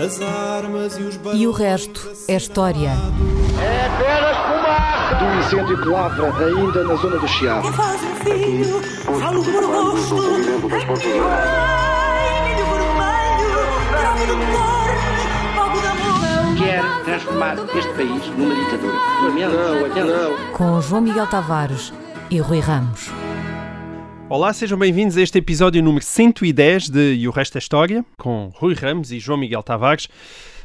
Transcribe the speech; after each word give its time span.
As 0.00 0.18
armas 0.22 0.96
e 0.96 1.02
os 1.02 1.20
E 1.34 1.46
o 1.46 1.52
resto 1.52 2.10
é 2.26 2.34
história. 2.34 2.88
É 3.60 3.86
apenas 3.86 4.36
fumaça! 4.46 5.14
Do 5.16 5.38
incêndio 5.38 5.82
que 5.82 5.88
lavra 5.88 6.32
ainda 6.46 6.84
na 6.84 6.94
zona 6.94 7.18
do 7.18 7.28
Chiado. 7.28 7.70
Faz 7.74 8.00
um 8.02 8.14
filho, 8.24 8.80
falo 9.20 9.44
fogo 9.44 10.40
de 10.40 11.12
amor. 11.12 11.40
Quer 16.56 16.82
transformar 17.04 17.56
este 17.76 17.92
país 17.92 18.26
numa 18.38 18.54
ditadura. 18.54 18.94
Não, 19.22 20.06
não. 20.06 20.52
Com 20.54 20.80
João 20.80 21.02
Miguel 21.02 21.26
Tavares 21.26 21.92
e 22.30 22.38
Rui 22.38 22.60
Ramos. 22.60 23.10
Olá, 24.30 24.52
sejam 24.52 24.78
bem-vindos 24.78 25.16
a 25.16 25.22
este 25.22 25.38
episódio 25.38 25.82
número 25.82 26.04
110 26.04 26.88
de 26.88 27.14
E 27.14 27.26
o 27.26 27.32
Resto 27.32 27.56
é 27.56 27.58
História, 27.58 28.04
com 28.16 28.52
Rui 28.54 28.74
Ramos 28.74 29.10
e 29.10 29.18
João 29.18 29.36
Miguel 29.36 29.60
Tavares. 29.60 30.08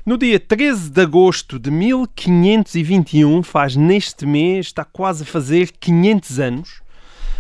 No 0.05 0.19
dia 0.19 0.39
13 0.39 0.91
de 0.91 1.01
agosto 1.01 1.57
de 1.57 1.71
1521, 1.71 3.41
faz 3.41 3.75
neste 3.75 4.23
mês, 4.27 4.67
está 4.67 4.85
quase 4.85 5.23
a 5.23 5.25
fazer 5.25 5.71
500 5.79 6.39
anos, 6.39 6.81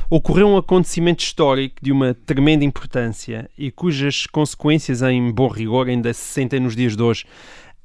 ocorreu 0.09 0.47
um 0.47 0.57
acontecimento 0.57 1.23
histórico 1.23 1.75
de 1.79 1.91
uma 1.91 2.15
tremenda 2.15 2.65
importância 2.65 3.47
e 3.55 3.69
cujas 3.69 4.25
consequências, 4.25 5.03
em 5.03 5.31
bom 5.31 5.47
rigor, 5.47 5.87
ainda 5.87 6.11
se 6.11 6.21
sentem 6.21 6.59
nos 6.59 6.75
dias 6.75 6.97
de 6.97 7.03
hoje. 7.03 7.25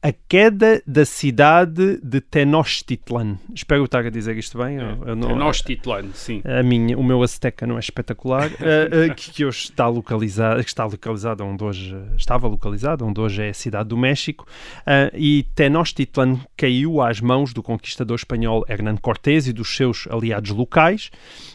A 0.02 0.12
queda 0.12 0.82
da 0.86 1.04
cidade 1.04 1.98
de 2.02 2.22
Tenochtitlan. 2.22 3.36
Espero 3.54 3.84
estar 3.84 4.06
a 4.06 4.08
dizer 4.08 4.34
isto 4.38 4.56
bem. 4.56 4.78
eu 4.78 5.14
não- 5.14 5.28
Tenochtitlan, 5.28 6.06
sim. 6.14 6.40
a 6.42 6.62
minha, 6.62 6.96
o 6.96 7.04
meu 7.04 7.22
Azteca 7.22 7.66
não 7.66 7.76
é 7.76 7.80
espetacular, 7.80 8.50
eh, 8.62 8.88
eh, 9.10 9.14
que, 9.14 9.30
que 9.30 9.44
hoje 9.44 9.64
está 9.64 9.88
localizado, 9.88 10.62
que 10.62 10.68
está 10.70 10.86
localizado 10.86 11.44
onde 11.44 11.62
hoje 11.62 11.94
estava 12.16 12.48
localizado, 12.48 13.04
onde 13.04 13.20
hoje 13.20 13.42
é 13.42 13.50
a 13.50 13.54
cidade 13.54 13.90
do 13.90 13.96
México, 13.98 14.46
eh, 14.86 15.10
e 15.14 15.42
Tenochtitlan 15.54 16.40
caiu 16.56 17.02
às 17.02 17.20
mãos 17.20 17.52
do 17.52 17.62
conquistador 17.62 18.16
espanhol 18.16 18.64
Hernán 18.70 18.96
Cortés 18.96 19.46
e 19.48 19.52
dos 19.52 19.76
seus 19.76 20.08
aliados 20.10 20.50
locais, 20.50 21.10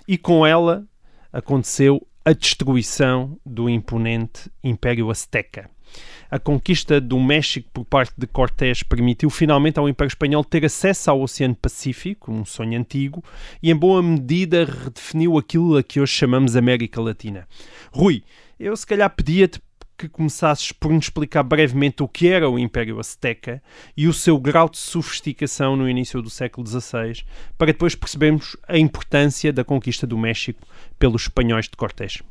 e 0.07 0.19
com 0.19 0.45
ela 0.45 0.85
aconteceu 1.33 2.05
a 2.23 2.31
destruição 2.31 3.39
do 3.43 3.67
imponente 3.67 4.51
Império 4.63 5.09
Azteca. 5.09 5.67
A 6.36 6.39
conquista 6.39 7.00
do 7.00 7.17
México 7.17 7.69
por 7.73 7.86
parte 7.86 8.14
de 8.17 8.28
Cortés 8.28 8.83
permitiu 8.83 9.30
finalmente 9.30 9.80
ao 9.80 9.88
Império 9.88 10.09
Espanhol 10.09 10.44
ter 10.44 10.66
acesso 10.66 11.09
ao 11.09 11.22
Oceano 11.22 11.55
Pacífico, 11.55 12.30
um 12.30 12.44
sonho 12.44 12.78
antigo, 12.78 13.23
e 13.64 13.72
em 13.72 13.75
boa 13.75 14.03
medida 14.03 14.66
redefiniu 14.66 15.38
aquilo 15.38 15.78
a 15.78 15.81
que 15.81 15.97
hoje 15.97 16.11
chamamos 16.11 16.58
América 16.58 17.00
Latina. 17.00 17.47
Rui, 17.89 18.22
eu 18.59 18.75
se 18.75 18.86
calhar 18.86 19.09
pedia-te 19.11 19.61
que 19.97 20.09
começasses 20.09 20.73
por 20.73 20.91
nos 20.91 21.06
explicar 21.06 21.41
brevemente 21.41 22.03
o 22.03 22.08
que 22.09 22.28
era 22.28 22.50
o 22.50 22.59
Império 22.59 23.00
Azteca 23.00 23.63
e 23.95 24.06
o 24.06 24.11
seu 24.11 24.38
grau 24.38 24.67
de 24.67 24.78
sofisticação 24.78 25.78
no 25.78 25.89
início 25.89 26.22
do 26.22 26.30
século 26.30 26.67
XVI, 26.67 27.23
para 27.58 27.67
depois 27.67 27.95
percebermos 27.95 28.58
a 28.67 28.78
importância 28.78 29.53
da 29.53 29.63
conquista 29.63 30.06
do 30.06 30.17
México 30.17 30.59
pelos 31.00 31.22
espanhóis 31.22 31.69
de 31.69 31.78
Cortés. 31.78 32.22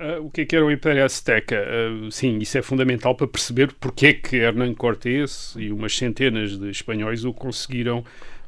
Ah, 0.00 0.18
o 0.20 0.30
que 0.30 0.40
é 0.40 0.44
que 0.46 0.56
era 0.56 0.64
o 0.64 0.70
Império 0.70 1.04
Azteca? 1.04 1.56
Ah, 1.62 2.08
sim, 2.10 2.38
isso 2.38 2.56
é 2.56 2.62
fundamental 2.62 3.14
para 3.14 3.26
perceber 3.28 3.70
porque 3.78 4.06
é 4.06 4.12
que 4.14 4.36
Hernán 4.36 4.72
Cortés 4.74 5.54
e 5.58 5.70
umas 5.70 5.94
centenas 5.96 6.58
de 6.58 6.70
espanhóis 6.70 7.24
o 7.24 7.32
conseguiram 7.34 8.02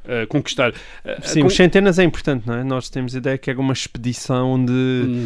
ah, 0.05 0.25
conquistar. 0.27 0.73
Ah, 1.05 1.21
Sim, 1.21 1.41
com- 1.41 1.47
os 1.47 1.55
centenas 1.55 1.99
é 1.99 2.03
importante, 2.03 2.47
não 2.47 2.55
é? 2.55 2.63
Nós 2.63 2.89
temos 2.89 3.13
a 3.15 3.19
ideia 3.19 3.37
que 3.37 3.49
era 3.49 3.59
uma 3.59 3.71
expedição 3.73 4.63
de 4.65 4.71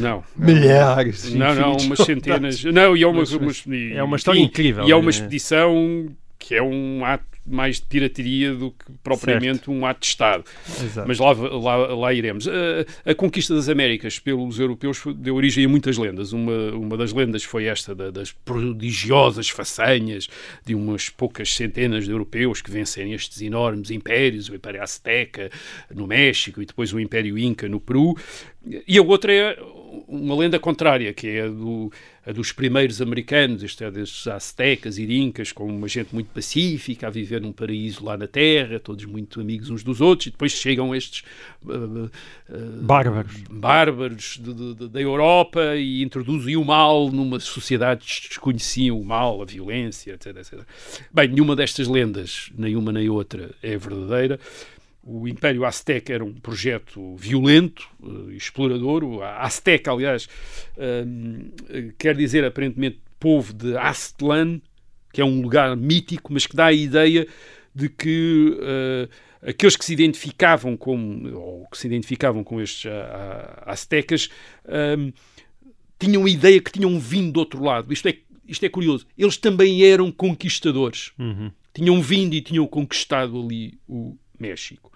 Não. 0.02 0.24
milhares. 0.36 1.34
Não, 1.34 1.56
não, 1.56 1.78
umas 1.78 2.00
centenas. 2.00 2.64
Não, 2.64 2.96
e 2.98 3.04
é 3.04 3.08
uma, 3.08 3.20
Mas- 3.20 3.32
uma- 3.32 3.52
é 3.52 3.76
e- 3.98 4.02
uma 4.02 4.18
história 4.18 4.40
e- 4.40 4.44
incrível, 4.44 4.88
E 4.88 4.92
é 4.92 4.96
uma 4.96 5.10
é. 5.10 5.12
expedição 5.12 6.08
que 6.38 6.54
é 6.56 6.62
um 6.62 7.04
ato 7.06 7.26
mais 7.48 7.78
de 7.80 7.86
pirataria 7.86 8.54
do 8.54 8.72
que 8.72 8.86
propriamente 9.04 9.70
um 9.70 9.86
ato 9.86 10.02
de 10.02 10.08
Estado. 10.08 10.44
Exato. 10.84 11.08
Mas 11.08 11.18
lá, 11.20 11.32
lá, 11.32 11.76
lá 11.96 12.14
iremos. 12.14 12.48
A, 12.48 13.12
a 13.12 13.16
conquista 13.16 13.56
das 13.56 13.70
Américas 13.70 14.20
pelos 14.20 14.60
europeus 14.60 15.02
deu 15.16 15.36
origem 15.36 15.66
a 15.66 15.70
muitas 15.70 15.98
lendas. 15.98 16.34
Uma, 16.34 16.72
uma 16.74 16.98
das 16.98 17.14
lendas 17.14 17.44
foi 17.44 17.66
esta 17.66 17.96
da- 17.96 18.12
das 18.12 18.32
prodigiosas 18.32 19.50
façanhas 19.50 20.28
de 20.66 20.76
umas 20.76 21.10
poucas 21.10 21.54
centenas 21.54 22.06
de 22.06 22.12
europeus 22.12 22.62
que 22.62 22.70
vencem 22.70 23.14
estes 23.14 23.42
enormes 23.42 23.92
impérios, 23.92 24.50
o 24.50 24.56
Império 24.56 24.82
Azteca 24.84 25.50
no 25.94 26.06
México 26.08 26.62
e 26.62 26.66
depois 26.66 26.92
o 26.94 27.00
Império 27.00 27.38
Inca 27.38 27.68
no 27.70 27.80
Peru. 27.80 28.16
E 28.86 28.98
a 28.98 29.02
outra 29.02 29.32
é 29.34 29.58
uma 30.08 30.36
lenda 30.36 30.60
contrária, 30.60 31.14
que 31.14 31.28
é 31.28 31.44
a, 31.44 31.48
do, 31.48 31.92
a 32.26 32.32
dos 32.34 32.52
primeiros 32.52 33.02
americanos, 33.02 33.64
isto 33.64 33.82
é, 33.84 33.90
destes 33.90 34.28
aztecas 34.28 34.98
e 34.98 35.04
incas, 35.18 35.52
com 35.54 35.66
uma 35.66 35.88
gente 35.88 36.14
muito 36.14 36.28
pacífica, 36.28 37.08
a 37.08 37.10
viver 37.10 37.37
num 37.40 37.52
paraíso 37.52 38.04
lá 38.04 38.18
na 38.18 38.28
Terra, 38.28 38.80
todos 38.80 39.06
muito 39.06 39.40
amigos 39.42 39.70
uns 39.70 39.84
dos 39.84 40.02
outros, 40.02 40.28
e 40.28 40.32
depois 40.32 40.52
chegam 40.52 40.94
estes 40.96 41.24
uh, 41.64 42.06
uh, 42.06 42.10
Bárbaros. 42.82 43.36
bárbaros 43.50 44.40
de- 44.42 44.54
de- 44.54 44.74
de- 44.76 44.88
da 44.90 45.02
Europa 45.02 45.76
e 45.76 46.02
introduzem 46.04 46.56
o 46.58 46.64
mal 46.66 47.10
numa 47.12 47.40
sociedade 47.40 48.06
que 48.06 48.28
desconheciam 48.30 49.00
o 49.00 49.06
mal, 49.06 49.42
a 49.42 49.46
violência, 49.46 50.14
etc, 50.14 50.36
etc. 50.38 50.60
Bem, 51.12 51.28
nenhuma 51.30 51.56
destas 51.56 51.88
lendas, 51.88 52.50
nenhuma 52.58 52.92
nem 52.92 53.10
outra, 53.10 53.52
é 53.62 53.78
verdadeira. 53.78 54.40
O 55.10 55.26
Império 55.26 55.64
Azteca 55.64 56.12
era 56.14 56.26
um 56.26 56.34
projeto 56.34 57.16
violento, 57.16 57.88
eh, 58.04 58.34
explorador. 58.36 59.06
O 59.06 59.24
Azteca, 59.24 59.90
aliás, 59.92 60.28
quer 61.98 62.16
dizer 62.16 62.44
aparentemente 62.44 63.00
povo 63.20 63.54
de 63.54 63.76
Aztlan, 63.78 64.60
que 65.18 65.22
é 65.22 65.26
um 65.26 65.42
lugar 65.42 65.76
mítico, 65.76 66.32
mas 66.32 66.46
que 66.46 66.56
dá 66.56 66.68
a 66.68 66.72
ideia 66.72 67.28
de 67.74 67.90
que 67.90 68.56
eh, 68.62 69.10
aqueles 69.50 69.76
que 69.76 69.84
se 69.84 69.92
identificavam 69.92 70.78
como, 70.78 71.36
ou 71.36 71.68
que 71.72 71.78
se 71.80 71.88
identificavam 71.88 72.44
com 72.44 72.62
estes 72.62 72.86
ah, 72.92 73.64
Aztecas, 73.66 74.30
hum, 74.96 75.12
tinham 75.98 76.24
a 76.24 76.30
ideia 76.30 76.62
que 76.62 76.72
tinham 76.72 77.00
vindo 77.00 77.32
do 77.32 77.40
outro 77.40 77.64
lado. 77.64 77.92
Isto 77.92 78.10
é, 78.10 78.18
isto 78.48 78.64
é 78.64 78.70
curioso. 78.70 79.08
Eles 79.18 79.38
também 79.38 79.84
eram 79.84 80.12
conquistadores. 80.12 81.12
Uhum. 81.18 81.52
Tinham 81.74 82.00
vindo 82.00 82.36
e 82.36 82.42
tinham 82.42 82.68
conquistado 82.68 83.42
ali 83.42 83.80
o 83.90 84.16
México. 84.40 84.92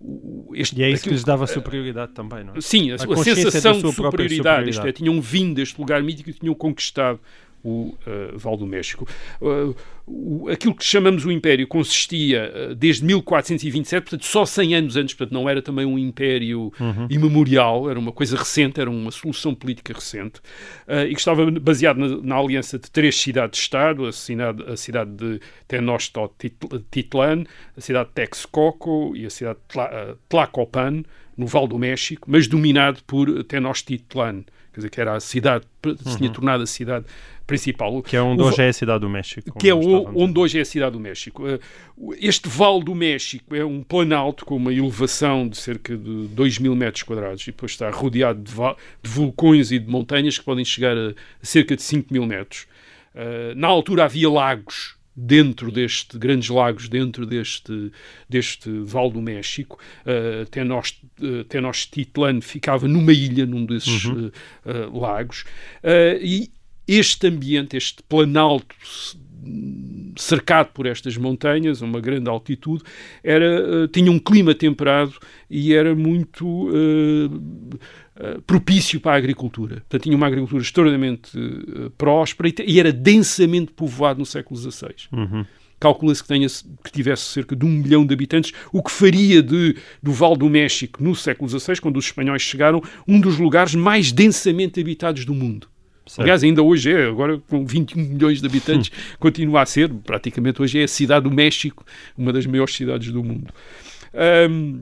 O- 0.00 0.52
este- 0.54 0.78
E 0.78 0.84
é 0.84 0.90
isso 0.90 1.02
que 1.02 1.08
aquilo- 1.08 1.14
lhes 1.16 1.24
dava 1.24 1.46
superioridade 1.48 2.12
também, 2.12 2.44
não 2.44 2.54
é? 2.54 2.60
Sim, 2.60 2.92
a, 2.92 2.94
a 2.94 2.98
da 2.98 3.16
sensação 3.16 3.72
de 3.72 3.80
própria 3.80 4.04
superioridade, 4.28 4.70
isto 4.70 4.86
é, 4.86 4.92
superioridade. 4.92 4.96
tinham 4.98 5.20
vindo 5.20 5.54
deste 5.56 5.80
lugar 5.80 6.00
mítico 6.02 6.30
e 6.30 6.34
tinham 6.34 6.54
conquistado 6.54 7.18
o 7.64 7.94
uh, 8.06 8.38
Val 8.38 8.56
do 8.56 8.66
México. 8.66 9.06
Uh, 9.40 9.74
o- 10.06 10.48
aquilo 10.48 10.74
que 10.74 10.84
chamamos 10.84 11.24
o 11.26 11.30
Império 11.32 11.66
consistia 11.66 12.52
uh, 12.70 12.74
desde 12.74 13.04
1427, 13.04 14.02
portanto, 14.04 14.24
só 14.24 14.44
100 14.46 14.74
anos 14.76 14.96
antes, 14.96 15.14
portanto, 15.14 15.34
não 15.34 15.48
era 15.48 15.60
também 15.60 15.84
um 15.84 15.98
império 15.98 16.72
Uhum. 16.80 17.06
imemorial, 17.10 17.90
era 17.90 17.98
uma 17.98 18.12
coisa 18.12 18.36
recente, 18.36 18.80
era 18.80 18.88
uma 18.90 19.10
solução 19.10 19.54
política 19.54 19.92
recente, 19.92 20.40
e 21.08 21.12
que 21.12 21.18
estava 21.20 21.50
baseado 21.50 21.98
na, 21.98 22.16
na 22.22 22.36
aliança 22.36 22.78
de 22.78 22.90
três 22.90 23.16
cidades-estado, 23.20 24.06
a, 24.06 24.12
cidade- 24.12 24.62
a 24.64 24.76
cidade 24.76 25.10
de 25.10 25.40
Tenochtitlan, 25.66 27.44
a 27.76 27.80
cidade 27.80 28.08
de 28.08 28.14
Texcoco 28.14 29.14
e 29.16 29.26
a 29.26 29.30
cidade 29.30 29.58
de 29.58 29.64
Tla- 29.72 30.16
Tlacopan, 30.28 31.02
no 31.36 31.46
Val 31.46 31.68
do 31.68 31.78
México, 31.78 32.28
mas 32.30 32.48
dominado 32.48 33.00
por 33.06 33.44
Tenochtitlan, 33.44 34.42
quer 34.72 34.76
dizer, 34.80 34.90
que 34.90 35.00
era 35.00 35.14
a 35.14 35.20
cidade, 35.20 35.64
se 36.04 36.16
tinha 36.18 36.30
tornado 36.30 36.62
a 36.62 36.66
cidade 36.66 37.06
principal. 37.48 37.92
Uhum. 37.94 38.02
Que 38.02 38.14
é 38.16 38.22
onde 38.22 38.42
hoje 38.42 38.62
é 38.62 38.68
a 38.68 38.72
cidade 38.72 39.00
do 39.00 39.08
México. 39.08 39.58
que 39.58 39.68
é 39.68 39.74
onde 39.74 40.38
hoje 40.38 40.58
é 40.58 40.60
a 40.60 40.64
cidade 40.64 40.92
do 40.92 41.00
México. 41.00 41.48
Eh, 41.48 41.58
Este 42.20 42.48
Vale 42.48 42.84
do 42.84 42.94
México 42.94 43.56
é 43.56 43.64
um 43.64 43.82
planalto 43.82 44.44
com 44.44 44.54
uma 44.56 44.72
elevação 44.72 45.48
de 45.48 45.56
cerca 45.56 45.96
de 45.96 46.28
2 46.28 46.58
mil 46.60 46.76
metros 46.76 47.02
quadrados 47.02 47.42
e 47.42 47.46
depois 47.46 47.72
está 47.72 47.90
rodeado 47.90 48.40
de, 48.40 48.52
de 48.54 49.10
vulcões 49.10 49.72
e 49.72 49.78
de 49.80 49.90
montanhas 49.90 50.38
que 50.38 50.44
podem 50.44 50.64
chegar 50.64 50.96
a, 50.96 51.14
cerca 51.42 51.74
de 51.74 51.82
5 51.82 52.12
mil 52.12 52.24
metros. 52.26 52.66
Eh, 53.14 53.54
na 53.56 53.66
altura 53.66 54.04
havia 54.04 54.30
lagos 54.30 54.96
dentro 55.20 55.72
deste, 55.72 56.16
grandes 56.16 56.48
lagos 56.48 56.88
dentro 56.88 57.26
deste, 57.26 57.90
deste 58.28 58.70
Vale 58.84 59.10
do 59.10 59.20
México. 59.20 59.76
Uh, 60.06 60.46
Tenocht- 60.48 61.02
uh, 61.20 61.42
Tenochtitlan 61.42 62.40
ficava 62.40 62.86
numa 62.86 63.12
ilha, 63.12 63.44
num 63.44 63.66
desses 63.66 64.04
uh, 64.04 64.30
uh, 64.64 64.96
lagos. 65.00 65.44
E 66.22 66.48
este 66.88 67.26
ambiente, 67.26 67.76
este 67.76 68.02
planalto 68.02 68.74
cercado 70.16 70.70
por 70.72 70.86
estas 70.86 71.16
montanhas, 71.16 71.82
a 71.82 71.86
uma 71.86 72.00
grande 72.00 72.28
altitude, 72.28 72.82
era, 73.22 73.84
uh, 73.84 73.88
tinha 73.88 74.10
um 74.10 74.18
clima 74.18 74.54
temperado 74.54 75.14
e 75.48 75.72
era 75.72 75.94
muito 75.94 76.68
uh, 76.68 78.42
propício 78.46 79.00
para 79.00 79.12
a 79.12 79.16
agricultura. 79.16 79.76
Portanto, 79.76 80.02
tinha 80.02 80.16
uma 80.16 80.26
agricultura 80.26 80.62
extraordinariamente 80.62 81.38
uh, 81.38 81.90
próspera 81.90 82.48
e, 82.48 82.72
e 82.72 82.80
era 82.80 82.92
densamente 82.92 83.72
povoado 83.72 84.18
no 84.18 84.26
século 84.26 84.58
XVI. 84.58 84.94
Uhum. 85.12 85.44
Calcula-se 85.80 86.22
que, 86.22 86.28
tenha, 86.28 86.48
que 86.82 86.90
tivesse 86.90 87.22
cerca 87.22 87.54
de 87.54 87.64
um 87.64 87.68
milhão 87.68 88.04
de 88.04 88.12
habitantes, 88.12 88.52
o 88.72 88.82
que 88.82 88.90
faria 88.90 89.40
de, 89.40 89.76
do 90.02 90.12
Val 90.12 90.36
do 90.36 90.50
México, 90.50 91.02
no 91.02 91.14
século 91.14 91.48
XVI, 91.48 91.80
quando 91.80 91.98
os 91.98 92.06
espanhóis 92.06 92.42
chegaram, 92.42 92.82
um 93.06 93.20
dos 93.20 93.38
lugares 93.38 93.76
mais 93.76 94.10
densamente 94.10 94.80
habitados 94.80 95.24
do 95.24 95.32
mundo. 95.32 95.68
Certo. 96.08 96.20
Aliás, 96.22 96.42
ainda 96.42 96.62
hoje 96.62 96.92
é, 96.92 97.06
agora 97.06 97.38
com 97.48 97.64
21 97.64 98.02
milhões 98.02 98.40
de 98.40 98.46
habitantes, 98.46 98.90
continua 99.18 99.62
a 99.62 99.66
ser, 99.66 99.88
praticamente 99.90 100.60
hoje 100.62 100.80
é 100.80 100.84
a 100.84 100.88
cidade 100.88 101.28
do 101.28 101.30
México, 101.30 101.84
uma 102.16 102.32
das 102.32 102.46
maiores 102.46 102.74
cidades 102.74 103.12
do 103.12 103.22
mundo. 103.22 103.52
Ahm, 104.14 104.80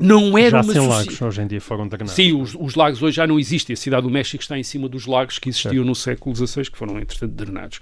não 0.00 0.38
era 0.38 0.50
Já 0.50 0.62
uma 0.62 0.72
sem 0.72 0.88
lagos, 0.88 1.20
hoje 1.20 1.42
em 1.42 1.46
dia 1.46 1.60
foram 1.60 1.86
drenados. 1.86 2.14
Sim, 2.14 2.40
os, 2.40 2.56
os 2.58 2.74
lagos 2.74 3.02
hoje 3.02 3.16
já 3.16 3.26
não 3.26 3.38
existem. 3.38 3.74
A 3.74 3.76
cidade 3.76 4.02
do 4.02 4.10
México 4.10 4.42
está 4.42 4.58
em 4.58 4.62
cima 4.62 4.88
dos 4.88 5.04
lagos 5.06 5.38
que 5.38 5.50
existiam 5.50 5.84
no 5.84 5.94
século 5.94 6.34
XVI, 6.34 6.70
que 6.70 6.78
foram, 6.78 6.98
entretanto, 6.98 7.32
drenados. 7.32 7.80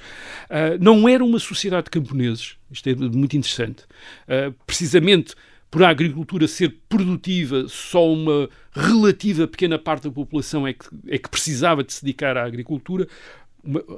Ah, 0.50 0.76
não 0.80 1.08
era 1.08 1.24
uma 1.24 1.38
sociedade 1.38 1.84
de 1.84 1.90
camponeses. 1.90 2.56
Isto 2.72 2.88
é 2.90 2.94
muito 2.94 3.36
interessante. 3.36 3.84
Ah, 4.26 4.52
precisamente 4.66 5.36
por 5.70 5.82
a 5.82 5.90
agricultura 5.90 6.48
ser 6.48 6.76
produtiva, 6.88 7.66
só 7.68 8.10
uma 8.10 8.48
relativa 8.72 9.46
pequena 9.46 9.78
parte 9.78 10.04
da 10.04 10.10
população 10.10 10.66
é 10.66 10.72
que, 10.72 10.86
é 11.08 11.18
que 11.18 11.28
precisava 11.28 11.84
de 11.84 11.92
se 11.92 12.04
dedicar 12.04 12.36
à 12.36 12.44
agricultura. 12.44 13.06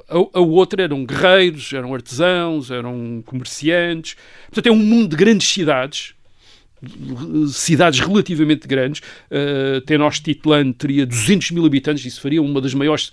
A, 0.09 0.39
a 0.39 0.41
outra 0.41 0.83
eram 0.83 1.05
guerreiros, 1.05 1.71
eram 1.71 1.93
artesãos, 1.93 2.71
eram 2.71 3.23
comerciantes. 3.25 4.17
Portanto, 4.47 4.67
é 4.67 4.71
um 4.71 4.75
mundo 4.75 5.09
de 5.09 5.15
grandes 5.15 5.47
cidades, 5.47 6.13
cidades 7.53 7.99
relativamente 7.99 8.67
grandes. 8.67 9.01
Uh, 9.29 9.79
Tenochtitlan 9.81 10.73
teria 10.73 11.05
200 11.05 11.51
mil 11.51 11.65
habitantes, 11.65 12.05
isso 12.05 12.19
faria 12.19 12.41
uma 12.41 12.59
das 12.59 12.73
maiores 12.73 13.11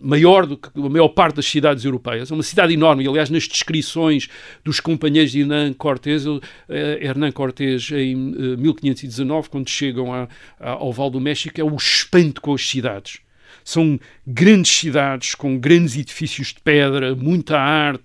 maior 0.00 0.46
do 0.46 0.56
que 0.56 0.68
a 0.76 0.88
maior 0.88 1.08
parte 1.08 1.36
das 1.36 1.46
cidades 1.46 1.84
europeias. 1.84 2.30
É 2.30 2.34
uma 2.34 2.42
cidade 2.42 2.72
enorme. 2.72 3.06
Aliás, 3.08 3.30
nas 3.30 3.44
descrições 3.48 4.28
dos 4.64 4.80
companheiros 4.80 5.32
de 5.32 5.40
Hernán 5.40 5.72
Cortés, 5.72 6.24
eh, 6.68 6.98
Hernán 7.02 7.32
Cortés, 7.32 7.90
em 7.92 8.34
eh, 8.54 8.56
1519, 8.56 9.48
quando 9.50 9.68
chegam 9.68 10.12
a- 10.12 10.28
a- 10.60 10.70
ao 10.70 10.92
Val 10.92 11.10
do 11.10 11.20
México, 11.20 11.60
é 11.60 11.64
o 11.64 11.74
espanto 11.76 12.40
com 12.40 12.54
as 12.54 12.66
cidades. 12.66 13.18
São 13.64 13.98
grandes 14.26 14.70
cidades 14.72 15.34
com 15.34 15.58
grandes 15.58 15.96
edifícios 15.96 16.48
de 16.48 16.60
pedra, 16.62 17.14
muita 17.14 17.58
arte, 17.58 18.04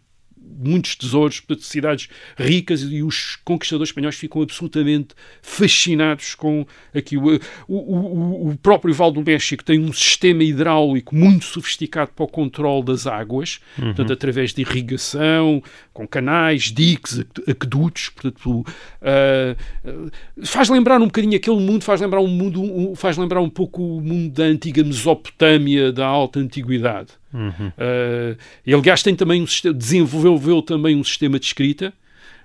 muitos 0.57 0.95
tesouros, 0.95 1.39
portanto, 1.39 1.65
cidades 1.65 2.09
ricas 2.37 2.81
e 2.81 3.03
os 3.03 3.37
conquistadores 3.43 3.89
espanhóis 3.89 4.15
ficam 4.15 4.41
absolutamente 4.41 5.15
fascinados 5.41 6.35
com 6.35 6.65
aquilo. 6.93 7.39
O, 7.67 7.75
o, 7.75 8.49
o 8.49 8.57
próprio 8.57 8.93
Val 8.93 9.11
do 9.11 9.23
México 9.23 9.63
tem 9.63 9.79
um 9.79 9.93
sistema 9.93 10.43
hidráulico 10.43 11.15
muito 11.15 11.45
sofisticado 11.45 12.11
para 12.15 12.25
o 12.25 12.27
controle 12.27 12.85
das 12.85 13.07
águas, 13.07 13.59
portanto, 13.75 14.13
através 14.13 14.53
de 14.53 14.61
irrigação, 14.61 15.61
com 15.93 16.07
canais, 16.07 16.63
diques, 16.71 17.19
aqu- 17.19 17.43
aquedutos, 17.51 18.09
portanto, 18.09 18.65
ah, 19.01 19.55
ah, 19.85 20.09
faz 20.43 20.69
lembrar 20.69 20.99
um 20.99 21.05
bocadinho 21.05 21.35
aquele 21.35 21.59
mundo, 21.59 21.83
faz 21.83 22.01
lembrar 22.01 22.19
um 22.19 22.27
mundo, 22.27 22.61
um- 22.61 22.95
faz 22.95 23.17
lembrar 23.17 23.41
um 23.41 23.49
pouco 23.49 23.81
o 23.97 24.01
mundo 24.01 24.33
da 24.33 24.43
antiga 24.43 24.83
Mesopotâmia, 24.83 25.91
da 25.91 26.05
alta 26.07 26.39
antiguidade. 26.39 27.09
Uh, 27.33 28.37
e 28.65 28.73
aliás 28.73 29.01
tem 29.01 29.15
também 29.15 29.41
um 29.41 29.47
sistema, 29.47 29.73
desenvolveu 29.73 30.61
também 30.61 30.95
um 30.95 31.03
sistema 31.03 31.39
de 31.39 31.45
escrita, 31.47 31.91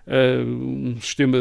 uh, 0.07 0.47
um 0.47 0.97
sistema 1.01 1.39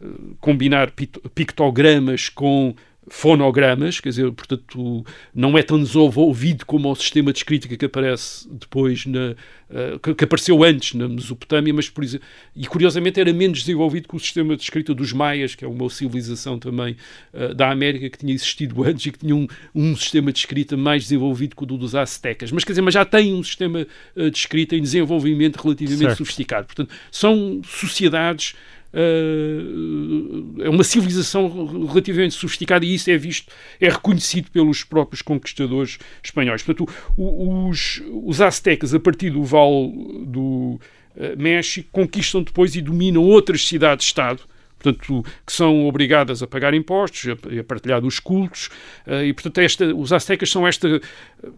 uh, 0.00 0.36
combinar 0.40 0.90
pictogramas 1.34 2.28
com 2.28 2.74
fonogramas, 3.10 4.00
quer 4.00 4.10
dizer, 4.10 4.30
portanto, 4.32 5.04
não 5.34 5.56
é 5.56 5.62
tão 5.62 5.78
desenvolvido 5.82 6.64
como 6.66 6.90
o 6.90 6.94
sistema 6.94 7.32
de 7.32 7.38
escrita 7.38 7.68
que 7.68 7.84
aparece 7.84 8.48
depois 8.50 9.06
na 9.06 9.34
uh, 9.70 10.14
que, 10.14 10.24
apareceu 10.24 10.62
antes 10.62 10.94
na 10.94 11.08
Mesopotâmia, 11.08 11.72
mas 11.72 11.88
por 11.88 12.04
exemplo, 12.04 12.26
e 12.54 12.66
curiosamente 12.66 13.20
era 13.20 13.32
menos 13.32 13.60
desenvolvido 13.60 14.08
que 14.08 14.16
o 14.16 14.18
sistema 14.18 14.56
de 14.56 14.62
escrita 14.62 14.94
dos 14.94 15.12
maias, 15.12 15.54
que 15.54 15.64
é 15.64 15.68
uma 15.68 15.88
civilização 15.90 16.58
também 16.58 16.96
uh, 17.32 17.54
da 17.54 17.70
América 17.70 18.08
que 18.10 18.18
tinha 18.18 18.32
existido 18.32 18.82
antes 18.84 19.06
e 19.06 19.12
que 19.12 19.18
tinha 19.18 19.34
um, 19.34 19.46
um 19.74 19.96
sistema 19.96 20.32
de 20.32 20.38
escrita 20.38 20.76
mais 20.76 21.04
desenvolvido 21.04 21.56
que 21.56 21.62
o 21.62 21.66
do 21.66 21.78
dos 21.78 21.94
aztecas. 21.94 22.50
Mas 22.50 22.64
quer 22.64 22.72
dizer, 22.72 22.82
mas 22.82 22.94
já 22.94 23.04
tem 23.04 23.34
um 23.34 23.42
sistema 23.42 23.86
uh, 24.16 24.30
de 24.30 24.36
escrita 24.38 24.76
em 24.76 24.82
desenvolvimento 24.82 25.56
relativamente 25.56 25.98
Certo. 25.98 26.18
sofisticado. 26.18 26.66
Portanto, 26.66 26.90
são 27.10 27.60
sociedades 27.64 28.54
uh, 28.92 30.62
é 30.62 30.68
uma 30.68 30.84
civilização 30.84 31.86
relativamente 31.86 32.34
sofisticada 32.34 32.84
e 32.84 32.94
isso 32.94 33.10
é 33.10 33.16
visto, 33.16 33.52
é 33.80 33.88
reconhecido 33.88 34.50
pelos 34.50 34.84
próprios 34.84 35.22
conquistadores 35.22 35.98
espanhóis. 36.22 36.62
Portanto, 36.62 36.90
os, 37.16 38.02
os 38.24 38.40
aztecas, 38.40 38.94
a 38.94 39.00
partir 39.00 39.30
do 39.30 39.44
Val 39.44 39.90
do 40.26 40.80
eh, 41.16 41.34
México, 41.36 41.88
conquistam 41.90 42.42
depois 42.42 42.74
e 42.76 42.80
dominam 42.80 43.22
outras 43.22 43.66
cidades-estado, 43.66 44.42
portanto, 44.78 45.24
que 45.46 45.52
são 45.52 45.86
obrigadas 45.86 46.42
a 46.42 46.46
pagar 46.46 46.72
impostos, 46.74 47.26
a, 47.28 47.60
a 47.60 47.64
partilhar 47.64 48.00
dos 48.00 48.18
cultos, 48.20 48.68
eh, 49.06 49.26
e, 49.26 49.32
portanto, 49.32 49.58
esta, 49.58 49.94
os 49.94 50.12
aztecas 50.12 50.50
são 50.50 50.66
esta 50.66 51.00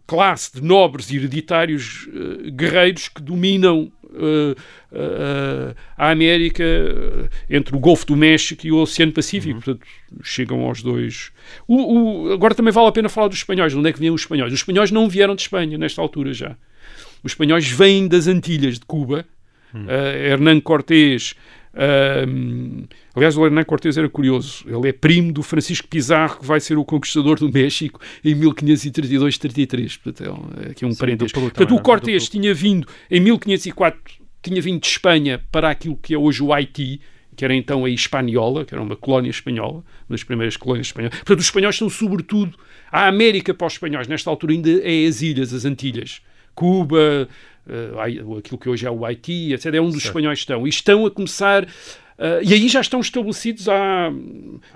classe 0.06 0.54
de 0.54 0.62
nobres 0.62 1.10
e 1.10 1.16
hereditários 1.16 2.08
eh, 2.46 2.50
guerreiros 2.50 3.08
que 3.08 3.22
dominam 3.22 3.90
eh, 4.12 4.54
a 5.96 6.10
América 6.10 6.64
entre 7.48 7.76
o 7.76 7.78
Golfo 7.78 8.06
do 8.06 8.16
México 8.16 8.66
e 8.66 8.72
o 8.72 8.76
Oceano 8.76 9.12
Pacífico, 9.12 9.60
portanto, 9.62 9.86
chegam 10.22 10.60
aos 10.62 10.82
dois. 10.82 11.30
O- 11.68 12.26
o- 12.28 12.32
agora 12.32 12.54
também 12.54 12.72
vale 12.72 12.88
a 12.88 12.92
pena 12.92 13.08
falar 13.08 13.28
dos 13.28 13.38
espanhóis. 13.38 13.72
De 13.72 13.78
onde 13.78 13.88
é 13.88 13.92
que 13.92 14.00
vêm 14.00 14.10
os 14.10 14.22
espanhóis? 14.22 14.52
Os 14.52 14.58
espanhóis 14.60 14.90
não 14.90 15.08
vieram 15.08 15.34
de 15.34 15.42
Espanha 15.42 15.78
nesta 15.78 16.00
altura 16.02 16.32
já. 16.32 16.56
Os 17.22 17.32
espanhóis 17.32 17.68
vêm 17.70 18.08
das 18.08 18.26
Antilhas 18.26 18.78
de 18.78 18.86
Cuba. 18.86 19.24
Eh, 19.72 20.30
Hernán 20.30 20.60
Cortés. 20.60 21.34
Aliás, 23.14 23.36
o 23.36 23.44
Hernán 23.44 23.64
Cortés 23.64 23.96
era 23.96 24.08
curioso. 24.08 24.64
Ele 24.66 24.88
é 24.88 24.92
primo 24.92 25.32
do 25.32 25.42
Francisco 25.42 25.86
Pizarro, 25.88 26.38
que 26.40 26.46
vai 26.46 26.60
ser 26.60 26.76
o 26.78 26.84
conquistador 26.84 27.38
do 27.38 27.50
México 27.50 28.00
em 28.24 28.34
1532-33. 28.34 29.96
Portanto, 29.96 30.28
é 30.28 30.32
um- 30.32 30.66
é 30.66 30.70
aqui 30.70 30.84
um 30.84 30.92
Sim, 30.92 30.98
parentesco. 30.98 31.38
duplo 31.40 31.54
Portanto, 31.54 31.76
o 31.78 31.82
Cortés 31.82 32.24
duplo. 32.24 32.40
tinha 32.40 32.54
vindo 32.54 32.86
em 33.10 33.20
1504, 33.20 34.00
tinha 34.42 34.60
vindo 34.60 34.80
de 34.80 34.86
Espanha 34.86 35.40
para 35.50 35.70
aquilo 35.70 35.96
que 35.96 36.14
é 36.14 36.18
hoje 36.18 36.42
o 36.42 36.52
Haiti, 36.52 37.00
que 37.36 37.44
era 37.44 37.54
então 37.54 37.84
a 37.84 37.90
Hispaniola, 37.90 38.64
que 38.64 38.74
era 38.74 38.82
uma 38.82 38.96
colónia 38.96 39.30
espanhola, 39.30 39.76
uma 39.78 39.84
das 40.10 40.24
primeiras 40.24 40.56
colónias 40.56 40.88
espanholas. 40.88 41.16
Portanto, 41.18 41.38
os 41.38 41.44
espanhóis 41.46 41.76
são 41.76 41.88
sobretudo 41.88 42.58
a 42.92 43.06
América 43.06 43.54
para 43.54 43.66
os 43.66 43.74
espanhóis, 43.74 44.08
nesta 44.08 44.28
altura 44.28 44.52
ainda 44.52 44.70
é 44.82 45.06
as 45.06 45.22
ilhas, 45.22 45.54
as 45.54 45.64
Antilhas. 45.64 46.20
Cuba, 46.54 47.28
Hai- 47.98 48.18
aquilo 48.38 48.58
que 48.58 48.68
hoje 48.68 48.86
é 48.86 48.90
o 48.90 49.04
Haiti, 49.04 49.52
etc. 49.52 49.74
É 49.74 49.80
onde 49.80 49.96
os 49.96 50.04
espanhóis 50.04 50.38
estão. 50.40 50.66
E 50.66 50.70
estão 50.70 51.06
a 51.06 51.10
começar. 51.10 51.66
eh, 52.22 52.40
e 52.44 52.52
aí 52.52 52.68
já 52.68 52.82
estão 52.82 53.00
estabelecidos 53.00 53.66
há, 53.66 54.12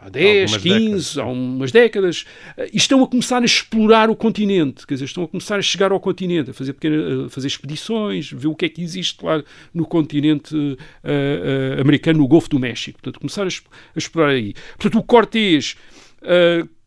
há 0.01 0.09
10, 0.09 0.55
Algumas 0.55 0.63
15, 0.63 0.79
décadas. 0.81 1.19
há 1.19 1.25
umas 1.27 1.73
décadas, 1.73 2.25
eh, 2.57 2.71
e 2.73 2.77
estão 2.79 3.03
a 3.05 3.07
começar 3.07 3.43
a 3.43 3.45
explorar 3.45 4.09
o 4.09 4.17
continente, 4.17 4.87
quer 4.87 4.95
dizer, 4.95 5.05
estão 5.05 5.25
a 5.25 5.29
começar 5.29 5.59
a 5.59 5.63
chegar 5.63 5.93
ao 5.93 6.01
continente, 6.01 6.49
a 6.51 6.55
fazer, 6.55 6.73
pequena, 6.73 7.27
a 7.27 7.29
fazer 7.29 7.49
expedições, 7.49 8.31
ver 8.33 8.47
o 8.49 8.55
que 8.55 8.65
é 8.65 8.69
que 8.71 8.81
existe 8.83 9.23
lá 9.23 9.43
no 9.75 9.85
continente 9.85 10.57
eh, 11.03 11.77
americano, 11.79 12.21
no 12.21 12.27
Golfo 12.29 12.49
do 12.49 12.59
México. 12.59 12.99
Portanto, 13.03 13.21
começar 13.21 13.43
a, 13.43 13.49
a 13.49 13.99
explorar 13.99 14.31
aí. 14.31 14.55
Portanto, 14.79 14.99
o 14.99 15.03
Cortés 15.03 15.77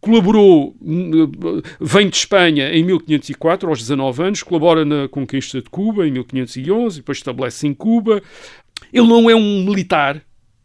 colaborou, 0.07 0.73
vem 1.81 2.07
de 2.07 2.15
Espanha 2.15 2.73
em 2.73 2.81
1504, 2.81 3.67
aos 3.67 3.79
19 3.79 4.23
anos, 4.23 4.41
colabora 4.41 4.85
na 4.85 5.09
conquista 5.09 5.61
de 5.61 5.69
Cuba 5.69 6.07
em 6.07 6.11
1511, 6.11 6.97
depois 6.97 7.17
estabelece 7.17 7.67
em 7.67 7.73
Cuba. 7.73 8.21
Ele 8.93 9.05
não 9.05 9.29
é 9.29 9.35
um 9.35 9.65
militar, 9.65 10.21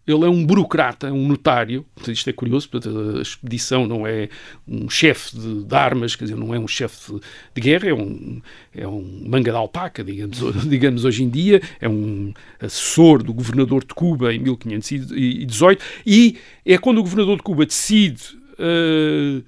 ele 0.06 0.24
é 0.24 0.28
um 0.28 0.46
burocrata, 0.46 1.12
um 1.12 1.26
notário. 1.26 1.84
Isto 2.06 2.30
é 2.30 2.32
curioso, 2.32 2.68
portanto, 2.68 3.18
a 3.18 3.22
expedição 3.22 3.84
não 3.84 4.06
é 4.06 4.28
um 4.66 4.88
chefe 4.88 5.36
de, 5.36 5.64
de 5.64 5.74
armas, 5.74 6.14
quer 6.14 6.24
dizer, 6.24 6.36
não 6.36 6.54
é 6.54 6.58
um 6.58 6.68
chefe 6.68 7.14
de 7.52 7.60
guerra, 7.60 7.88
é 7.88 7.94
um, 7.94 8.40
é 8.72 8.86
um 8.86 9.24
manga 9.26 9.50
de 9.50 9.56
alpaca, 9.56 10.04
digamos, 10.04 10.38
digamos 10.68 11.04
hoje 11.04 11.24
em 11.24 11.28
dia, 11.28 11.60
é 11.80 11.88
um 11.88 12.32
assessor 12.60 13.24
do 13.24 13.34
governador 13.34 13.82
de 13.84 13.92
Cuba 13.92 14.32
em 14.32 14.38
1518, 14.38 15.84
e 16.06 16.38
é 16.64 16.78
quando 16.78 16.98
o 16.98 17.02
governador 17.02 17.38
de 17.38 17.42
Cuba 17.42 17.66
decide. 17.66 18.40
Eh, 18.58 19.42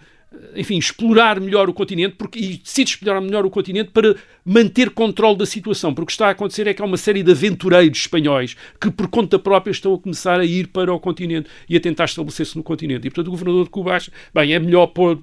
enfim, 0.56 0.78
explorar 0.78 1.40
melhor 1.40 1.68
o 1.68 1.74
continente 1.74 2.16
porque, 2.16 2.38
e 2.38 2.56
decide 2.58 2.90
explorar 2.90 3.20
melhor 3.20 3.44
o 3.46 3.50
continente 3.50 3.90
para 3.90 4.16
manter 4.44 4.90
controle 4.90 5.36
da 5.36 5.46
situação, 5.46 5.94
porque 5.94 6.04
o 6.04 6.06
que 6.06 6.12
está 6.12 6.28
a 6.28 6.30
acontecer 6.30 6.66
é 6.66 6.74
que 6.74 6.82
há 6.82 6.84
uma 6.84 6.96
série 6.96 7.22
de 7.22 7.30
aventureiros 7.30 7.98
espanhóis 7.98 8.56
que 8.80 8.90
por 8.90 9.08
conta 9.08 9.38
própria 9.38 9.72
estão 9.72 9.94
a 9.94 9.98
começar 9.98 10.40
a 10.40 10.44
ir 10.44 10.68
para 10.68 10.92
o 10.92 11.00
continente 11.00 11.48
e 11.68 11.76
a 11.76 11.80
tentar 11.80 12.04
estabelecer-se 12.04 12.56
no 12.56 12.62
continente. 12.62 13.06
E 13.06 13.10
portanto 13.10 13.28
o 13.28 13.30
governador 13.30 13.64
de 13.64 13.70
Cuba 13.70 13.94
acha, 13.94 14.12
bem, 14.34 14.52
é 14.52 14.58
melhor 14.58 14.88
pôr 14.88 15.20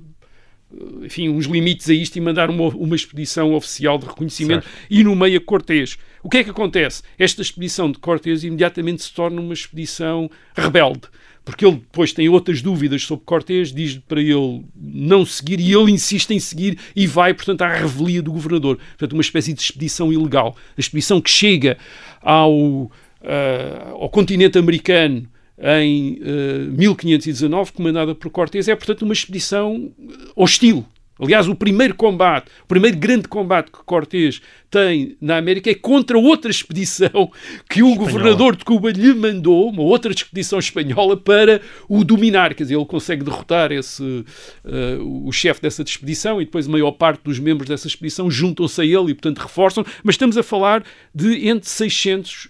enfim, 1.03 1.29
uns 1.29 1.45
limites 1.45 1.89
a 1.89 1.93
isto 1.93 2.15
e 2.15 2.21
mandar 2.21 2.49
uma, 2.49 2.67
uma 2.69 2.95
expedição 2.95 3.53
oficial 3.53 3.97
de 3.97 4.05
reconhecimento 4.05 4.65
e 4.89 5.03
no 5.03 5.15
meio 5.15 5.37
a 5.37 5.41
Cortés. 5.41 5.97
O 6.23 6.29
que 6.29 6.37
é 6.37 6.43
que 6.43 6.49
acontece? 6.49 7.03
Esta 7.17 7.41
expedição 7.41 7.91
de 7.91 7.99
Cortés 7.99 8.43
imediatamente 8.43 9.03
se 9.03 9.13
torna 9.13 9.41
uma 9.41 9.53
expedição 9.53 10.29
rebelde, 10.55 11.01
porque 11.43 11.65
ele 11.65 11.77
depois 11.77 12.13
tem 12.13 12.29
outras 12.29 12.61
dúvidas 12.61 13.03
sobre 13.03 13.25
Cortés, 13.25 13.73
diz 13.73 13.97
para 14.07 14.21
ele 14.21 14.63
não 14.75 15.25
seguir 15.25 15.59
e 15.59 15.73
ele 15.73 15.91
insiste 15.91 16.31
em 16.31 16.39
seguir 16.39 16.77
e 16.95 17.07
vai, 17.07 17.33
portanto, 17.33 17.63
à 17.63 17.67
revelia 17.67 18.21
do 18.21 18.31
governador. 18.31 18.77
Portanto, 18.77 19.13
uma 19.13 19.21
espécie 19.21 19.53
de 19.53 19.61
expedição 19.61 20.13
ilegal. 20.13 20.55
A 20.77 20.79
expedição 20.79 21.19
que 21.19 21.29
chega 21.29 21.77
ao, 22.21 22.91
ah, 23.23 23.91
ao 23.91 24.09
continente 24.09 24.57
americano 24.57 25.27
em 25.61 26.19
eh, 26.23 26.65
1519, 26.71 27.73
comandada 27.73 28.15
por 28.15 28.31
Cortés, 28.31 28.67
é, 28.67 28.75
portanto, 28.75 29.03
uma 29.03 29.13
expedição 29.13 29.91
hostil. 30.35 30.85
Aliás, 31.21 31.47
o 31.47 31.53
primeiro 31.53 31.93
combate, 31.93 32.47
o 32.63 32.67
primeiro 32.67 32.97
grande 32.97 33.27
combate 33.27 33.71
que 33.71 33.83
Cortés 33.85 34.41
tem 34.71 35.15
na 35.21 35.37
América 35.37 35.69
é 35.69 35.75
contra 35.75 36.17
outra 36.17 36.49
expedição 36.49 37.31
que 37.69 37.83
o 37.83 37.89
Espanhola. 37.89 37.97
governador 37.97 38.55
de 38.55 38.65
Cuba 38.65 38.91
lhe 38.91 39.13
mandou, 39.13 39.69
uma 39.69 39.83
outra 39.83 40.11
expedição 40.11 40.57
espanhola, 40.57 41.15
para 41.15 41.61
o 41.87 42.03
dominar. 42.03 42.55
Quer 42.55 42.63
dizer, 42.63 42.75
ele 42.75 42.85
consegue 42.85 43.23
derrotar 43.23 43.71
esse, 43.71 44.01
uh, 44.03 45.27
o 45.27 45.31
chefe 45.31 45.61
dessa 45.61 45.83
expedição 45.83 46.41
e 46.41 46.45
depois 46.45 46.67
a 46.67 46.71
maior 46.71 46.91
parte 46.91 47.21
dos 47.23 47.37
membros 47.37 47.69
dessa 47.69 47.85
expedição 47.85 48.31
juntam-se 48.31 48.81
a 48.81 48.85
ele 48.85 49.11
e, 49.11 49.13
portanto, 49.13 49.39
reforçam. 49.39 49.85
Mas 50.03 50.15
estamos 50.15 50.37
a 50.37 50.43
falar 50.43 50.83
de 51.13 51.47
entre 51.47 51.69
600 51.69 52.45
uh, 52.45 52.49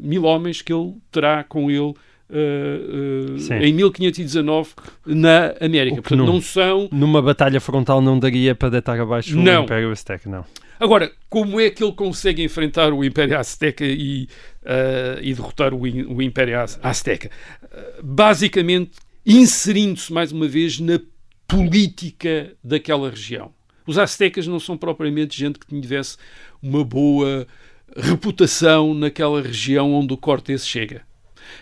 mil 0.00 0.24
homens 0.24 0.62
que 0.62 0.72
ele 0.72 0.94
terá 1.10 1.44
com 1.44 1.70
ele 1.70 1.94
Uh, 2.28 3.36
uh, 3.36 3.62
em 3.62 3.72
1519 3.72 4.70
na 5.06 5.54
América. 5.60 6.02
Portanto, 6.02 6.18
não, 6.18 6.26
não, 6.26 6.40
são. 6.40 6.88
Numa 6.90 7.22
batalha 7.22 7.60
frontal 7.60 8.00
não 8.00 8.18
daria 8.18 8.54
para 8.54 8.70
deitar 8.70 8.98
abaixo 8.98 9.36
não. 9.36 9.62
o 9.62 9.64
Império 9.64 9.92
Azteca, 9.92 10.28
não. 10.28 10.44
Agora, 10.78 11.10
como 11.30 11.60
é 11.60 11.70
que 11.70 11.82
ele 11.82 11.92
consegue 11.92 12.42
enfrentar 12.42 12.92
o 12.92 13.04
Império 13.04 13.38
Azteca 13.38 13.84
e, 13.84 14.28
uh, 14.64 15.22
e 15.22 15.32
derrotar 15.32 15.72
o, 15.72 15.82
o 15.82 16.22
Império 16.22 16.58
Azteca? 16.82 17.30
basicamente, 18.02 18.92
inserindo-se 19.24 20.12
mais 20.12 20.32
uma 20.32 20.48
vez 20.48 20.80
na 20.80 21.00
política 21.46 22.52
daquela 22.62 23.10
região. 23.10 23.52
Os 23.86 23.98
Aztecas 23.98 24.46
não 24.46 24.58
são 24.58 24.76
propriamente 24.76 25.38
gente 25.38 25.58
que 25.58 25.80
tivesse 25.80 26.16
uma 26.60 26.84
boa 26.84 27.46
reputação 27.96 28.94
naquela 28.94 29.40
região 29.40 29.92
onde 29.94 30.12
o 30.12 30.16
Cortés 30.16 30.66
chega. 30.66 31.02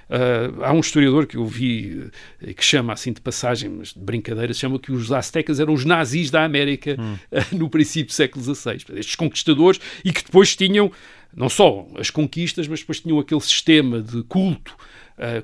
Uh, 0.08 0.62
há 0.62 0.72
um 0.72 0.80
historiador 0.80 1.26
que 1.26 1.36
eu 1.36 1.46
vi 1.46 2.10
uh, 2.42 2.54
que 2.54 2.64
chama 2.64 2.92
assim 2.92 3.12
de 3.12 3.20
passagem, 3.20 3.70
mas 3.70 3.92
de 3.92 4.00
brincadeira, 4.00 4.52
chama 4.52 4.78
que 4.78 4.92
os 4.92 5.10
aztecas 5.12 5.60
eram 5.60 5.72
os 5.72 5.84
nazis 5.84 6.30
da 6.30 6.44
América 6.44 6.96
hum. 6.98 7.14
uh, 7.14 7.44
no 7.56 7.68
princípio 7.68 8.06
do 8.06 8.12
século 8.12 8.44
XVI. 8.44 8.76
Estes 8.94 9.14
conquistadores 9.14 9.80
e 10.04 10.12
que 10.12 10.24
depois 10.24 10.54
tinham 10.54 10.90
não 11.34 11.48
só 11.48 11.86
as 11.96 12.10
conquistas, 12.10 12.68
mas 12.68 12.80
depois 12.80 13.00
tinham 13.00 13.18
aquele 13.18 13.40
sistema 13.40 14.00
de 14.00 14.22
culto 14.22 14.76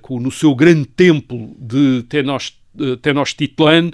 com, 0.02 0.20
no 0.20 0.30
seu 0.30 0.54
grande 0.54 0.86
templo 0.86 1.56
de 1.58 2.04
Tenochtitlan, 3.02 3.90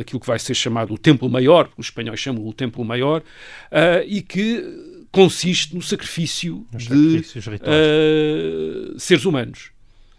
aquilo 0.00 0.20
que 0.20 0.26
vai 0.26 0.40
ser 0.40 0.54
chamado 0.54 0.92
o 0.92 0.98
Templo 0.98 1.28
Maior, 1.28 1.68
os 1.76 1.86
espanhóis 1.86 2.18
chamam 2.18 2.44
o 2.46 2.52
Templo 2.52 2.84
Maior, 2.84 3.22
e 4.06 4.22
que 4.22 4.64
consiste 5.10 5.74
no 5.74 5.82
sacrifício 5.82 6.66
de 6.72 7.18
uh, 7.18 8.98
seres 8.98 9.24
humanos. 9.24 9.70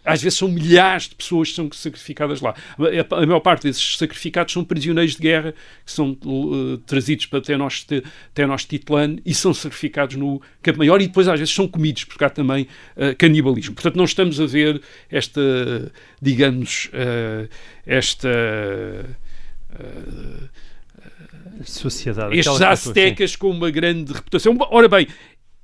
Às 0.02 0.22
vezes 0.22 0.38
são 0.38 0.48
milhares 0.48 1.10
de 1.10 1.14
pessoas 1.14 1.50
que 1.50 1.56
são 1.56 1.70
sacrificadas 1.72 2.40
lá. 2.40 2.54
A, 3.10 3.26
maior 3.26 3.40
parte 3.40 3.64
desses 3.64 3.98
sacrificados 3.98 4.52
são 4.52 4.64
prisioneiros 4.64 5.14
de 5.14 5.20
guerra 5.20 5.52
que 5.84 5.92
são 5.92 6.16
uh, 6.24 6.78
trazidos 6.78 7.26
para 7.26 7.42
Tenochtitlan 8.34 9.18
e 9.26 9.34
são 9.34 9.52
sacrificados 9.52 10.16
no 10.16 10.40
Campo 10.62 10.78
Maior 10.78 11.02
e 11.02 11.06
depois 11.06 11.28
às 11.28 11.38
vezes 11.38 11.54
são 11.54 11.68
comidos, 11.68 12.04
porque 12.04 12.24
há 12.24 12.30
também 12.30 12.66
uh, 12.96 13.14
canibalismo. 13.18 13.74
Portanto, 13.74 13.96
não 13.96 14.04
estamos 14.04 14.40
a 14.40 14.46
ver 14.46 14.80
esta, 15.10 15.92
digamos, 16.20 16.90
esta 17.86 18.28
sociedade. 21.64 22.38
Estes 22.38 22.60
aztecas 22.60 23.36
com 23.36 23.50
uma 23.50 23.70
grande 23.70 24.12
reputação. 24.12 24.56
Ora 24.70 24.88
bem, 24.88 25.06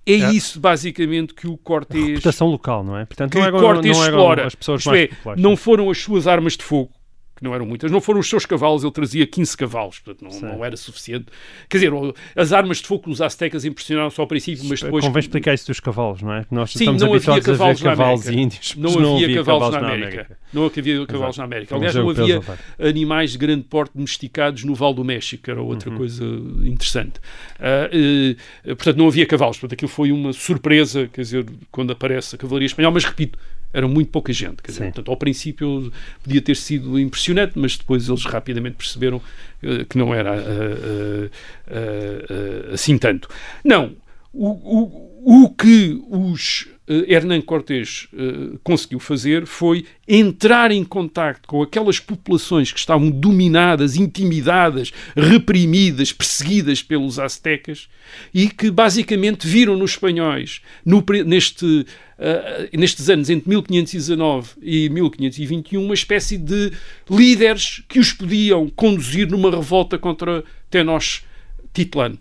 é, 0.07 0.13
é, 0.13 0.31
isso 0.33 0.61
basicamente 0.61 1.35
que 1.35 1.47
o 1.47 1.57
Cortés. 1.57 2.07
Reputação 2.07 2.49
local, 2.49 2.85
não 2.85 2.97
é? 2.97 3.05
Portanto, 3.05 3.33
que 3.33 3.39
não 3.39 3.47
é, 3.47 3.51
Cortés 3.51 3.97
não 3.97 4.05
explora. 4.05 4.47
Isto 4.47 4.71
mais 4.71 4.87
é, 4.87 5.11
não 5.37 5.57
foram 5.57 5.91
as 5.91 5.99
suas 5.99 6.27
armas 6.27 6.57
de 6.57 6.63
fogo 6.63 6.91
que 7.37 7.45
não 7.45 7.55
eram 7.55 7.67
muitas, 7.67 7.91
não 7.91 8.01
foram 8.01 8.21
os 8.21 8.29
seus 8.29 8.47
cavalos, 8.47 8.83
ele 8.83 8.93
trazia 8.93 9.27
15 9.27 9.57
cavalos, 9.57 9.99
portanto 9.99 10.29
não, 10.29 10.41
não, 10.41 10.65
era 10.65 10.77
suficiente. 10.77 11.27
Quer 11.69 11.77
dizer, 11.77 11.93
as 12.35 12.53
armas 12.53 12.79
de 12.79 12.87
fogo 12.87 13.11
dos 13.11 13.21
aztecas 13.21 13.65
impressionaram 13.65 14.09
só 14.09 14.23
ao 14.23 14.29
princípio, 14.29 14.65
mas 14.67 14.81
depois... 14.81 15.05
Convém 15.05 15.21
explicar 15.21 15.53
isso 15.53 15.67
dos 15.67 15.79
cavalos, 15.79 16.23
não 16.23 16.33
é? 16.33 16.47
Nós 16.51 16.73
Sim, 16.73 16.79
estamos 16.79 17.03
não 17.03 17.13
havia 17.13 17.43
cavalos, 17.43 17.83
cavalos 17.83 18.29
índios, 18.29 18.75
não, 18.77 18.91
não 18.93 19.15
havia, 19.17 19.27
havia 19.27 19.45
cavalos, 19.45 19.65
cavalos 19.65 19.75
na 19.75 19.79
América. 19.79 20.07
América. 20.07 20.39
Não 20.53 20.65
havia 20.65 21.07
cavalos 21.07 21.37
Exato. 21.37 21.39
na 21.39 21.45
América. 21.45 21.75
Aliás, 21.77 21.95
não 21.95 22.09
havia 22.09 22.43
animais 22.79 23.33
de 23.33 23.39
grande 23.39 23.65
porte 23.65 23.93
domesticados 23.95 24.65
no 24.65 24.75
Val 24.75 24.95
do 24.95 25.05
México, 25.05 25.43
que 25.43 25.51
era 25.51 25.61
outra 25.61 25.91
uhum. 25.91 25.97
coisa 25.97 26.25
interessante. 26.65 27.21
Uh, 27.59 28.73
uh, 28.73 28.77
portanto, 28.77 28.97
não 28.97 29.09
havia 29.09 29.27
cavalos. 29.27 29.59
Portanto, 29.59 29.75
aquilo 29.75 29.91
foi 29.91 30.11
uma 30.11 30.33
surpresa, 30.33 31.09
quer 31.13 31.21
dizer, 31.21 31.47
quando 31.71 31.93
aparece 31.93 32.35
a 32.35 32.39
cavalaria 32.39 32.67
espanhola, 32.67 32.95
mas 32.95 33.05
repito, 33.05 33.39
era 33.77 33.87
muito 33.87 34.11
pouca 34.11 34.33
gente. 34.33 34.63
Quer 34.63 34.71
dizer, 34.71 34.85
portanto, 34.85 35.11
ao 35.11 35.19
princípio 35.19 35.93
podia 36.25 36.41
ter 36.41 36.57
sido 36.57 36.99
impressionante, 36.99 37.53
mas 37.57 37.77
depois 37.77 38.09
eles 38.09 38.25
rapidamente 38.25 38.77
perceberam 38.77 39.19
uh, 39.19 39.85
que 39.85 39.99
não 39.99 40.15
era 40.15 40.33
uh, 40.35 41.27
uh, 41.27 42.73
assim 42.73 42.97
tanto. 42.97 43.29
Não, 43.63 43.95
o, 44.33 44.49
o, 44.49 45.45
o 45.45 45.51
que 45.51 46.03
os 46.09 46.69
Hernán 46.89 47.41
Cortés 47.41 48.09
uh, 48.13 48.59
conseguiu 48.63 49.01
fazer 49.01 49.45
foi 49.45 49.85
entrar 50.07 50.71
em 50.71 50.85
contacto 50.85 51.49
com 51.49 51.61
aquelas 51.63 51.99
populações 51.99 52.71
que 52.71 52.79
estavam 52.79 53.11
dominadas, 53.11 53.97
intimidadas, 53.97 54.93
reprimidas, 55.17 56.13
perseguidas 56.13 56.83
pelos 56.83 57.19
aztecas 57.19 57.89
e 58.33 58.49
que 58.49 58.71
basicamente 58.71 59.49
viram 59.49 59.77
nos 59.77 59.93
espanhóis, 59.93 60.61
no, 60.85 61.05
neste, 61.25 61.65
uh, 61.67 62.79
nestes 62.79 63.11
anos 63.11 63.31
entre 63.31 63.49
1519 63.49 64.51
e 64.63 64.89
1521, 64.89 65.85
uma 65.85 65.95
espécie 65.95 66.39
de 66.39 66.73
líderes 67.11 67.83
que 67.89 67.99
os 67.99 68.13
podiam 68.13 68.69
conduzir 68.69 69.29
numa 69.29 69.51
revolta 69.51 69.99
contra 69.99 70.45
Tenochtitlan. 70.71 72.17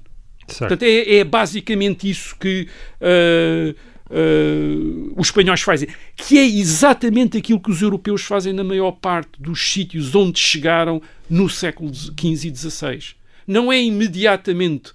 Portanto, 0.47 0.83
é, 0.83 1.17
é, 1.17 1.23
basicamente 1.23 2.09
isso 2.09 2.35
que. 2.39 2.67
Uh, 3.01 3.94
uh, 4.09 5.13
os 5.15 5.27
espanhóis 5.27 5.61
fazem, 5.61 5.87
que 6.15 6.37
é 6.37 6.45
exatamente 6.45 7.37
aquilo 7.37 7.59
que 7.59 7.71
os 7.71 7.81
europeus 7.81 8.23
fazem 8.23 8.53
na 8.53 8.63
maior 8.63 8.91
parte 8.91 9.41
dos 9.41 9.71
sítios 9.71 10.13
onde 10.15 10.39
chegaram 10.39 11.01
no 11.29 11.49
século 11.49 11.93
XV 11.93 12.49
e 12.49 12.55
XVI. 12.55 13.15
Não 13.47 13.71
é 13.71 13.81
imediatamente 13.81 14.93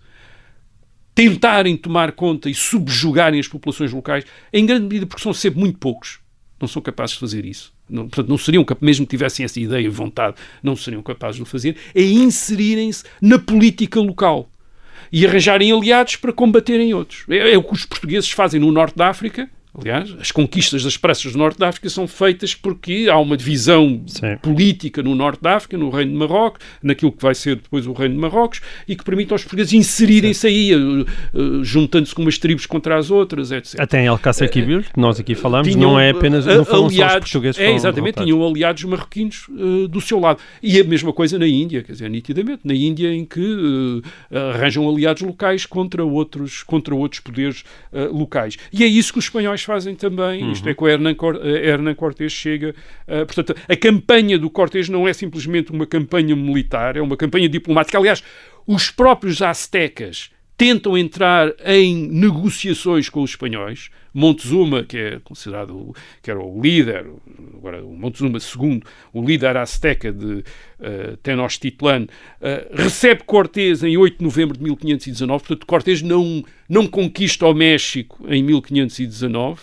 tentarem 1.14 1.76
tomar 1.76 2.12
conta 2.12 2.48
e 2.48 2.54
subjugarem 2.54 3.40
as 3.40 3.48
populações 3.48 3.92
locais, 3.92 4.24
em 4.52 4.64
grande 4.64 4.84
medida 4.84 5.06
porque 5.06 5.22
são 5.22 5.34
sempre 5.34 5.60
muito 5.60 5.78
poucos. 5.78 6.18
Não 6.60 6.68
são 6.68 6.80
capazes 6.82 7.14
de 7.14 7.20
fazer 7.20 7.44
isso. 7.44 7.72
Não, 7.88 8.08
portanto, 8.08 8.28
não 8.28 8.38
seriam, 8.38 8.64
mesmo 8.80 9.04
que 9.04 9.10
tivessem 9.10 9.44
essa 9.44 9.58
ideia 9.58 9.84
e 9.84 9.88
vontade, 9.88 10.36
não 10.62 10.76
seriam 10.76 11.02
capazes 11.02 11.36
de 11.36 11.42
o 11.42 11.46
fazer, 11.46 11.76
é 11.94 12.02
inserirem-se 12.02 13.04
na 13.20 13.38
política 13.38 13.98
local 13.98 14.48
e 15.12 15.26
arranjarem 15.26 15.72
aliados 15.72 16.16
para 16.16 16.32
combaterem 16.32 16.94
outros. 16.94 17.24
É, 17.28 17.52
é 17.52 17.58
o 17.58 17.62
que 17.62 17.72
os 17.72 17.84
portugueses 17.84 18.30
fazem 18.30 18.60
no 18.60 18.70
norte 18.70 18.96
da 18.96 19.08
África 19.08 19.48
Aliás, 19.78 20.14
as 20.20 20.32
conquistas 20.32 20.82
das 20.82 20.96
praças 20.96 21.32
do 21.32 21.38
Norte 21.38 21.58
da 21.58 21.68
África 21.68 21.88
são 21.88 22.08
feitas 22.08 22.54
porque 22.54 23.06
há 23.10 23.16
uma 23.18 23.36
divisão 23.36 24.02
Sim. 24.06 24.36
política 24.42 25.00
no 25.00 25.14
Norte 25.14 25.40
da 25.40 25.56
África, 25.56 25.78
no 25.78 25.90
Reino 25.90 26.10
de 26.10 26.18
Marrocos, 26.18 26.60
naquilo 26.82 27.12
que 27.12 27.22
vai 27.22 27.34
ser 27.34 27.56
depois 27.56 27.86
o 27.86 27.92
Reino 27.92 28.14
de 28.16 28.20
Marrocos, 28.20 28.60
e 28.88 28.96
que 28.96 29.04
permite 29.04 29.32
aos 29.32 29.42
portugueses 29.42 29.72
inserirem-se 29.72 30.46
aí, 30.46 30.74
uh, 30.74 31.06
uh, 31.34 31.64
juntando-se 31.64 32.12
com 32.14 32.22
umas 32.22 32.36
tribos 32.36 32.66
contra 32.66 32.98
as 32.98 33.12
outras, 33.12 33.52
etc. 33.52 33.78
Até 33.78 34.02
em 34.02 34.08
Alcácer 34.08 34.50
Quibir, 34.50 34.92
que 34.92 34.98
nós 34.98 35.20
aqui 35.20 35.36
falamos, 35.36 35.68
tinham, 35.68 35.92
não 35.92 36.00
é 36.00 36.10
apenas 36.10 36.46
não 36.46 36.64
foram 36.64 36.86
aliados, 36.86 37.12
só 37.12 37.18
os 37.18 37.24
portugueses 37.24 37.60
É, 37.60 37.72
exatamente, 37.72 38.22
tinham 38.22 38.44
aliados 38.44 38.82
marroquinos 38.84 39.46
uh, 39.48 39.86
do 39.86 40.00
seu 40.00 40.18
lado. 40.18 40.40
E 40.60 40.80
a 40.80 40.84
mesma 40.84 41.12
coisa 41.12 41.38
na 41.38 41.46
Índia, 41.46 41.82
quer 41.84 41.92
dizer, 41.92 42.10
nitidamente, 42.10 42.62
na 42.64 42.74
Índia 42.74 43.12
em 43.12 43.24
que 43.24 44.02
arranjam 44.30 44.88
aliados 44.88 45.22
locais 45.22 45.64
contra 45.64 46.04
outros, 46.04 46.62
contra 46.64 46.94
outros 46.94 47.20
poderes 47.20 47.62
locais. 47.92 48.56
E 48.72 48.82
é 48.82 48.86
isso 48.86 49.12
que 49.12 49.18
os 49.18 49.26
espanhóis 49.26 49.59
fazem 49.62 49.94
também, 49.94 50.42
uhum. 50.42 50.52
isto 50.52 50.68
é, 50.68 50.74
que 50.74 50.82
o 50.82 50.88
Hernán, 50.88 51.14
eh, 51.42 51.68
Hernán 51.68 51.94
Cortés 51.94 52.32
chega. 52.32 52.74
Uh, 53.06 53.26
portanto, 53.26 53.54
a 53.68 53.76
campanha 53.76 54.38
do 54.38 54.50
Cortés 54.50 54.88
não 54.88 55.06
é 55.06 55.12
simplesmente 55.12 55.70
uma 55.70 55.86
campanha 55.86 56.34
militar, 56.34 56.96
é 56.96 57.00
uma 57.00 57.16
campanha 57.16 57.48
diplomática. 57.48 57.98
Aliás, 57.98 58.22
os 58.66 58.90
próprios 58.90 59.42
aztecas 59.42 60.30
tentam 60.60 60.98
entrar 60.98 61.54
em 61.64 62.06
negociações 62.06 63.08
com 63.08 63.22
os 63.22 63.30
espanhóis. 63.30 63.88
Montezuma, 64.12 64.84
que 64.84 64.98
é 64.98 65.20
considerado 65.24 65.96
que 66.22 66.30
era 66.30 66.38
o 66.38 66.60
líder, 66.60 67.06
agora 67.56 67.82
o 67.82 67.96
Montezuma 67.96 68.36
II, 68.36 68.82
o 69.10 69.24
líder 69.24 69.56
azteca 69.56 70.12
de 70.12 70.26
uh, 70.26 71.16
Tenochtitlan, 71.22 72.02
uh, 72.02 72.76
recebe 72.76 73.22
Cortés 73.24 73.82
em 73.82 73.96
8 73.96 74.18
de 74.18 74.24
novembro 74.24 74.58
de 74.58 74.62
1519. 74.62 75.44
Portanto, 75.44 75.66
Cortés 75.66 76.02
não, 76.02 76.44
não 76.68 76.86
conquista 76.86 77.46
o 77.46 77.54
México 77.54 78.22
em 78.28 78.42
1519, 78.42 79.62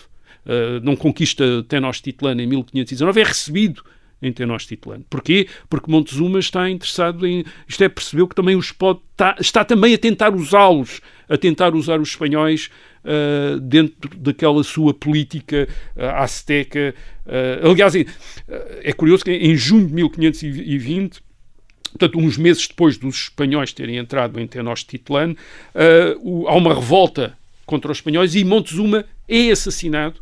não 0.82 0.96
conquista 0.96 1.62
Tenochtitlan 1.68 2.42
em 2.42 2.46
1519, 2.48 3.20
é 3.20 3.24
recebido 3.24 3.84
em 4.20 4.32
Tenochtitlan. 4.32 5.02
Porquê? 5.08 5.48
Porque 5.68 5.90
Montezuma 5.90 6.38
está 6.38 6.68
interessado 6.68 7.26
em... 7.26 7.44
Isto 7.66 7.84
é, 7.84 7.88
percebeu 7.88 8.26
que 8.26 8.34
também 8.34 8.56
os 8.56 8.72
pode... 8.72 9.00
Está, 9.12 9.36
está 9.40 9.64
também 9.64 9.94
a 9.94 9.98
tentar 9.98 10.34
usá-los, 10.34 11.00
a 11.28 11.36
tentar 11.36 11.74
usar 11.74 12.00
os 12.00 12.10
espanhóis 12.10 12.70
uh, 13.04 13.60
dentro 13.60 14.16
daquela 14.16 14.62
sua 14.62 14.94
política 14.94 15.68
uh, 15.96 16.22
azteca. 16.22 16.94
Uh, 17.26 17.70
aliás, 17.70 17.94
é 17.96 18.92
curioso 18.92 19.24
que 19.24 19.32
em 19.32 19.56
junho 19.56 19.86
de 19.86 19.94
1520 19.94 21.28
portanto, 21.90 22.18
uns 22.18 22.36
meses 22.36 22.68
depois 22.68 22.98
dos 22.98 23.22
espanhóis 23.22 23.72
terem 23.72 23.96
entrado 23.96 24.38
em 24.38 24.46
Tenochtitlan, 24.46 25.32
uh, 25.32 26.48
há 26.48 26.54
uma 26.54 26.74
revolta 26.74 27.36
contra 27.64 27.90
os 27.90 27.98
espanhóis 27.98 28.34
e 28.34 28.44
Montezuma 28.44 29.04
é 29.28 29.50
assassinado. 29.50 30.20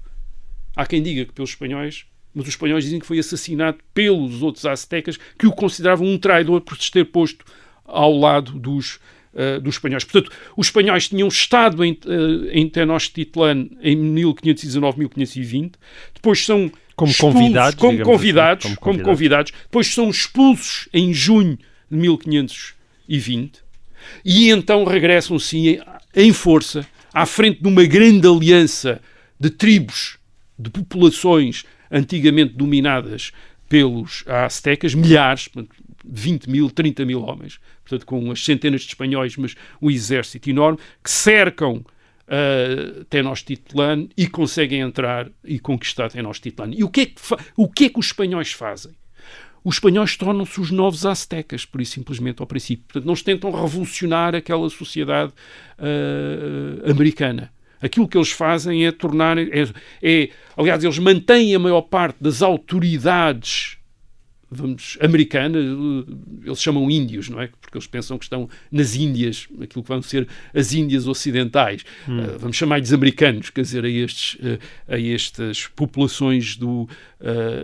Há 0.75 0.87
quem 0.87 1.03
diga 1.03 1.25
que 1.25 1.33
pelos 1.33 1.51
espanhóis, 1.51 2.07
mas 2.37 2.43
os 2.43 2.51
espanhóis 2.51 2.85
dizem 2.85 3.01
que 3.01 3.07
foi 3.07 3.19
assassinado 3.19 3.79
pelos 3.95 4.43
outros 4.43 4.67
aztecas 4.67 5.19
que 5.39 5.47
o 5.47 5.53
consideravam 5.53 6.07
um 6.07 6.19
traidor 6.19 6.61
por 6.61 6.77
se 6.77 6.91
ter 6.91 7.07
posto 7.07 7.43
ao 7.83 8.15
lado 8.15 8.53
dos, 8.53 8.97
uh, 9.33 9.59
dos 9.63 9.77
espanhóis. 9.77 10.05
Portanto, 10.05 10.31
os 10.55 10.67
espanhóis 10.67 11.09
tinham 11.09 11.29
estado 11.29 11.83
em, 11.83 11.93
uh, 11.93 12.51
em 12.53 12.69
Tenochtitlan 12.69 13.71
em 13.81 13.97
1519-1520, 13.97 15.73
depois 16.15 16.45
são 16.45 16.71
como 16.95 17.11
expulsos, 17.11 17.41
convidados, 17.41 17.75
como 17.75 18.03
convidados, 18.03 18.67
assim, 18.67 18.75
como, 18.75 18.99
como 18.99 19.09
convidados, 19.09 19.53
depois 19.63 19.87
são 19.87 20.11
expulsos 20.11 20.91
em 20.93 21.15
junho 21.15 21.59
de 21.91 21.97
1520 21.97 23.61
e 24.23 24.51
então 24.51 24.85
regressam 24.85 25.39
sim 25.39 25.79
em 26.15 26.33
força 26.35 26.87
à 27.15 27.25
frente 27.25 27.63
de 27.63 27.69
uma 27.69 27.85
grande 27.85 28.29
aliança 28.29 29.01
de 29.41 29.49
tribos, 29.49 30.19
de 30.59 30.69
populações 30.69 31.65
antigamente 31.91 32.55
dominadas 32.55 33.33
pelos 33.69 34.25
aztecas, 34.27 34.95
milhares, 34.95 35.49
20 36.05 36.49
mil, 36.49 36.71
30 36.71 37.05
mil 37.05 37.23
homens, 37.23 37.59
portanto 37.83 38.07
com 38.07 38.19
umas 38.19 38.45
centenas 38.45 38.83
de 38.83 38.89
espanhóis, 38.89 39.37
mas 39.37 39.55
um 39.83 39.91
exército 39.91 40.49
enorme, 40.49 40.79
que 41.03 41.11
cercam 41.11 41.85
uh, 42.27 43.05
Tenochtitlan 43.07 44.09
e 44.17 44.27
conseguem 44.29 44.81
entrar 44.81 45.29
e 45.45 45.59
conquistar 45.59 46.11
Tenochtitlan. 46.11 46.71
E 46.73 46.85
o 46.85 46.89
que 46.89 47.01
é 47.01 47.07
que, 47.07 47.21
o 47.57 47.69
que, 47.69 47.85
é 47.87 47.89
que 47.89 47.99
os 47.99 48.07
espanhóis 48.07 48.53
fazem? 48.53 48.93
Os 49.65 49.77
espanhóis 49.77 50.17
tornam-se 50.17 50.61
os 50.61 50.71
novos 50.71 51.05
aztecas, 51.05 51.65
por 51.65 51.81
isso 51.81 51.95
simplesmente 51.95 52.41
ao 52.41 52.47
princípio. 52.47 52.85
Portanto, 52.87 53.05
não 53.05 53.15
tentam 53.17 53.51
revolucionar 53.51 54.33
aquela 54.33 54.71
sociedade 54.71 55.33
uh, 55.79 56.89
americana. 56.89 57.53
Aquilo 57.81 58.09
que 58.09 58.17
eles 58.17 58.31
fazem 58.31 58.87
é 58.87 58.93
tornar. 58.93 59.39
É, 59.39 59.69
é, 60.03 60.31
aliás, 60.57 60.83
eles 60.83 60.99
mantêm 60.99 61.55
a 61.55 61.59
maior 61.59 61.83
parte 61.83 62.17
das 62.21 62.43
autoridades 62.43 63.77
vamos, 64.51 64.97
americana, 65.01 65.59
eles 66.45 66.61
chamam 66.61 66.91
índios, 66.91 67.29
não 67.29 67.41
é? 67.41 67.49
Porque 67.61 67.77
eles 67.77 67.87
pensam 67.87 68.19
que 68.19 68.25
estão 68.25 68.49
nas 68.71 68.95
Índias, 68.95 69.49
aquilo 69.61 69.83
que 69.83 69.89
vão 69.89 70.01
ser 70.01 70.27
as 70.55 70.73
Índias 70.73 71.07
ocidentais. 71.07 71.85
Hum. 72.09 72.21
Uh, 72.21 72.39
vamos 72.39 72.57
chamar-lhes 72.57 72.93
americanos, 72.93 73.51
quer 73.51 73.63
dizer, 73.63 73.85
a, 73.85 73.89
estes, 73.89 74.35
uh, 74.35 74.59
a 74.89 75.01
estas 75.01 75.67
populações 75.67 76.57
do 76.57 76.83
uh, 76.83 76.89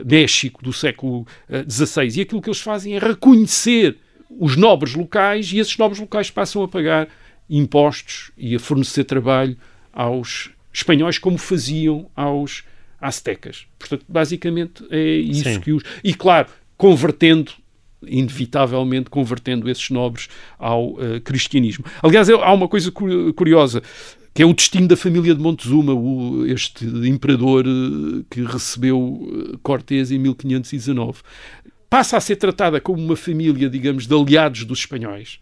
México 0.04 0.62
do 0.62 0.72
século 0.72 1.26
XVI. 1.68 2.18
E 2.18 2.20
aquilo 2.22 2.42
que 2.42 2.48
eles 2.48 2.60
fazem 2.60 2.94
é 2.94 2.98
reconhecer 2.98 3.96
os 4.38 4.56
nobres 4.56 4.94
locais 4.94 5.52
e 5.52 5.58
esses 5.58 5.76
nobres 5.76 6.00
locais 6.00 6.30
passam 6.30 6.62
a 6.62 6.68
pagar 6.68 7.08
impostos 7.48 8.32
e 8.36 8.54
a 8.54 8.58
fornecer 8.58 9.04
trabalho 9.04 9.56
aos 9.92 10.50
espanhóis 10.72 11.18
como 11.18 11.38
faziam 11.38 12.10
aos 12.16 12.64
aztecas. 13.00 13.66
Portanto, 13.78 14.04
basicamente 14.08 14.84
é 14.90 15.16
isso 15.16 15.44
Sim. 15.44 15.60
que 15.60 15.72
os... 15.72 15.82
E 16.02 16.14
claro, 16.14 16.48
convertendo 16.76 17.52
inevitavelmente 18.04 19.08
convertendo 19.08 19.70
esses 19.70 19.88
nobres 19.90 20.28
ao 20.58 20.94
uh, 20.94 21.20
cristianismo. 21.22 21.84
Aliás, 22.02 22.28
há 22.28 22.52
uma 22.52 22.68
coisa 22.68 22.90
curiosa 22.90 23.80
que 24.34 24.42
é 24.42 24.46
o 24.46 24.54
destino 24.54 24.88
da 24.88 24.96
família 24.96 25.34
de 25.34 25.40
Montezuma, 25.42 25.92
o, 25.92 26.46
este 26.46 26.86
imperador 26.86 27.66
uh, 27.66 28.24
que 28.30 28.42
recebeu 28.42 28.98
uh, 28.98 29.58
Cortés 29.62 30.10
em 30.10 30.18
1519. 30.18 31.20
Passa 31.92 32.16
a 32.16 32.20
ser 32.20 32.36
tratada 32.36 32.80
como 32.80 33.04
uma 33.04 33.16
família, 33.16 33.68
digamos, 33.68 34.06
de 34.06 34.14
aliados 34.14 34.64
dos 34.64 34.78
espanhóis, 34.78 35.38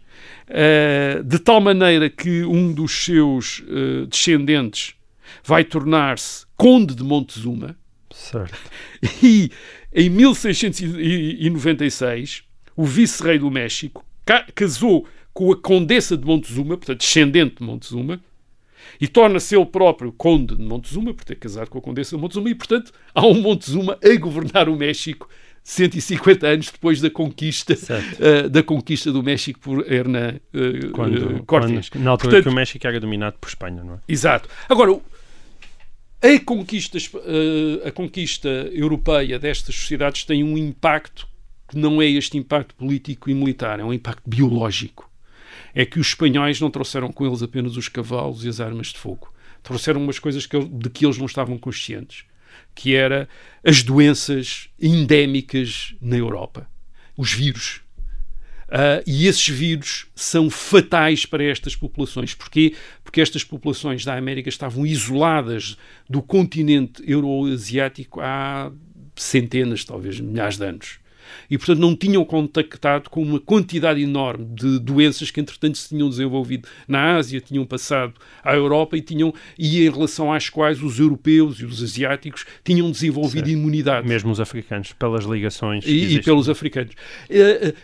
uh, 0.49 1.23
de 1.23 1.39
tal 1.39 1.61
maneira 1.61 2.09
que 2.09 2.43
um 2.43 2.73
dos 2.73 3.05
seus 3.05 3.63
descendentes 4.09 4.95
vai 5.45 5.63
tornar-se 5.63 6.45
conde 6.57 6.93
de 6.93 7.05
Montezuma. 7.05 7.77
Certo. 8.13 8.59
E 9.23 9.49
em 9.93 10.09
1696, 10.09 12.43
o 12.75 12.83
vice-rei 12.83 13.39
do 13.39 13.49
México 13.49 14.05
casou 14.53 15.07
com 15.33 15.53
a 15.53 15.55
condessa 15.55 16.17
de 16.17 16.25
Montezuma, 16.25 16.75
portanto, 16.75 16.99
descendente 16.99 17.59
de 17.59 17.63
Montezuma, 17.63 18.21
e 18.99 19.07
torna-se 19.07 19.55
ele 19.55 19.65
próprio 19.65 20.11
conde 20.11 20.57
de 20.57 20.63
Montezuma, 20.63 21.13
por 21.13 21.23
ter 21.23 21.35
casado 21.35 21.69
com 21.69 21.77
a 21.77 21.81
condessa 21.81 22.17
de 22.17 22.21
Montezuma, 22.21 22.49
e, 22.49 22.55
portanto, 22.55 22.91
há 23.15 23.25
um 23.25 23.41
Montezuma 23.41 23.97
a 24.03 24.15
governar 24.19 24.67
o 24.67 24.75
México 24.75 25.29
150 25.63 26.47
anos 26.47 26.71
depois 26.71 26.99
da 26.99 27.09
conquista, 27.09 27.73
uh, 27.73 28.49
da 28.49 28.63
conquista 28.63 29.11
do 29.11 29.21
México 29.21 29.59
por 29.59 29.91
Hernán 29.91 30.39
uh, 30.53 30.91
quando, 30.91 31.43
Cortés. 31.43 31.89
Quando, 31.89 32.03
na 32.03 32.11
altura 32.11 32.29
portanto, 32.31 32.43
que 32.43 32.49
o 32.49 32.55
México 32.55 32.87
era 32.87 32.99
dominado 32.99 33.37
por 33.39 33.47
Espanha, 33.47 33.83
não 33.83 33.95
é? 33.95 33.97
Exato. 34.07 34.49
Agora, 34.67 34.99
a 36.23 36.39
conquista, 36.45 36.99
eh, 36.99 37.87
a 37.87 37.91
conquista 37.91 38.47
europeia 38.47 39.39
destas 39.39 39.73
sociedades 39.73 40.23
tem 40.23 40.43
um 40.43 40.55
impacto 40.55 41.27
que 41.67 41.75
não 41.75 41.99
é 41.99 42.05
este 42.05 42.37
impacto 42.37 42.75
político 42.75 43.27
e 43.27 43.33
militar, 43.33 43.79
é 43.79 43.83
um 43.83 43.91
impacto 43.91 44.21
biológico. 44.29 45.09
É 45.73 45.83
que 45.83 45.99
os 45.99 46.07
espanhóis 46.09 46.61
não 46.61 46.69
trouxeram 46.69 47.11
com 47.11 47.25
eles 47.25 47.41
apenas 47.41 47.75
os 47.75 47.87
cavalos 47.87 48.45
e 48.45 48.49
as 48.49 48.59
armas 48.59 48.87
de 48.87 48.99
fogo. 48.99 49.33
Trouxeram 49.63 50.03
umas 50.03 50.19
coisas 50.19 50.45
que, 50.45 50.59
de 50.59 50.89
que 50.91 51.05
eles 51.05 51.17
não 51.17 51.25
estavam 51.25 51.57
conscientes, 51.57 52.25
que 52.73 52.95
era 52.95 53.27
as 53.63 53.83
doenças 53.83 54.69
endémicas 54.79 55.95
na 56.01 56.17
Europa. 56.17 56.67
Os 57.17 57.31
vírus, 57.31 57.81
Uh, 58.71 59.03
e 59.05 59.27
esses 59.27 59.49
vírus 59.49 60.05
são 60.15 60.49
fatais 60.49 61.25
para 61.25 61.43
estas 61.43 61.75
populações. 61.75 62.33
Porquê? 62.33 62.73
Porque 63.03 63.19
estas 63.19 63.43
populações 63.43 64.05
da 64.05 64.15
América 64.15 64.47
estavam 64.47 64.85
isoladas 64.85 65.77
do 66.09 66.21
continente 66.21 67.03
euroasiático 67.05 68.21
há 68.21 68.71
centenas, 69.13 69.83
talvez 69.83 70.21
milhares 70.21 70.57
de 70.57 70.63
anos 70.63 71.00
e, 71.49 71.57
portanto, 71.57 71.79
não 71.79 71.95
tinham 71.95 72.23
contactado 72.23 73.09
com 73.09 73.21
uma 73.21 73.39
quantidade 73.39 74.01
enorme 74.01 74.45
de 74.53 74.79
doenças 74.79 75.31
que, 75.31 75.39
entretanto, 75.39 75.77
se 75.77 75.89
tinham 75.89 76.09
desenvolvido 76.09 76.67
na 76.87 77.15
Ásia, 77.15 77.39
tinham 77.41 77.65
passado 77.65 78.13
à 78.43 78.53
Europa 78.53 78.97
e, 78.97 79.01
tinham, 79.01 79.33
e 79.57 79.85
em 79.85 79.89
relação 79.89 80.31
às 80.31 80.49
quais 80.49 80.81
os 80.81 80.99
europeus 80.99 81.59
e 81.59 81.65
os 81.65 81.81
asiáticos 81.81 82.45
tinham 82.63 82.89
desenvolvido 82.91 83.47
certo. 83.47 83.59
imunidade. 83.59 84.07
Mesmo 84.07 84.31
os 84.31 84.39
africanos, 84.39 84.93
pelas 84.93 85.25
ligações. 85.25 85.85
E, 85.85 86.15
e 86.15 86.21
pelos 86.21 86.49
africanos. 86.49 86.93
E, 87.29 87.75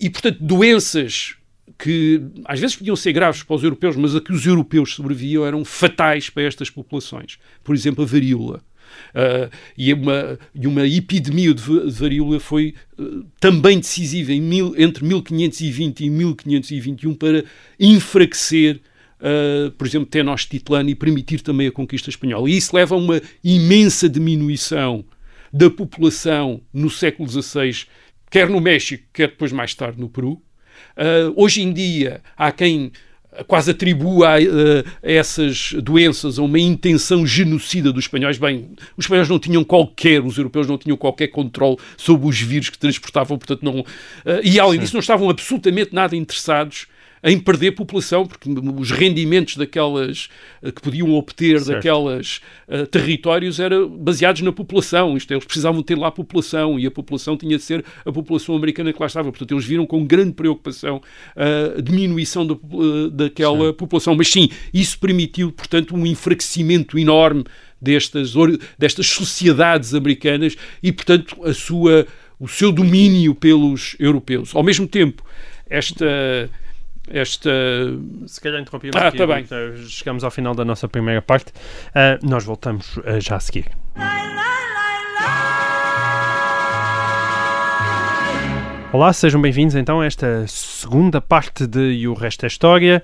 e, 0.00 0.10
portanto, 0.10 0.38
doenças 0.40 1.36
que 1.78 2.20
às 2.44 2.60
vezes 2.60 2.76
podiam 2.76 2.94
ser 2.94 3.12
graves 3.12 3.42
para 3.42 3.56
os 3.56 3.62
europeus, 3.62 3.96
mas 3.96 4.14
a 4.14 4.20
que 4.20 4.32
os 4.32 4.46
europeus 4.46 4.94
sobreviviam 4.94 5.44
eram 5.44 5.64
fatais 5.64 6.30
para 6.30 6.42
estas 6.44 6.70
populações. 6.70 7.38
Por 7.62 7.74
exemplo, 7.74 8.04
a 8.04 8.06
varíola. 8.06 8.62
Uh, 9.14 9.50
e, 9.76 9.92
uma, 9.92 10.38
e 10.54 10.66
uma 10.66 10.86
epidemia 10.86 11.54
de 11.54 11.62
varíola 11.90 12.40
foi 12.40 12.74
uh, 12.98 13.24
também 13.38 13.78
decisiva 13.78 14.32
mil, 14.32 14.74
entre 14.76 15.04
1520 15.04 16.04
e 16.04 16.10
1521 16.10 17.14
para 17.14 17.44
enfraquecer 17.78 18.80
Uh, 19.20 19.70
por 19.70 19.86
exemplo, 19.86 20.06
Tenochtitlan 20.06 20.86
e 20.90 20.94
permitir 20.94 21.40
também 21.40 21.68
a 21.68 21.72
conquista 21.72 22.10
espanhola. 22.10 22.50
E 22.50 22.58
isso 22.58 22.76
leva 22.76 22.94
a 22.94 22.98
uma 22.98 23.22
imensa 23.42 24.06
diminuição 24.06 25.02
da 25.50 25.70
população 25.70 26.60
no 26.70 26.90
século 26.90 27.26
XVI, 27.26 27.86
quer 28.30 28.50
no 28.50 28.60
México, 28.60 29.04
quer 29.14 29.28
depois 29.28 29.50
mais 29.50 29.72
tarde 29.72 29.98
no 29.98 30.10
Peru. 30.10 30.32
Uh, 30.32 31.32
hoje 31.36 31.62
em 31.62 31.72
dia 31.72 32.20
há 32.36 32.52
quem 32.52 32.92
quase 33.46 33.70
atribua 33.70 34.28
a, 34.28 34.36
a, 34.36 34.40
essas 35.02 35.72
doenças 35.82 36.38
a 36.38 36.42
uma 36.42 36.58
intenção 36.58 37.26
genocida 37.26 37.92
dos 37.92 38.04
espanhóis. 38.04 38.38
Bem, 38.38 38.70
os 38.96 39.04
espanhóis 39.04 39.28
não 39.28 39.38
tinham 39.38 39.64
qualquer, 39.64 40.22
os 40.22 40.38
europeus 40.38 40.66
não 40.66 40.78
tinham 40.78 40.96
qualquer 40.96 41.28
controle 41.28 41.76
sobre 41.96 42.28
os 42.28 42.40
vírus 42.40 42.70
que 42.70 42.78
transportavam, 42.78 43.38
portanto 43.38 43.62
não... 43.62 43.80
Uh, 43.80 44.40
e 44.42 44.60
além 44.60 44.78
disso 44.78 44.94
não 44.94 45.00
estavam 45.00 45.28
absolutamente 45.28 45.94
nada 45.94 46.14
interessados 46.14 46.86
em 47.24 47.38
perder 47.38 47.72
população, 47.72 48.26
porque 48.26 48.50
os 48.50 48.90
rendimentos 48.90 49.56
daquelas 49.56 50.28
eh, 50.62 50.70
que 50.70 50.82
podiam 50.82 51.10
obter 51.14 51.58
certo. 51.58 51.76
daquelas 51.76 52.42
uh, 52.68 52.86
territórios 52.86 53.58
eram 53.58 53.88
baseados 53.88 54.42
na 54.42 54.52
população. 54.52 55.16
Isto, 55.16 55.32
é, 55.32 55.34
eles 55.34 55.46
precisavam 55.46 55.82
ter 55.82 55.96
lá 55.96 56.08
a 56.08 56.12
população 56.12 56.78
e 56.78 56.86
a 56.86 56.90
população 56.90 57.34
tinha 57.34 57.56
de 57.56 57.62
ser 57.62 57.82
a 58.04 58.12
população 58.12 58.54
americana 58.54 58.92
que 58.92 59.00
lá 59.00 59.06
estava. 59.06 59.30
Portanto, 59.30 59.52
eles 59.52 59.64
viram 59.64 59.86
com 59.86 60.04
grande 60.04 60.34
preocupação 60.34 61.00
a 61.34 61.80
diminuição 61.80 62.46
da, 62.46 62.52
uh, 62.52 63.10
daquela 63.10 63.68
sim. 63.68 63.72
população. 63.72 64.14
Mas 64.14 64.28
sim, 64.28 64.50
isso 64.72 64.98
permitiu, 64.98 65.50
portanto, 65.50 65.96
um 65.96 66.04
enfraquecimento 66.04 66.98
enorme 66.98 67.44
destas, 67.80 68.34
destas 68.78 69.06
sociedades 69.06 69.94
americanas 69.94 70.56
e, 70.82 70.92
portanto, 70.92 71.42
a 71.42 71.54
sua, 71.54 72.06
o 72.38 72.46
seu 72.46 72.70
domínio 72.70 73.34
pelos 73.34 73.96
europeus. 73.98 74.54
Ao 74.54 74.62
mesmo 74.62 74.86
tempo, 74.86 75.24
esta 75.70 76.50
esta. 77.08 77.50
Se 78.26 78.40
calhar 78.40 78.60
interrompemos 78.60 78.96
ah, 78.96 79.08
aqui. 79.08 79.18
Tá 79.18 79.26
bem. 79.26 79.46
Chegamos 79.88 80.24
ao 80.24 80.30
final 80.30 80.54
da 80.54 80.64
nossa 80.64 80.88
primeira 80.88 81.20
parte. 81.20 81.50
Uh, 81.50 82.26
nós 82.26 82.44
voltamos 82.44 82.96
uh, 82.98 83.20
já 83.20 83.36
a 83.36 83.40
seguir. 83.40 83.66
Olá, 88.92 89.12
sejam 89.12 89.42
bem-vindos 89.42 89.74
então 89.74 90.00
a 90.00 90.06
esta 90.06 90.46
segunda 90.46 91.20
parte 91.20 91.66
de 91.66 91.80
E 91.80 92.06
o 92.06 92.14
Resto 92.14 92.44
é 92.44 92.46
História. 92.46 93.02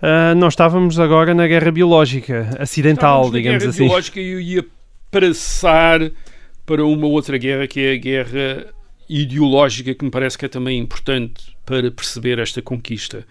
Uh, 0.00 0.34
nós 0.36 0.52
estávamos 0.52 1.00
agora 1.00 1.34
na 1.34 1.46
guerra 1.46 1.72
biológica, 1.72 2.48
acidental, 2.58 3.30
digamos 3.30 3.58
guerra 3.58 3.70
assim. 3.70 3.84
biológica 3.84 4.20
e 4.20 4.30
eu 4.30 4.40
ia 4.40 4.64
passar 5.10 6.00
para 6.64 6.84
uma 6.84 7.06
outra 7.06 7.36
guerra 7.36 7.66
que 7.66 7.80
é 7.80 7.92
a 7.94 7.96
guerra 7.96 8.66
ideológica 9.08 9.94
que 9.94 10.04
me 10.04 10.10
parece 10.10 10.38
que 10.38 10.44
é 10.44 10.48
também 10.48 10.78
importante 10.78 11.53
para 11.64 11.90
perceber 11.90 12.38
esta 12.38 12.60
conquista. 12.62 13.26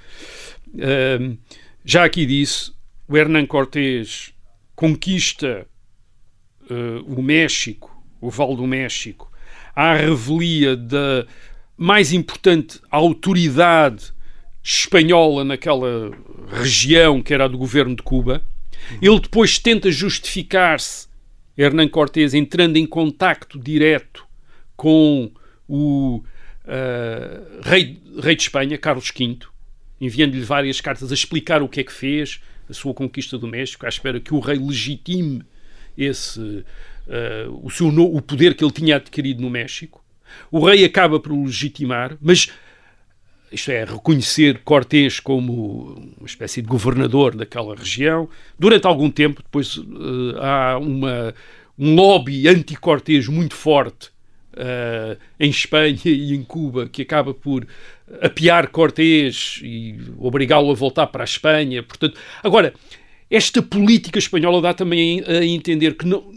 Já 1.86 2.06
aqui 2.06 2.26
disse, 2.26 2.72
o 3.08 3.17
Hernán 3.17 3.46
Cortés 3.46 4.34
conquista 4.76 5.67
uh, 6.69 7.04
o 7.06 7.22
México, 7.22 7.91
o 8.19 8.30
Val 8.30 8.56
do 8.56 8.65
México, 8.65 9.32
à 9.76 9.93
revelia 9.96 10.76
da 10.76 11.26
mais 11.78 12.13
importante 12.13 12.80
autoridade 12.89 14.13
espanhola 14.63 15.43
naquela 15.43 16.12
região 16.50 17.22
que 17.22 17.34
era 17.34 17.46
a 17.46 17.48
do 17.48 17.58
governo 17.58 17.96
de 17.96 18.04
Cuba. 18.04 18.41
Ele 19.02 19.19
depois 19.19 19.60
tenta 19.60 19.91
justificar-se, 19.91 21.08
Hernán 21.58 21.89
Cortés, 21.89 22.34
entrando 22.34 22.78
em 22.78 22.86
contacto 22.86 23.60
direto 23.60 24.26
com 24.76 25.32
o 25.67 26.24
uh, 26.65 27.62
rei, 27.62 28.02
rei 28.21 28.36
de 28.36 28.43
Espanha, 28.43 28.78
Carlos 28.78 29.12
V, 29.15 29.39
enviando-lhe 29.99 30.43
várias 30.43 30.82
cartas 30.82 31.12
a 31.12 31.13
explicar 31.13 31.62
o 31.62 31.69
que 31.69 31.80
é 31.80 31.84
que 31.84 31.93
fez, 31.93 32.41
a 32.69 32.73
sua 32.73 32.93
conquista 32.93 33.38
do 33.38 33.47
México, 33.47 33.86
à 33.86 33.89
espera 33.89 34.19
que 34.19 34.34
o 34.34 34.39
rei 34.39 34.58
legitime 34.58 35.43
esse, 35.97 36.39
uh, 36.39 37.62
o, 37.62 37.69
seu 37.69 37.88
o 37.88 38.21
poder 38.21 38.56
que 38.56 38.63
ele 38.63 38.71
tinha 38.71 38.95
adquirido 38.95 39.41
no 39.41 39.49
México. 39.49 40.04
O 40.52 40.65
rei 40.65 40.84
acaba 40.84 41.19
por 41.19 41.32
o 41.32 41.43
legitimar, 41.43 42.17
mas 42.19 42.49
isto 43.52 43.69
é, 43.69 43.86
reconhecer 43.86 44.62
Cortés 44.63 45.19
como 45.19 46.13
uma 46.17 46.26
espécie 46.26 46.62
de 46.62 46.67
governador 46.67 47.36
daquela 47.36 47.76
região. 47.76 48.28
Durante 48.58 48.88
algum 48.88 49.12
tempo, 49.12 49.43
depois 49.43 49.78
uh, 49.78 50.38
há 50.39 50.78
uma, 50.80 51.36
um 51.78 51.93
lobby 51.93 52.47
anti-Cortés 52.47 53.28
muito 53.28 53.54
forte 53.54 54.12
uh, 54.53 55.17
em 55.39 55.49
Espanha 55.49 55.99
e 56.05 56.33
em 56.33 56.43
Cuba, 56.43 56.87
que 56.87 57.01
acaba 57.01 57.33
por 57.33 57.67
apiar 58.21 58.67
Cortés 58.69 59.59
e 59.63 59.95
obrigá-lo 60.17 60.71
a 60.71 60.75
voltar 60.75 61.07
para 61.07 61.23
a 61.23 61.25
Espanha. 61.25 61.83
Portanto, 61.83 62.19
agora, 62.43 62.73
esta 63.29 63.61
política 63.61 64.19
espanhola 64.19 64.61
dá 64.61 64.73
também 64.73 65.23
a 65.25 65.43
entender 65.43 65.95
que 65.95 66.05
não, 66.05 66.31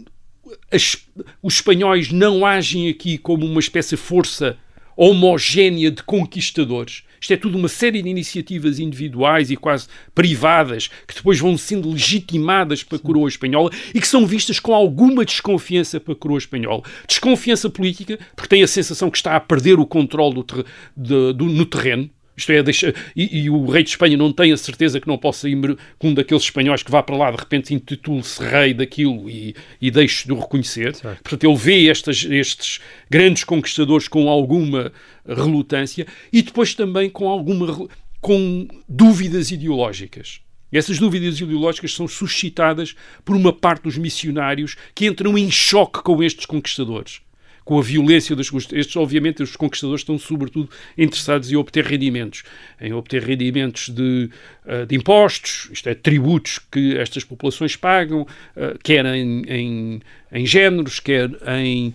as, 0.71 0.97
os 1.41 1.55
espanhóis 1.55 2.11
não 2.11 2.45
agem 2.45 2.89
aqui 2.89 3.17
como 3.17 3.45
uma 3.45 3.59
espécie 3.59 3.95
de 3.95 4.01
força 4.01 4.57
homogénea 4.95 5.91
de 5.91 6.01
conquistadores. 6.03 7.03
Isto 7.19 7.33
é 7.33 7.37
tudo 7.37 7.57
uma 7.57 7.67
série 7.67 8.01
de 8.01 8.09
iniciativas 8.09 8.79
individuais 8.79 9.51
e 9.51 9.55
quase 9.55 9.87
privadas 10.13 10.89
que 11.07 11.15
depois 11.15 11.39
vão 11.39 11.57
sendo 11.57 11.89
legitimadas 11.89 12.83
para 12.83 12.97
a 12.97 13.01
coroa 13.01 13.29
espanhola 13.29 13.71
e 13.93 13.99
que 13.99 14.07
são 14.07 14.25
vistas 14.25 14.59
com 14.59 14.73
alguma 14.73 15.25
desconfiança 15.25 15.99
para 15.99 16.13
a 16.13 16.15
coroa 16.15 16.37
espanhola. 16.37 16.83
Desconfiança 17.07 17.69
política, 17.69 18.19
porque 18.35 18.49
tem 18.49 18.63
a 18.63 18.67
sensação 18.67 19.09
que 19.09 19.17
está 19.17 19.35
a 19.35 19.39
perder 19.39 19.79
o 19.79 19.85
controle 19.85 20.35
do 20.35 20.43
ter, 20.43 20.65
de, 20.95 21.33
do, 21.33 21.45
no 21.45 21.65
terreno. 21.65 22.09
Isto 22.37 22.51
é, 22.51 22.61
deixa, 22.61 22.93
e, 23.15 23.39
e, 23.39 23.49
o 23.49 23.65
rei 23.65 23.81
de 23.83 23.89
Espanha 23.89 24.15
não 24.15 24.31
tem 24.31 24.53
a 24.53 24.57
certeza 24.57 25.01
que 25.01 25.07
não 25.07 25.17
possa 25.17 25.49
ir 25.49 25.57
com 25.97 26.09
um 26.09 26.13
daqueles 26.13 26.43
espanhóis 26.43 26.83
que 26.83 26.91
vá 26.91 27.01
para 27.01 27.17
lá, 27.17 27.31
de 27.31 27.37
repente 27.37 27.73
intitule-se 27.73 28.43
rei 28.43 28.75
daquilo 28.75 29.27
e, 29.27 29.55
e 29.81 29.89
deixe 29.89 30.27
de 30.27 30.33
o 30.33 30.39
reconhecer. 30.39 30.93
Certo. 30.93 31.23
Portanto, 31.23 31.43
ele 31.43 31.57
vê 31.57 31.89
estas, 31.89 32.23
estes 32.23 32.79
grandes 33.09 33.43
conquistadores 33.43 34.07
com 34.07 34.29
alguma 34.29 34.91
relutância 35.27 36.05
e 36.31 36.43
depois 36.43 36.75
também 36.75 37.09
com 37.09 37.27
alguma 37.27 37.89
com 38.21 38.67
dúvidas 38.87 39.49
ideológicas. 39.51 40.41
Essas 40.71 40.99
dúvidas 40.99 41.39
ideológicas 41.39 41.93
são 41.93 42.07
suscitadas 42.07 42.93
por 43.25 43.35
uma 43.35 43.53
parte 43.53 43.83
dos 43.83 43.97
missionários 43.97 44.75
que 44.93 45.07
entram 45.07 45.37
em 45.37 45.49
choque 45.49 46.03
com 46.03 46.21
estes 46.21 46.45
conquistadores 46.45 47.21
com 47.67 47.77
a 47.77 47.81
violência 47.81 48.33
das 48.33 48.49
Estes, 48.71 48.95
obviamente, 48.95 49.43
os 49.43 49.57
conquistadores 49.57 49.99
estão 49.99 50.17
sobretudo 50.17 50.69
interessados 50.97 51.51
em 51.51 51.57
obter 51.57 51.83
rendimentos, 51.83 52.43
em 52.79 52.93
obter 52.93 53.21
rendimentos 53.21 53.89
de, 53.89 54.29
uh, 54.65 54.85
de 54.85 54.95
impostos, 54.95 55.67
isto 55.69 55.89
é, 55.89 55.93
tributos 55.93 56.59
que 56.71 56.97
estas 56.97 57.25
populações 57.25 57.75
pagam, 57.75 58.21
uh, 58.21 58.79
quer 58.81 59.05
em, 59.07 59.43
em, 59.49 60.01
em 60.31 60.45
géneros, 60.45 60.99
quer 60.99 61.29
em, 61.59 61.89
uh, 61.89 61.93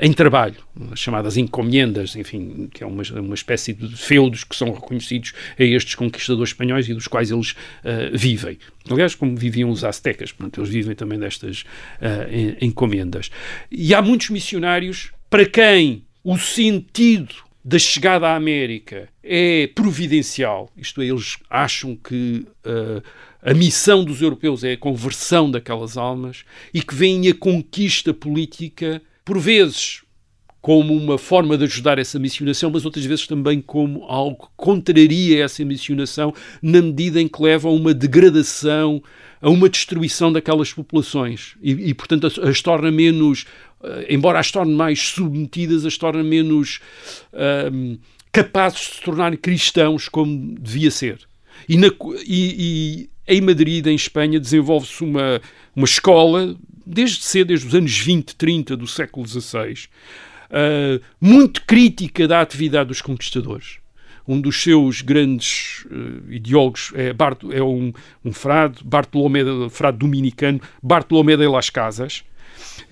em 0.00 0.12
trabalho, 0.12 0.56
as 0.90 0.98
chamadas 0.98 1.36
encomendas, 1.36 2.16
enfim, 2.16 2.68
que 2.72 2.82
é 2.82 2.86
uma, 2.86 3.02
uma 3.20 3.34
espécie 3.34 3.72
de 3.72 3.96
feudos 3.96 4.44
que 4.44 4.56
são 4.56 4.72
reconhecidos 4.72 5.32
a 5.58 5.62
estes 5.62 5.94
conquistadores 5.94 6.50
espanhóis 6.50 6.88
e 6.88 6.94
dos 6.94 7.06
quais 7.06 7.30
eles 7.30 7.54
vivem. 8.12 8.58
Aliás, 8.90 9.14
como 9.14 9.36
viviam 9.36 9.70
os 9.70 9.84
aztecas, 9.84 10.32
portanto, 10.32 10.60
eles 10.60 10.70
vivem 10.70 10.94
também 10.94 11.18
destas 11.18 11.64
encomendas. 12.60 13.30
E 13.70 13.94
há 13.94 14.02
muitos 14.02 14.30
missionários 14.30 15.12
para 15.28 15.46
quem 15.46 16.04
o 16.24 16.36
sentido 16.36 17.34
da 17.64 17.78
chegada 17.78 18.28
à 18.28 18.36
América 18.36 19.08
é 19.22 19.68
providencial, 19.74 20.70
isto 20.76 21.00
é, 21.02 21.06
eles 21.06 21.36
acham 21.48 21.94
que 21.94 22.46
uh, 22.66 23.02
a 23.42 23.54
missão 23.54 24.04
dos 24.04 24.20
europeus 24.20 24.64
é 24.64 24.72
a 24.72 24.76
conversão 24.76 25.50
daquelas 25.50 25.96
almas 25.96 26.44
e 26.72 26.82
que 26.82 26.94
veem 26.94 27.28
a 27.28 27.34
conquista 27.34 28.12
política, 28.12 29.00
por 29.24 29.38
vezes, 29.38 30.02
como 30.60 30.94
uma 30.94 31.16
forma 31.16 31.56
de 31.56 31.64
ajudar 31.64 31.98
essa 31.98 32.18
missionação, 32.18 32.70
mas 32.70 32.84
outras 32.84 33.04
vezes 33.04 33.26
também 33.26 33.60
como 33.60 34.04
algo 34.04 34.44
que 34.46 34.52
contraria 34.56 35.42
essa 35.42 35.64
missionação, 35.64 36.34
na 36.60 36.82
medida 36.82 37.20
em 37.20 37.26
que 37.26 37.42
leva 37.42 37.68
a 37.68 37.72
uma 37.72 37.94
degradação, 37.94 39.02
a 39.40 39.48
uma 39.48 39.70
destruição 39.70 40.30
daquelas 40.30 40.72
populações 40.72 41.54
e, 41.62 41.70
e 41.70 41.94
portanto, 41.94 42.26
as, 42.26 42.38
as 42.38 42.60
torna 42.60 42.90
menos 42.90 43.46
uh, 43.80 44.04
embora 44.08 44.38
as 44.38 44.50
torne 44.50 44.74
mais 44.74 45.00
submetidas, 45.00 45.86
as 45.86 45.96
torna 45.96 46.22
menos 46.22 46.80
uh, 47.32 47.98
capazes 48.30 48.80
de 48.80 48.96
se 48.96 49.02
tornar 49.02 49.34
cristãos 49.38 50.08
como 50.08 50.56
devia 50.60 50.90
ser. 50.90 51.20
E, 51.68 51.76
na, 51.76 51.88
e 52.26 53.10
em 53.30 53.40
Madrid, 53.40 53.86
em 53.86 53.94
Espanha, 53.94 54.40
desenvolve-se 54.40 55.04
uma, 55.04 55.40
uma 55.74 55.84
escola, 55.84 56.56
desde 56.84 57.22
cedo, 57.22 57.48
desde 57.48 57.66
os 57.68 57.74
anos 57.74 57.96
20, 57.96 58.34
30 58.34 58.76
do 58.76 58.88
século 58.88 59.26
XVI, 59.26 59.72
uh, 59.72 59.76
ah, 60.50 61.00
muito 61.20 61.62
crítica 61.64 62.26
da 62.26 62.40
atividade 62.40 62.88
dos 62.88 63.00
conquistadores. 63.00 63.78
Um 64.26 64.40
dos 64.40 64.60
seus 64.60 65.00
grandes 65.00 65.84
uh, 65.86 66.32
ideólogos 66.32 66.92
é, 66.94 67.12
Bart, 67.12 67.42
é 67.52 67.62
um, 67.62 67.92
um 68.24 68.32
frade, 68.32 68.82
Bartolomé, 68.84 69.40
frade 69.70 69.98
dominicano, 69.98 70.60
Bartolomé 70.82 71.36
de 71.36 71.46
las 71.46 71.70
Casas, 71.70 72.24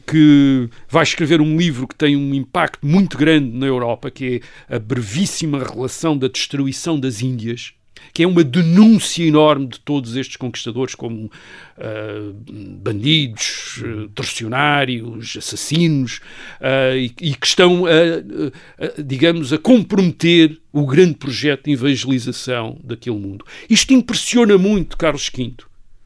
que 0.07 0.70
vai 0.88 1.03
escrever 1.03 1.40
um 1.40 1.57
livro 1.57 1.88
que 1.88 1.96
tem 1.96 2.16
um 2.16 2.33
impacto 2.33 2.87
muito 2.87 3.18
grande 3.18 3.51
na 3.57 3.66
Europa, 3.66 4.09
que 4.09 4.40
é 4.68 4.77
a 4.77 4.79
brevíssima 4.79 5.59
relação 5.59 6.16
da 6.16 6.29
destruição 6.29 6.98
das 6.98 7.22
Índias, 7.22 7.74
que 8.13 8.23
é 8.23 8.27
uma 8.27 8.45
denúncia 8.45 9.25
enorme 9.25 9.67
de 9.67 9.81
todos 9.81 10.17
estes 10.17 10.37
conquistadores 10.37 10.95
como 10.95 11.27
uh, 11.27 12.35
bandidos, 12.83 13.83
uh, 13.83 14.09
torcionários, 14.15 15.37
assassinos, 15.37 16.21
uh, 16.61 16.97
e, 16.97 17.13
e, 17.21 17.35
que 17.35 17.47
estão, 17.47 17.85
digamos, 19.05 19.53
a 19.53 19.59
comprometer 19.59 20.59
o 20.73 20.87
grande 20.87 21.15
projeto 21.15 21.65
de 21.65 21.73
evangelização 21.73 22.79
daquele 22.83 23.17
mundo. 23.17 23.45
Isto 23.69 23.93
impressiona 23.93 24.57
muito 24.59 24.97
Carlos 24.97 25.31
V 25.35 25.55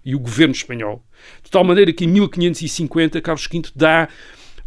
e 0.04 0.14
o 0.14 0.18
governo 0.18 0.54
espanhol 0.54 1.02
de 1.42 1.50
tal 1.50 1.64
maneira 1.64 1.92
que 1.92 2.04
em 2.04 2.08
1550 2.08 3.20
Carlos 3.20 3.46
V 3.50 3.62
dá 3.74 4.08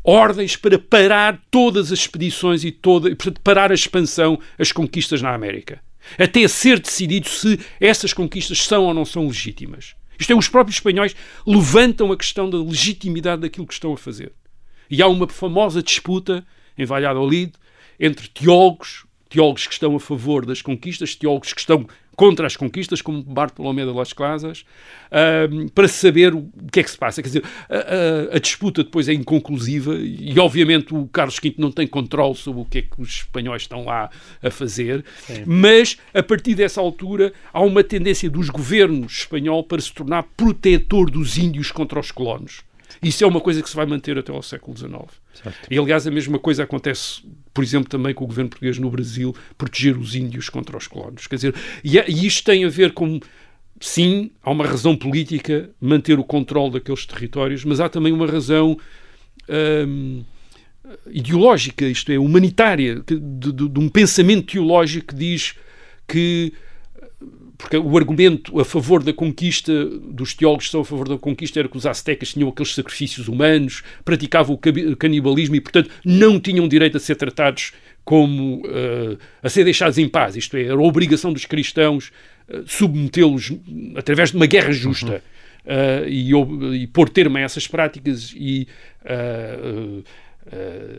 ordens 0.03 0.55
para 0.55 0.77
parar 0.77 1.41
todas 1.49 1.91
as 1.91 1.99
expedições 1.99 2.63
e 2.63 2.71
toda, 2.71 3.09
portanto, 3.09 3.41
parar 3.41 3.71
a 3.71 3.75
expansão, 3.75 4.39
as 4.57 4.71
conquistas 4.71 5.21
na 5.21 5.33
América. 5.33 5.81
Até 6.17 6.47
ser 6.47 6.79
decidido 6.79 7.27
se 7.27 7.59
essas 7.79 8.13
conquistas 8.13 8.63
são 8.63 8.85
ou 8.85 8.93
não 8.93 9.05
são 9.05 9.27
legítimas. 9.27 9.95
Isto 10.19 10.31
é, 10.31 10.35
os 10.35 10.47
próprios 10.47 10.77
espanhóis 10.77 11.15
levantam 11.45 12.11
a 12.11 12.17
questão 12.17 12.49
da 12.49 12.57
legitimidade 12.57 13.41
daquilo 13.41 13.67
que 13.67 13.73
estão 13.73 13.93
a 13.93 13.97
fazer. 13.97 14.31
E 14.89 15.01
há 15.01 15.07
uma 15.07 15.27
famosa 15.27 15.81
disputa 15.81 16.45
em 16.77 16.85
Valladolid 16.85 17.53
entre 17.99 18.27
teólogos, 18.27 19.05
teólogos 19.29 19.67
que 19.67 19.73
estão 19.73 19.95
a 19.95 19.99
favor 19.99 20.45
das 20.45 20.61
conquistas, 20.61 21.15
teólogos 21.15 21.53
que 21.53 21.59
estão 21.59 21.87
contra 22.15 22.47
as 22.47 22.55
conquistas, 22.55 23.01
como 23.01 23.21
Bartolomé 23.21 23.85
de 23.85 23.91
las 23.91 24.13
Casas, 24.13 24.65
uh, 25.07 25.69
para 25.71 25.87
saber 25.87 26.33
o 26.33 26.49
que 26.71 26.79
é 26.79 26.83
que 26.83 26.91
se 26.91 26.97
passa. 26.97 27.21
Quer 27.21 27.27
dizer, 27.27 27.43
a, 27.69 28.33
a, 28.33 28.35
a, 28.37 28.39
disputa 28.39 28.83
depois 28.83 29.07
é 29.09 29.13
inconclusiva 29.13 29.95
e, 29.95 30.37
obviamente, 30.39 30.93
o 30.93 31.07
Carlos 31.07 31.39
V 31.41 31.55
não 31.57 31.71
tem 31.71 31.87
controle 31.87 32.35
sobre 32.35 32.61
o 32.61 32.65
que 32.65 32.79
é 32.79 32.81
que 32.81 33.01
os 33.01 33.09
espanhóis 33.09 33.63
estão 33.63 33.85
lá 33.85 34.09
a 34.41 34.49
fazer, 34.49 35.03
Sim. 35.25 35.43
mas, 35.45 35.97
a 36.13 36.23
partir 36.23 36.55
dessa 36.55 36.79
altura, 36.79 37.33
há 37.51 37.61
uma 37.61 37.83
tendência 37.83 38.29
dos 38.29 38.49
governos 38.49 39.19
espanhol 39.19 39.63
para 39.63 39.81
se 39.81 39.93
tornar 39.93 40.23
protetor 40.35 41.09
dos 41.09 41.37
índios 41.37 41.71
contra 41.71 41.99
os 41.99 42.11
colonos. 42.11 42.61
Isso 43.01 43.23
é 43.23 43.27
uma 43.27 43.41
coisa 43.41 43.61
que 43.61 43.69
se 43.69 43.75
vai 43.75 43.85
manter 43.85 44.17
até 44.17 44.31
ao 44.31 44.41
século 44.41 44.77
XIX. 44.77 45.24
Certo. 45.41 45.67
E, 45.69 45.77
aliás, 45.77 46.05
a 46.07 46.11
mesma 46.11 46.39
coisa 46.39 46.63
acontece, 46.63 47.21
por 47.53 47.63
exemplo, 47.63 47.89
também 47.89 48.13
com 48.13 48.23
o 48.23 48.27
governo 48.27 48.49
português 48.49 48.77
no 48.79 48.89
Brasil, 48.89 49.35
proteger 49.57 49.97
os 49.97 50.15
índios 50.15 50.49
contra 50.49 50.77
os 50.77 50.87
colonos. 50.87 51.27
Quer 51.27 51.35
dizer, 51.35 51.55
e, 51.83 51.99
é- 51.99 52.05
e 52.09 52.25
isto 52.25 52.43
tem 52.45 52.65
a 52.65 52.69
ver 52.69 52.93
com. 52.93 53.19
Sim, 53.79 54.31
há 54.41 54.51
uma 54.51 54.65
razão 54.65 54.95
política, 54.95 55.69
manter 55.81 56.17
o 56.17 56.23
controle 56.23 56.71
daqueles 56.73 57.05
territórios, 57.05 57.65
mas 57.65 57.79
há 57.81 57.89
também 57.89 58.13
uma 58.13 58.25
razão 58.25 58.77
hum, 59.87 60.23
ideológica, 61.11 61.85
isto 61.85 62.11
é, 62.11 62.17
humanitária, 62.17 63.01
de, 63.05 63.19
de- 63.19 63.69
de 63.69 63.79
um 63.79 63.89
pensamento 63.89 64.53
teológico 64.53 65.07
que 65.07 65.15
diz 65.15 65.55
que 66.07 66.53
porque 67.57 67.77
o 67.77 67.97
argumento 67.97 68.59
a 68.59 68.65
favor 68.65 69.01
da 69.03 69.13
conquista 69.13 69.85
dos 69.85 70.33
teólogos 70.33 70.65
que 70.65 70.71
são 70.71 70.81
a 70.81 70.85
favor 70.85 71.07
da 71.07 71.17
conquista 71.17 71.59
era 71.59 71.69
que 71.69 71.77
os 71.77 71.85
aztecas 71.85 72.33
tinham 72.33 72.49
aqueles 72.49 72.73
sacrifícios 72.73 73.27
humanos, 73.27 73.83
praticavam 74.03 74.55
o 74.55 74.95
canibalismo 74.97 75.55
e, 75.55 75.61
portanto, 75.61 75.89
não 76.03 76.39
tinham 76.39 76.67
direito 76.67 76.97
a 76.97 76.99
ser 76.99 77.15
tratados 77.15 77.71
como 78.03 78.61
eh, 78.67 79.17
a 79.41 79.49
ser 79.49 79.63
deixados 79.63 79.97
em 79.97 80.07
paz. 80.07 80.35
Isto 80.35 80.57
é, 80.57 80.63
era 80.65 80.73
a 80.75 80.81
obrigação 80.81 81.33
dos 81.33 81.45
cristãos 81.45 82.11
eh, 82.47 82.61
submetê-los 82.67 83.53
através 83.95 84.31
de 84.31 84.37
uma 84.37 84.45
guerra 84.45 84.71
justa. 84.71 85.23
eh, 85.65 86.05
e, 86.07 86.33
ob- 86.33 86.75
e 86.75 86.85
pôr 86.87 87.09
termo 87.09 87.37
a 87.37 87.41
essas 87.41 87.67
práticas 87.67 88.33
e 88.37 88.67
eh, 89.03 90.03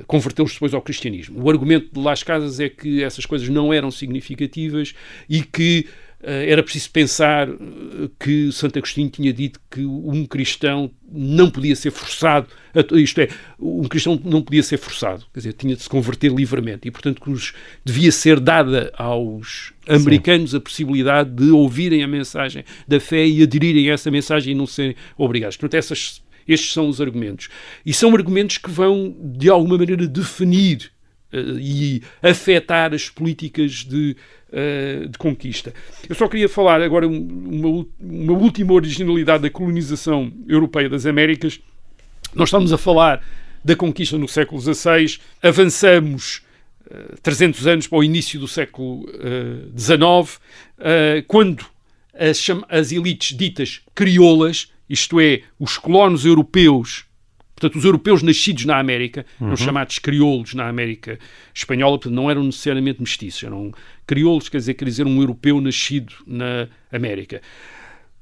convertê-los 0.09 0.55
depois 0.55 0.75
ao 0.75 0.83
cristianismo. 0.83 1.40
O 1.40 1.49
argumento 1.49 1.88
de 1.92 2.01
Las 2.01 2.23
Casas 2.25 2.59
é 2.59 2.69
que 2.69 3.03
essas 3.05 3.25
coisas 3.25 3.49
não 3.49 3.73
eram 3.73 3.92
significativas 3.92 4.92
e 5.29 5.40
que 5.42 5.87
era 6.22 6.62
preciso 6.62 6.90
pensar 6.90 7.48
eh, 7.48 7.55
que 8.18 8.50
Santo 8.50 8.79
Agostinho 8.79 9.09
tinha 9.11 9.33
dito 9.33 9.61
que 9.70 9.85
um 9.85 10.24
cristão 10.26 10.90
não 11.12 11.50
podia 11.50 11.76
ser 11.76 11.90
forçado, 11.90 12.48
a- 12.74 12.98
isto 12.98 13.20
é, 13.20 13.29
um 13.61 13.85
cristão 13.85 14.20
não 14.24 14.42
podia 14.42 14.62
ser 14.62 14.79
forçado, 14.79 15.24
quer 15.33 15.40
dizer, 15.40 15.52
tinha 15.52 15.76
de 15.76 15.83
se 15.83 15.88
converter 15.88 16.33
livremente 16.33 16.88
e, 16.88 16.90
portanto, 16.90 17.20
que 17.20 17.31
os, 17.31 17.52
devia 17.85 18.11
ser 18.11 18.40
dada 18.40 18.92
aos 18.96 19.72
americanos 19.88 20.55
a 20.55 20.61
possibilidade 20.61 21.31
de 21.31 21.50
ouvirem 21.50 22.02
a 22.02 22.09
mensagem 22.09 22.64
da 22.88 22.98
fé 22.98 23.26
e 23.26 23.42
aderirem 23.42 23.90
a 23.90 23.92
essa 23.94 24.11
mensagem 24.11 24.52
e 24.52 24.57
não 24.57 24.66
serem 24.66 24.96
obrigados. 25.16 25.57
Portanto, 25.57 25.79
essas, 25.79 26.22
estes 26.48 26.72
são 26.72 26.88
os 26.88 27.00
argumentos. 27.00 27.48
E 27.85 27.92
são 27.92 28.14
argumentos 28.14 28.59
que 28.59 28.70
vão, 28.70 29.14
de 29.20 29.48
alguma 29.48 29.79
maneira, 29.79 30.07
definir 30.07 30.90
eh, 31.33 31.38
e 31.61 32.02
afetar 32.22 32.92
as 32.94 33.09
políticas 33.09 33.85
de, 33.85 34.16
eh, 34.59 35.07
de 35.07 35.19
conquista. 35.19 35.75
Eu 36.09 36.14
só 36.14 36.27
queria 36.27 36.49
falar 36.49 36.81
agora 36.81 37.07
um- 37.07 37.29
uma, 37.51 37.87
uma 38.01 38.33
última 38.33 38.73
originalidade 38.73 39.42
da 39.42 39.51
colonização 39.51 40.33
europeia 40.49 40.88
das 40.88 41.05
Américas. 41.05 41.61
Nós 42.35 42.49
estamos 42.49 42.73
a 42.73 42.79
falar 42.79 43.23
da 43.62 43.77
conquista 43.77 44.16
no 44.16 44.27
século 44.27 44.61
XVI, 44.61 45.19
avançamos 45.42 46.42
eh, 46.90 47.14
300 47.23 47.66
anos 47.66 47.87
para 47.87 47.99
o 47.99 48.05
início 48.05 48.38
do 48.40 48.47
século 48.49 49.07
eh, 49.12 49.69
XIX, 49.77 50.40
eh, 50.79 51.25
quando 51.27 51.64
as, 52.14 52.47
as 52.69 52.92
elites 52.92 53.37
ditas 53.37 53.81
crioulas, 53.95 54.73
isto 54.88 55.21
é, 55.21 55.42
os 55.59 55.77
colonos 55.79 56.25
europeus, 56.25 57.05
portanto, 57.57 57.79
os 57.79 57.85
europeus 57.87 58.23
nascidos 58.23 58.66
na 58.66 58.79
América, 58.79 59.25
eram 59.40 59.57
chamados 59.57 59.99
crioulos 59.99 60.53
na 60.53 60.69
América 60.69 61.19
espanhola, 61.55 61.97
portanto, 61.97 62.14
não 62.14 62.31
eram 62.31 62.45
necessariamente 62.45 63.01
mestiços, 63.01 63.42
eram 63.42 63.73
crioulos, 64.07 64.51
quer 64.51 64.59
dizer, 64.59 64.75
quer 64.75 64.85
dizer, 64.85 65.07
um 65.07 65.19
europeu 65.21 65.59
nascido 65.59 66.12
na 66.27 66.69
América. 66.92 67.40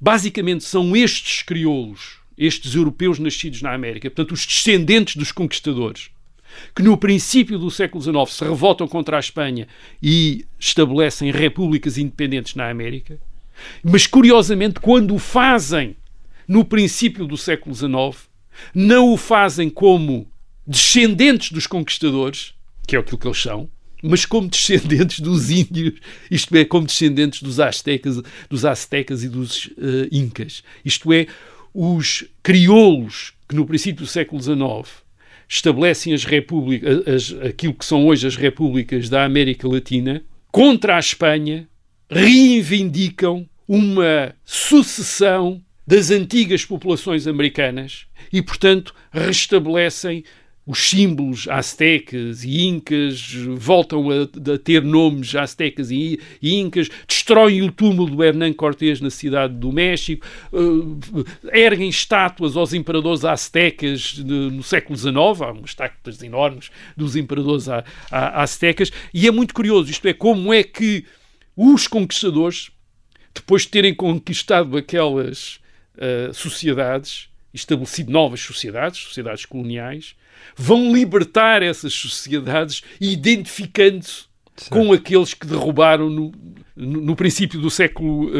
Basicamente, 0.00 0.62
são 0.62 0.94
estes 0.94 1.42
crioulos, 1.42 2.18
estes 2.38 2.76
europeus 2.76 3.18
nascidos 3.18 3.60
na 3.60 3.74
América, 3.74 4.08
portanto, 4.08 4.32
os 4.32 4.46
descendentes 4.46 5.16
dos 5.16 5.32
conquistadores, 5.32 6.10
que 6.72 6.82
no 6.82 6.96
princípio 6.96 7.58
do 7.58 7.72
século 7.72 8.00
XIX 8.00 8.30
se 8.30 8.44
revoltam 8.44 8.86
contra 8.86 9.16
a 9.16 9.20
Espanha 9.20 9.66
e 10.00 10.44
estabelecem 10.60 11.32
repúblicas 11.32 11.98
independentes 11.98 12.54
na 12.54 12.70
América, 12.70 13.18
mas 13.82 14.06
curiosamente, 14.06 14.78
quando 14.78 15.12
o 15.12 15.18
fazem 15.18 15.96
no 16.46 16.64
princípio 16.64 17.26
do 17.26 17.36
século 17.36 17.74
XIX, 17.74 18.28
não 18.74 19.12
o 19.12 19.16
fazem 19.16 19.68
como 19.70 20.26
descendentes 20.66 21.52
dos 21.52 21.66
conquistadores, 21.66 22.54
que 22.86 22.96
é 22.96 22.98
aquilo 22.98 23.18
que 23.18 23.26
eles 23.26 23.40
são, 23.40 23.68
mas 24.02 24.26
como 24.26 24.48
descendentes 24.48 25.20
dos 25.20 25.50
índios, 25.50 25.94
isto 26.30 26.54
é, 26.54 26.64
como 26.64 26.86
descendentes 26.86 27.42
dos 27.42 27.58
aztecas, 27.58 28.20
dos 28.50 28.64
aztecas 28.64 29.22
e 29.22 29.28
dos 29.28 29.70
eh, 29.78 30.08
incas. 30.12 30.62
Isto 30.84 31.10
é, 31.10 31.26
os 31.72 32.24
crioulos 32.42 33.32
que 33.48 33.56
no 33.56 33.64
princípio 33.64 34.04
do 34.04 34.06
século 34.06 34.42
XIX 34.42 35.02
estabelecem 35.48 36.12
as 36.12 36.24
repúblicas, 36.24 37.08
as, 37.08 37.32
aquilo 37.42 37.72
que 37.72 37.84
são 37.84 38.06
hoje 38.06 38.26
as 38.26 38.36
repúblicas 38.36 39.08
da 39.08 39.24
América 39.24 39.66
Latina, 39.66 40.22
contra 40.52 40.96
a 40.96 41.00
Espanha, 41.00 41.66
reivindicam 42.10 43.48
uma 43.66 44.34
sucessão 44.44 45.62
das 45.86 46.10
antigas 46.10 46.64
populações 46.64 47.26
americanas 47.26 48.06
e, 48.32 48.40
portanto, 48.40 48.94
restabelecem 49.12 50.24
os 50.66 50.78
símbolos 50.78 51.46
aztecas 51.46 52.42
e 52.42 52.62
incas, 52.64 53.34
voltam 53.58 54.08
a, 54.10 54.22
a 54.54 54.58
ter 54.58 54.82
nomes 54.82 55.34
aztecas 55.34 55.90
e, 55.90 56.18
e 56.40 56.54
incas, 56.54 56.88
destroem 57.06 57.60
o 57.60 57.70
túmulo 57.70 58.16
do 58.16 58.24
Hernán 58.24 58.54
Cortés 58.54 58.98
na 58.98 59.10
cidade 59.10 59.52
do 59.52 59.70
México, 59.70 60.26
eh, 60.54 61.66
erguem 61.66 61.90
estátuas 61.90 62.56
aos 62.56 62.72
imperadores 62.72 63.26
aztecas 63.26 64.14
de- 64.14 64.22
no 64.24 64.62
século 64.62 64.96
XIX, 64.96 65.42
há 65.42 65.52
umas 65.52 65.68
estátuas 65.70 66.22
enormes 66.22 66.70
dos 66.96 67.14
imperadores 67.14 67.68
a- 67.68 67.84
a- 68.10 68.42
aztecas, 68.42 68.90
e 69.12 69.26
é 69.26 69.30
muito 69.30 69.52
curioso, 69.52 69.90
isto 69.90 70.08
é, 70.08 70.14
como 70.14 70.50
é 70.50 70.62
que 70.62 71.04
os 71.54 71.86
conquistadores, 71.86 72.70
depois 73.34 73.62
de 73.64 73.68
terem 73.68 73.94
conquistado 73.94 74.78
aquelas 74.78 75.62
eh, 75.98 76.30
sociedades, 76.32 77.28
estabelecido 77.52 78.10
novas 78.10 78.40
sociedades, 78.40 79.00
sociedades 79.00 79.46
coloniais, 79.46 80.14
vão 80.56 80.92
libertar 80.92 81.62
essas 81.62 81.92
sociedades 81.92 82.82
identificando-se 83.00 84.24
com 84.70 84.92
aqueles 84.92 85.34
que 85.34 85.46
derrubaram 85.46 86.08
no, 86.08 86.32
no, 86.76 87.00
no 87.00 87.16
princípio 87.16 87.60
do 87.60 87.70
século 87.70 88.30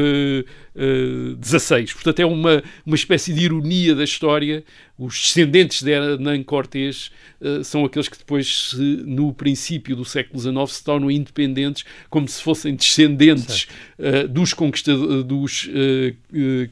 XVI. 1.43 1.93
Portanto, 1.93 2.21
é 2.21 2.27
uma, 2.27 2.63
uma 2.85 2.97
espécie 2.97 3.33
de 3.33 3.45
ironia 3.45 3.95
da 3.95 4.05
história. 4.05 4.65
Os 4.99 5.21
descendentes 5.21 5.83
de 5.83 5.91
Hernán 5.91 6.43
Cortés 6.45 7.11
eh, 7.41 7.63
são 7.65 7.85
aqueles 7.85 8.09
que 8.09 8.17
depois, 8.17 8.71
se, 8.71 8.77
no 9.05 9.33
princípio 9.33 9.97
do 9.97 10.05
século 10.05 10.39
XIX, 10.41 10.71
se 10.71 10.85
tornam 10.85 11.11
independentes 11.11 11.85
como 12.09 12.29
se 12.29 12.41
fossem 12.43 12.75
descendentes 12.77 13.67
eh, 13.99 14.27
dos, 14.29 14.55
conquistado- 14.55 15.25
dos 15.25 15.69
eh, 15.75 16.15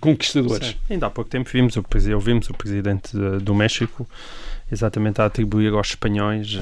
conquistadores. 0.01 0.77
Ainda 0.89 1.07
há 1.07 1.11
pouco 1.11 1.31
tempo 1.31 1.51
vimos 1.53 1.77
o, 1.77 1.85
ouvimos 2.15 2.49
o 2.49 2.55
presidente 2.55 3.17
do 3.43 3.55
México 3.55 4.09
exatamente 4.71 5.21
a 5.21 5.27
atribuir 5.27 5.73
aos 5.73 5.89
espanhóis 5.89 6.57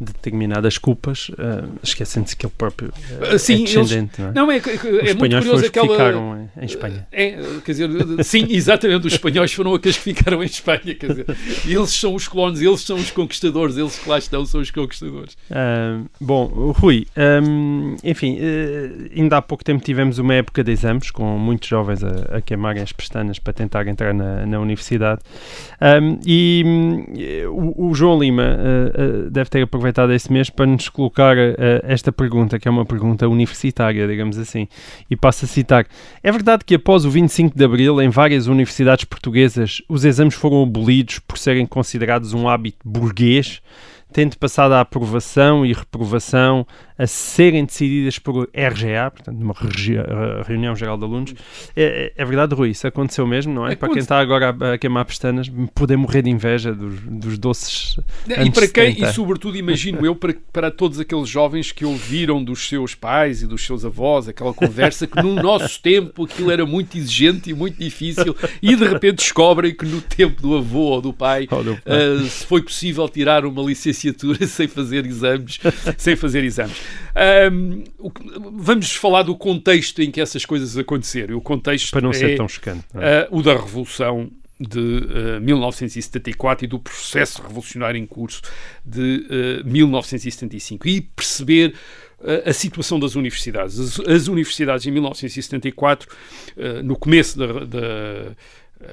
determinadas 0.00 0.78
culpas, 0.78 1.30
eh, 1.38 1.64
esquecendo-se 1.82 2.34
que 2.34 2.46
ele 2.46 2.52
próprio 2.56 2.92
Ah, 3.30 3.38
sim, 3.38 3.54
é 3.54 3.56
eles- 3.58 3.72
descendente. 3.74 4.20
não 4.20 4.28
é? 4.28 4.32
Não, 4.32 4.50
é, 4.50 4.56
é 4.56 4.58
Os 4.58 4.64
muito 4.64 5.06
espanhóis 5.06 5.14
foram 5.14 5.40
curioso 5.40 5.54
os 5.64 5.70
que 5.70 5.78
aquela... 5.78 5.88
ficaram 5.96 6.36
em, 6.56 6.62
em 6.62 6.64
Espanha. 6.64 7.06
É, 7.12 7.38
quer 7.64 7.72
dizer, 7.72 8.24
sim, 8.24 8.46
exatamente, 8.50 9.06
os 9.06 9.12
espanhóis 9.12 9.52
foram 9.52 9.74
aqueles 9.74 9.96
que 9.98 10.02
ficaram 10.04 10.42
em 10.42 10.46
Espanha, 10.46 10.94
quer 10.94 11.06
dizer, 11.08 11.26
eles 11.66 11.90
são 11.90 12.14
os 12.14 12.26
colonos, 12.26 12.60
eles 12.62 12.80
são 12.80 12.96
os 12.96 13.10
conquistadores, 13.10 13.76
eles 13.76 13.98
que 13.98 14.08
lá 14.08 14.16
estão 14.18 14.46
são 14.46 14.60
os 14.60 14.70
conquistadores. 14.70 15.36
Ah, 15.50 16.00
bom, 16.20 16.46
Rui, 16.76 17.06
ahm, 17.16 17.96
enfim, 18.02 18.38
eh, 18.40 19.10
ainda 19.16 19.36
há 19.36 19.42
pouco 19.42 19.62
tempo 19.62 19.84
tivemos 19.84 20.18
uma 20.18 20.34
época 20.34 20.64
de 20.64 20.72
exames 20.72 21.10
com 21.10 21.36
muitos 21.38 21.68
jovens 21.68 22.02
a, 22.02 22.36
a 22.36 22.40
queimarem 22.40 22.82
as 22.82 22.92
pestanas 22.92 23.38
para 23.38 23.52
tentar 23.52 23.86
entrar 23.86 24.14
na, 24.14 24.46
na 24.46 24.58
universidade. 24.60 25.20
Ahm, 25.80 26.18
e 26.26 26.64
eh, 27.18 27.46
o, 27.48 27.88
o 27.90 27.94
João 27.94 28.18
Lima 28.18 28.58
deve 29.30 29.50
ter 29.50 29.62
aproveitado 29.62 29.89
esse 30.14 30.32
mês 30.32 30.50
para 30.50 30.66
nos 30.66 30.88
colocar 30.88 31.36
eh, 31.36 31.56
esta 31.84 32.10
pergunta, 32.10 32.58
que 32.58 32.66
é 32.66 32.70
uma 32.70 32.84
pergunta 32.84 33.28
universitária, 33.28 34.06
digamos 34.06 34.38
assim, 34.38 34.68
e 35.10 35.16
passo 35.16 35.44
a 35.44 35.48
citar. 35.48 35.86
É 36.22 36.32
verdade 36.32 36.64
que 36.64 36.74
após 36.74 37.04
o 37.04 37.10
25 37.10 37.56
de 37.56 37.64
Abril, 37.64 38.00
em 38.00 38.08
várias 38.08 38.46
universidades 38.46 39.04
portuguesas, 39.04 39.82
os 39.88 40.04
exames 40.04 40.34
foram 40.34 40.62
abolidos 40.62 41.18
por 41.18 41.38
serem 41.38 41.66
considerados 41.66 42.32
um 42.32 42.48
hábito 42.48 42.78
burguês? 42.84 43.60
tendo 44.12 44.36
passado 44.36 44.72
a 44.72 44.80
aprovação 44.80 45.64
e 45.64 45.72
reprovação 45.72 46.66
a 47.00 47.06
serem 47.06 47.64
decididas 47.64 48.18
por 48.18 48.42
RGA, 48.54 49.10
portanto, 49.10 49.38
numa 49.38 49.54
reunião 50.46 50.76
geral 50.76 50.98
de 50.98 51.04
alunos. 51.04 51.34
É, 51.74 52.12
é, 52.14 52.24
verdade, 52.26 52.54
Rui, 52.54 52.68
isso 52.68 52.86
aconteceu 52.86 53.26
mesmo, 53.26 53.54
não 53.54 53.66
é? 53.66 53.72
é 53.72 53.76
para 53.76 53.88
quem 53.88 54.00
está 54.00 54.20
agora 54.20 54.54
a, 54.60 54.74
a, 54.74 54.78
queimar 54.78 55.06
pestanas, 55.06 55.50
poder 55.74 55.96
morrer 55.96 56.20
de 56.20 56.28
inveja 56.28 56.74
dos, 56.74 57.00
dos 57.00 57.38
doces. 57.38 57.96
E 58.28 58.50
para 58.50 58.68
quem, 58.68 59.02
e 59.02 59.12
sobretudo, 59.14 59.56
imagino 59.56 60.04
eu, 60.04 60.14
para, 60.14 60.34
para 60.52 60.70
todos 60.70 61.00
aqueles 61.00 61.26
jovens 61.26 61.72
que 61.72 61.86
ouviram 61.86 62.44
dos 62.44 62.68
seus 62.68 62.94
pais 62.94 63.40
e 63.40 63.46
dos 63.46 63.64
seus 63.64 63.82
avós 63.82 64.28
aquela 64.28 64.52
conversa 64.52 65.06
que 65.06 65.22
no 65.22 65.34
nosso 65.36 65.80
tempo 65.80 66.24
aquilo 66.24 66.50
era 66.50 66.66
muito 66.66 66.98
exigente 66.98 67.48
e 67.48 67.54
muito 67.54 67.78
difícil 67.78 68.36
e 68.60 68.76
de 68.76 68.84
repente 68.86 69.16
descobrem 69.16 69.74
que 69.74 69.86
no 69.86 70.02
tempo 70.02 70.42
do 70.42 70.54
avô 70.54 70.90
ou 70.90 71.00
do 71.00 71.14
pai, 71.14 71.48
oh, 71.50 71.60
uh, 71.60 72.28
foi 72.46 72.60
possível 72.60 73.08
tirar 73.08 73.46
uma 73.46 73.62
licenciatura 73.62 74.44
sem 74.46 74.68
fazer 74.68 75.06
exames, 75.06 75.58
sem 75.96 76.14
fazer 76.14 76.44
exames. 76.44 76.89
Um, 77.52 77.84
vamos 78.52 78.92
falar 78.92 79.22
do 79.22 79.36
contexto 79.36 80.00
em 80.02 80.10
que 80.10 80.20
essas 80.20 80.44
coisas 80.44 80.76
aconteceram. 80.76 81.36
O 81.36 81.40
contexto 81.40 81.90
para 81.90 82.00
não 82.00 82.10
é, 82.10 82.14
ser 82.14 82.36
tão 82.36 82.48
chocante, 82.48 82.84
é? 82.94 83.28
uh, 83.30 83.36
o 83.36 83.42
da 83.42 83.52
revolução 83.52 84.30
de 84.60 84.78
uh, 84.78 85.40
1974 85.40 86.66
e 86.66 86.68
do 86.68 86.78
processo 86.78 87.42
revolucionário 87.42 87.98
em 87.98 88.06
curso 88.06 88.42
de 88.84 89.26
uh, 89.64 89.68
1975 89.68 90.86
e 90.86 91.00
perceber 91.00 91.74
a 92.44 92.52
situação 92.52 93.00
das 93.00 93.14
universidades. 93.14 93.78
As, 93.78 94.00
as 94.00 94.28
universidades 94.28 94.86
em 94.86 94.90
1974, 94.90 96.06
uh, 96.56 96.82
no 96.82 96.94
começo 96.94 97.38
da, 97.38 97.64
da, 97.64 98.36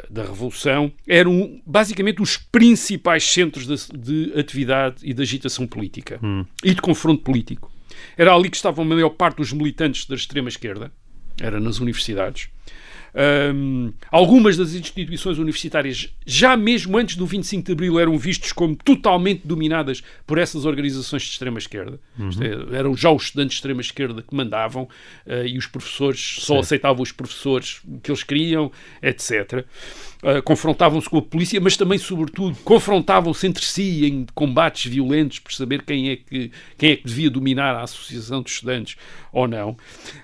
da, 0.10 0.22
Revolução, 0.24 0.92
eram 1.06 1.62
basicamente 1.66 2.22
os 2.22 2.38
principais 2.38 3.26
centros 3.26 3.68
de, 3.68 3.98
de 3.98 4.40
atividade 4.40 4.98
e 5.04 5.14
de 5.14 5.22
agitação 5.22 5.68
política 5.68 6.20
hum. 6.24 6.46
e 6.64 6.74
de 6.74 6.82
confronto 6.82 7.22
político. 7.22 7.70
Era 8.18 8.34
ali 8.34 8.50
que 8.50 8.58
estavam 8.58 8.86
a 8.86 8.88
maior 8.88 9.10
parte 9.12 9.38
dos 9.38 9.54
militantes 9.54 10.06
da 10.06 10.16
extrema-esquerda, 10.16 10.92
era 11.40 11.60
nas 11.60 11.80
universidades. 11.80 12.50
Um, 13.18 13.94
algumas 14.12 14.56
das 14.56 14.74
instituições 14.74 15.40
universitárias, 15.40 16.14
já 16.24 16.56
mesmo 16.56 16.96
antes 16.96 17.16
do 17.16 17.26
25 17.26 17.66
de 17.66 17.72
Abril, 17.72 18.00
eram 18.00 18.16
vistos 18.16 18.52
como 18.52 18.76
totalmente 18.76 19.42
dominadas 19.44 20.04
por 20.28 20.38
essas 20.38 20.66
organizações 20.66 21.24
de 21.24 21.30
extrema-esquerda. 21.30 22.00
Uhum. 22.20 22.30
É, 22.40 22.78
eram 22.78 22.96
já 22.96 23.10
os 23.10 23.24
estudantes 23.24 23.56
de 23.56 23.60
extrema-esquerda 23.60 24.22
que 24.22 24.36
mandavam 24.36 24.84
uh, 24.84 25.46
e 25.48 25.58
os 25.58 25.66
professores 25.66 26.38
só 26.42 26.56
Sim. 26.56 26.60
aceitavam 26.60 27.02
os 27.02 27.12
professores 27.12 27.82
que 28.04 28.12
eles 28.12 28.22
queriam, 28.22 28.72
etc. 29.02 29.66
Uh, 30.22 30.44
confrontavam-se 30.44 31.10
com 31.10 31.18
a 31.18 31.22
polícia, 31.22 31.60
mas 31.60 31.76
também, 31.76 31.98
sobretudo, 31.98 32.56
confrontavam-se 32.64 33.48
entre 33.48 33.66
si 33.66 34.06
em 34.06 34.28
combates 34.36 34.92
violentos 34.92 35.40
por 35.40 35.52
saber 35.54 35.82
quem 35.82 36.12
é, 36.12 36.16
que, 36.18 36.52
quem 36.78 36.92
é 36.92 36.96
que 36.96 37.08
devia 37.08 37.32
dominar 37.32 37.76
a 37.76 37.82
Associação 37.82 38.44
de 38.44 38.52
Estudantes 38.52 38.96
ou 39.34 39.48
não. 39.48 39.76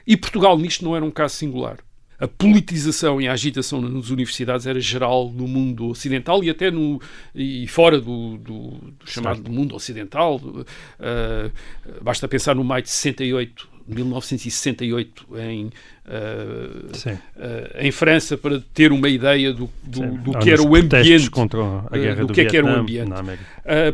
E 0.06 0.16
Portugal, 0.16 0.56
nisto, 0.60 0.86
não 0.86 0.96
era 0.96 1.04
um 1.04 1.12
caso 1.12 1.36
singular 1.36 1.80
a 2.20 2.28
politização 2.28 3.20
e 3.20 3.28
a 3.28 3.34
agitação 3.34 3.82
nas 3.82 4.10
universidades 4.10 4.66
era 4.66 4.80
geral 4.80 5.32
no 5.32 5.48
mundo 5.48 5.88
ocidental 5.88 6.44
e 6.44 6.50
até 6.50 6.70
no 6.70 7.02
e 7.34 7.68
fora 7.68 8.00
do, 8.00 8.38
do, 8.38 8.70
do 8.72 8.94
chamado 9.06 9.52
mundo 9.52 9.76
ocidental. 9.76 10.38
Uh, 10.38 11.52
basta 12.02 12.28
pensar 12.28 12.56
no 12.56 12.64
maio 12.64 12.84
de 12.84 12.90
68, 12.90 13.68
1968 13.88 15.28
em, 15.38 15.66
uh, 15.66 15.70
uh, 16.08 17.80
em 17.80 17.92
França 17.92 18.38
para 18.38 18.62
ter 18.74 18.92
uma 18.92 19.10
ideia 19.10 19.52
do, 19.52 19.70
do, 19.84 20.18
do 20.18 20.40
que 20.40 20.50
era 20.50 20.62
o 20.62 20.76
ambiente 20.76 21.30
do, 22.16 22.28
do 22.28 22.34
que 22.34 22.42
é 22.42 22.46
que 22.46 22.58
era 22.58 22.66
o 22.66 22.70
ambiente. 22.70 23.12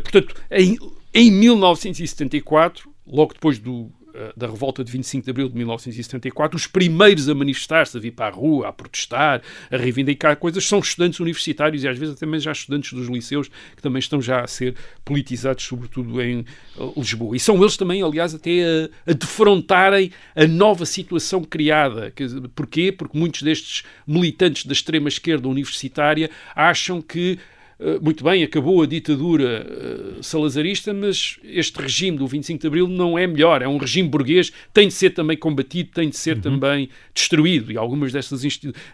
portanto, 0.02 0.34
em, 0.50 0.78
em 1.12 1.30
1974, 1.32 2.88
logo 3.06 3.34
depois 3.34 3.58
do 3.58 3.90
da 4.36 4.46
revolta 4.46 4.82
de 4.84 4.90
25 4.90 5.24
de 5.24 5.30
abril 5.30 5.48
de 5.48 5.56
1974, 5.56 6.56
os 6.56 6.66
primeiros 6.66 7.28
a 7.28 7.34
manifestar-se, 7.34 7.96
a 7.96 8.00
vir 8.00 8.12
para 8.12 8.26
a 8.26 8.30
rua, 8.30 8.68
a 8.68 8.72
protestar, 8.72 9.42
a 9.70 9.76
reivindicar 9.76 10.36
coisas, 10.36 10.66
são 10.66 10.78
estudantes 10.78 11.20
universitários 11.20 11.84
e 11.84 11.88
às 11.88 11.98
vezes 11.98 12.18
também 12.18 12.40
já 12.40 12.52
estudantes 12.52 12.92
dos 12.92 13.08
liceus 13.08 13.48
que 13.76 13.82
também 13.82 13.98
estão 13.98 14.20
já 14.20 14.42
a 14.42 14.46
ser 14.46 14.74
politizados, 15.04 15.64
sobretudo 15.64 16.20
em 16.20 16.44
eh, 16.78 16.92
Lisboa. 16.96 17.36
E 17.36 17.40
são 17.40 17.60
eles 17.60 17.76
também, 17.76 18.02
aliás, 18.02 18.34
até 18.34 18.88
a, 19.06 19.10
a 19.10 19.14
defrontarem 19.14 20.10
a 20.34 20.46
nova 20.46 20.86
situação 20.86 21.42
criada. 21.42 22.12
Porquê? 22.54 22.92
Porque 22.92 23.18
muitos 23.18 23.42
destes 23.42 23.84
militantes 24.06 24.66
da 24.66 24.72
extrema-esquerda 24.72 25.48
universitária 25.48 26.30
acham 26.54 27.00
que 27.00 27.38
eh, 27.38 27.59
muito 28.02 28.22
bem, 28.22 28.42
acabou 28.42 28.82
a 28.82 28.86
ditadura 28.86 29.66
uh, 29.66 30.22
salazarista, 30.22 30.92
mas 30.92 31.38
este 31.42 31.80
regime 31.80 32.18
do 32.18 32.26
25 32.26 32.60
de 32.60 32.66
Abril 32.66 32.86
não 32.86 33.18
é 33.18 33.26
melhor. 33.26 33.62
É 33.62 33.68
um 33.68 33.78
regime 33.78 34.08
burguês, 34.08 34.52
tem 34.72 34.88
de 34.88 34.94
ser 34.94 35.10
também 35.10 35.36
combatido, 35.36 35.90
tem 35.94 36.10
de 36.10 36.16
ser 36.16 36.36
uhum. 36.36 36.42
também 36.42 36.90
destruído. 37.14 37.72
E 37.72 37.78
algumas 37.78 38.12
destas, 38.12 38.42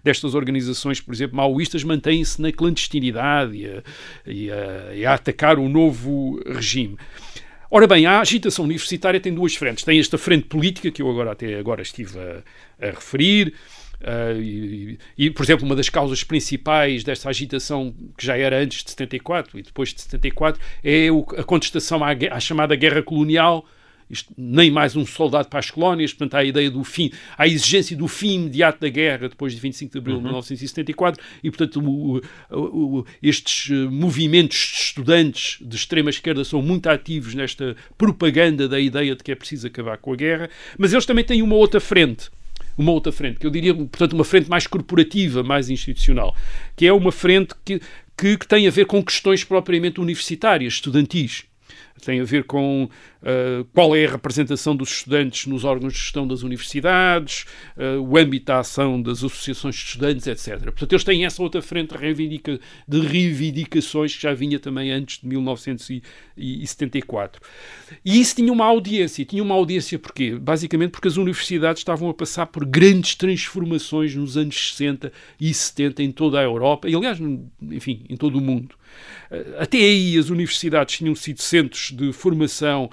destas 0.05 0.35
organizações, 0.35 1.01
por 1.01 1.13
exemplo, 1.13 1.37
maoístas, 1.37 1.83
mantêm-se 1.83 2.41
na 2.41 2.53
clandestinidade 2.53 3.57
e 3.57 3.67
a, 3.67 3.83
e, 4.27 4.51
a, 4.51 4.95
e 4.95 5.07
a 5.07 5.15
atacar 5.15 5.59
o 5.59 5.69
novo 5.69 6.41
regime. 6.47 6.97
Ora 7.69 7.89
bem, 7.89 8.07
a 8.07 8.21
agitação 8.21 8.65
universitária 8.65 9.19
tem 9.19 9.35
duas 9.35 9.57
frentes. 9.57 9.85
Tem 9.85 9.99
esta 9.99 10.17
frente 10.17 10.45
política, 10.45 10.91
que 10.91 11.03
eu 11.03 11.11
agora 11.11 11.33
até 11.33 11.59
agora 11.59 11.83
estive 11.83 12.17
a, 12.19 12.87
a 12.87 12.91
referir, 12.91 13.53
Uh, 14.01 14.41
e, 14.41 14.99
e, 15.17 15.31
por 15.31 15.45
exemplo, 15.45 15.65
uma 15.65 15.75
das 15.75 15.89
causas 15.89 16.23
principais 16.23 17.03
desta 17.03 17.29
agitação, 17.29 17.95
que 18.17 18.25
já 18.25 18.37
era 18.37 18.59
antes 18.59 18.85
de 18.85 18.91
74 18.91 19.59
e 19.59 19.63
depois 19.63 19.93
de 19.95 20.03
74, 20.03 20.61
é 20.83 21.11
o, 21.11 21.25
a 21.37 21.43
contestação 21.43 22.05
à, 22.05 22.11
à, 22.31 22.41
chamada 22.41 22.75
guerra 22.77 23.03
colonial. 23.03 23.65
Isto, 24.09 24.33
nem 24.39 24.71
mais 24.71 24.95
um 24.95 25.05
soldado 25.05 25.49
para 25.49 25.59
as 25.59 25.69
colónias, 25.69 26.13
portanto, 26.13 26.35
há 26.35 26.39
a 26.39 26.45
ideia 26.45 26.71
do 26.71 26.85
fim, 26.85 27.11
há 27.37 27.43
a 27.43 27.49
exigência 27.49 27.97
do 27.97 28.07
fim 28.07 28.35
imediato 28.35 28.81
da 28.81 28.89
guerra 28.89 29.29
depois 29.29 29.53
de 29.53 29.59
25 29.59 29.91
de 29.91 29.99
abril 29.99 30.15
uhum. 30.15 30.21
de 30.21 30.27
1974, 30.27 31.25
e, 31.43 31.51
portanto, 31.51 31.81
o, 31.81 32.21
o, 32.53 33.05
estes 33.21 33.69
eh, 33.69 33.75
movimentos 33.91 34.59
de 34.59 34.79
estudantes 34.79 35.59
de 35.61 35.75
extrema 35.75 36.09
esquerda 36.09 36.45
são 36.45 36.63
muito 36.63 36.87
ativos 36.89 37.35
nesta 37.35 37.75
propaganda 37.99 38.69
da 38.69 38.79
ideia 38.79 39.17
de 39.17 39.25
que 39.25 39.33
é 39.33 39.35
preciso 39.35 39.67
acabar 39.67 39.99
com 39.99 40.13
a 40.13 40.17
guerra, 40.17 40.49
mas 40.79 40.93
eles 40.93 41.05
também 41.05 41.25
têm 41.25 41.43
uma 41.43 41.57
outra 41.57 41.81
frente 41.81 42.31
uma 42.77 42.93
outra 42.93 43.11
frente, 43.13 43.39
que 43.39 43.47
eu 43.47 43.51
diria, 43.51 43.75
portanto, 43.75 44.13
uma 44.13 44.25
frente 44.25 44.49
mais 44.49 44.67
corporativa, 44.67 45.43
mais 45.43 45.71
institucional, 45.71 46.37
que 46.75 46.87
é 46.87 46.93
uma 46.93 47.13
frente 47.13 47.55
que, 47.65 47.81
que, 48.17 48.37
que 48.37 48.47
tem 48.47 48.67
a 48.67 48.71
ver 48.71 48.87
com 48.87 49.03
questões 49.03 49.45
propriamente 49.45 50.01
universitárias, 50.01 50.75
estudantis 50.75 51.45
tem 52.05 52.21
a 52.21 52.25
ver 52.25 52.45
com 52.45 52.85
uh, 52.85 53.65
qual 53.73 53.97
é 53.97 54.07
a 54.07 54.11
representação 54.11 54.77
dos 54.77 54.91
estudantes 54.91 55.47
nos 55.47 55.65
órgãos 55.65 55.93
de 55.93 55.99
gestão 55.99 56.27
das 56.27 56.43
universidades, 56.43 57.45
uh, 57.77 58.01
o 58.01 58.17
âmbito 58.17 58.47
da 58.47 58.61
ação 58.61 59.01
das 59.01 59.25
associações 59.25 59.75
de 59.75 59.83
estudantes, 59.83 60.27
etc. 60.27 60.63
Portanto, 60.65 60.93
eles 60.93 61.05
têm 61.05 61.25
essa 61.25 61.43
outra 61.43 61.63
frente 61.63 61.95
de 62.87 63.01
reivindicações 63.01 64.15
que 64.15 64.23
já 64.23 64.35
vinha 64.35 64.59
também 64.59 64.91
antes 64.91 65.21
de 65.21 65.29
1974. 65.29 67.41
E 68.05 68.21
isso 68.21 68.37
tinha 68.37 68.53
uma 68.53 68.65
audiência. 68.65 69.25
Tinha 69.25 69.43
uma 69.43 69.55
audiência 69.55 69.99
porquê? 69.99 70.35
Basicamente 70.35 70.91
porque 70.91 71.09
as 71.09 71.17
universidades 71.17 71.81
estavam 71.81 72.09
a 72.09 72.15
passar 72.15 72.47
por 72.47 72.65
grandes 72.65 73.15
transformações 73.15 74.15
nos 74.15 74.37
anos 74.37 74.71
60 74.71 75.13
e 75.41 75.53
70 75.53 76.03
em 76.03 76.13
toda 76.13 76.39
a 76.39 76.43
Europa 76.43 76.89
e, 76.89 76.95
aliás, 76.95 77.19
enfim, 77.63 78.05
em 78.09 78.17
todo 78.17 78.39
o 78.39 78.41
mundo. 78.41 78.75
Eh, 79.31 79.57
até 79.59 79.79
aí 79.79 80.17
as 80.19 80.31
universidades 80.31 80.97
tinham 80.97 81.15
sido 81.15 81.43
centros 81.43 81.86
de 81.91 82.13
formação 82.13 82.91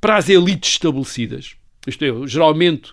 para 0.00 0.16
as 0.16 0.28
elites 0.28 0.72
estabelecidas. 0.72 1.56
Isto 1.86 2.04
é, 2.04 2.26
geralmente 2.26 2.92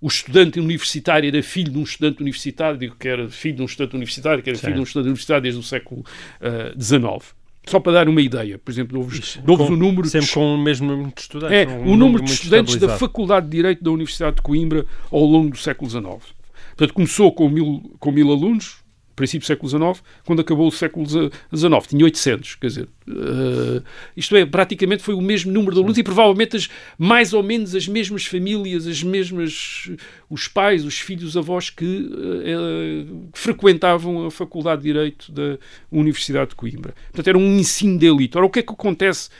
o 0.00 0.08
estudante 0.08 0.60
universitário 0.60 1.28
era 1.28 1.42
filho 1.42 1.72
de 1.72 1.78
um 1.78 1.82
estudante 1.82 2.20
universitário, 2.20 2.78
digo 2.78 2.96
que 2.96 3.08
era 3.08 3.28
filho 3.28 3.56
de 3.56 3.62
um 3.62 3.64
estudante 3.64 3.94
universitário, 3.94 4.42
que 4.42 4.50
era 4.50 4.58
filho 4.58 4.74
de 4.74 4.80
um 4.80 4.84
estudante 4.84 5.06
universitário 5.06 5.42
desde 5.42 5.60
o 5.60 5.62
século 5.62 6.04
XIX. 6.78 7.02
Uh, 7.04 7.46
só 7.66 7.80
para 7.80 7.92
dar 7.92 8.08
uma 8.08 8.20
ideia, 8.20 8.58
por 8.58 8.70
exemplo, 8.70 8.96
dou-vos 9.44 9.68
o 9.68 9.76
número... 9.76 10.06
Sempre 10.06 10.28
de, 10.28 10.34
com 10.34 10.54
o 10.54 10.58
mesmo 10.58 10.86
número 10.86 11.12
de 11.12 11.20
estudantes. 11.20 11.56
É, 11.56 11.66
um 11.66 11.72
o 11.72 11.78
número, 11.78 11.96
número 11.96 12.24
de 12.24 12.30
estudantes 12.30 12.76
da 12.76 12.96
Faculdade 12.96 13.46
de 13.46 13.56
Direito 13.56 13.82
da 13.82 13.90
Universidade 13.90 14.36
de 14.36 14.42
Coimbra 14.42 14.86
ao 15.10 15.24
longo 15.24 15.50
do 15.50 15.56
século 15.56 15.90
XIX. 15.90 16.06
Portanto, 16.76 16.94
começou 16.94 17.32
com 17.32 17.48
mil, 17.48 17.96
com 17.98 18.12
mil 18.12 18.30
alunos, 18.30 18.76
princípio 19.16 19.44
do 19.44 19.46
século 19.46 19.68
XIX, 19.68 20.04
quando 20.24 20.40
acabou 20.40 20.68
o 20.68 20.70
século 20.70 21.06
XIX. 21.06 21.86
Tinha 21.88 22.04
800, 22.04 22.54
quer 22.56 22.66
dizer, 22.66 22.88
uh, 23.08 23.82
isto 24.14 24.36
é, 24.36 24.44
praticamente 24.44 25.02
foi 25.02 25.14
o 25.14 25.20
mesmo 25.22 25.50
número 25.50 25.72
de 25.74 25.78
alunos 25.80 25.96
e 25.96 26.02
provavelmente 26.02 26.56
as, 26.56 26.68
mais 26.98 27.32
ou 27.32 27.42
menos 27.42 27.74
as 27.74 27.88
mesmas 27.88 28.26
famílias, 28.26 28.86
as 28.86 29.02
mesmas, 29.02 29.90
os 30.28 30.46
pais, 30.46 30.84
os 30.84 31.00
filhos, 31.00 31.30
os 31.30 31.36
avós 31.36 31.70
que 31.70 31.84
uh, 31.84 33.28
frequentavam 33.32 34.26
a 34.26 34.30
Faculdade 34.30 34.82
de 34.82 34.92
Direito 34.92 35.32
da 35.32 35.58
Universidade 35.90 36.50
de 36.50 36.54
Coimbra. 36.54 36.94
Portanto, 37.06 37.28
era 37.28 37.38
um 37.38 37.58
ensino 37.58 37.98
de 37.98 38.06
elite. 38.06 38.36
Ora, 38.36 38.46
o 38.46 38.50
que 38.50 38.58
é 38.58 38.62
que 38.62 38.72
acontece 38.72 39.30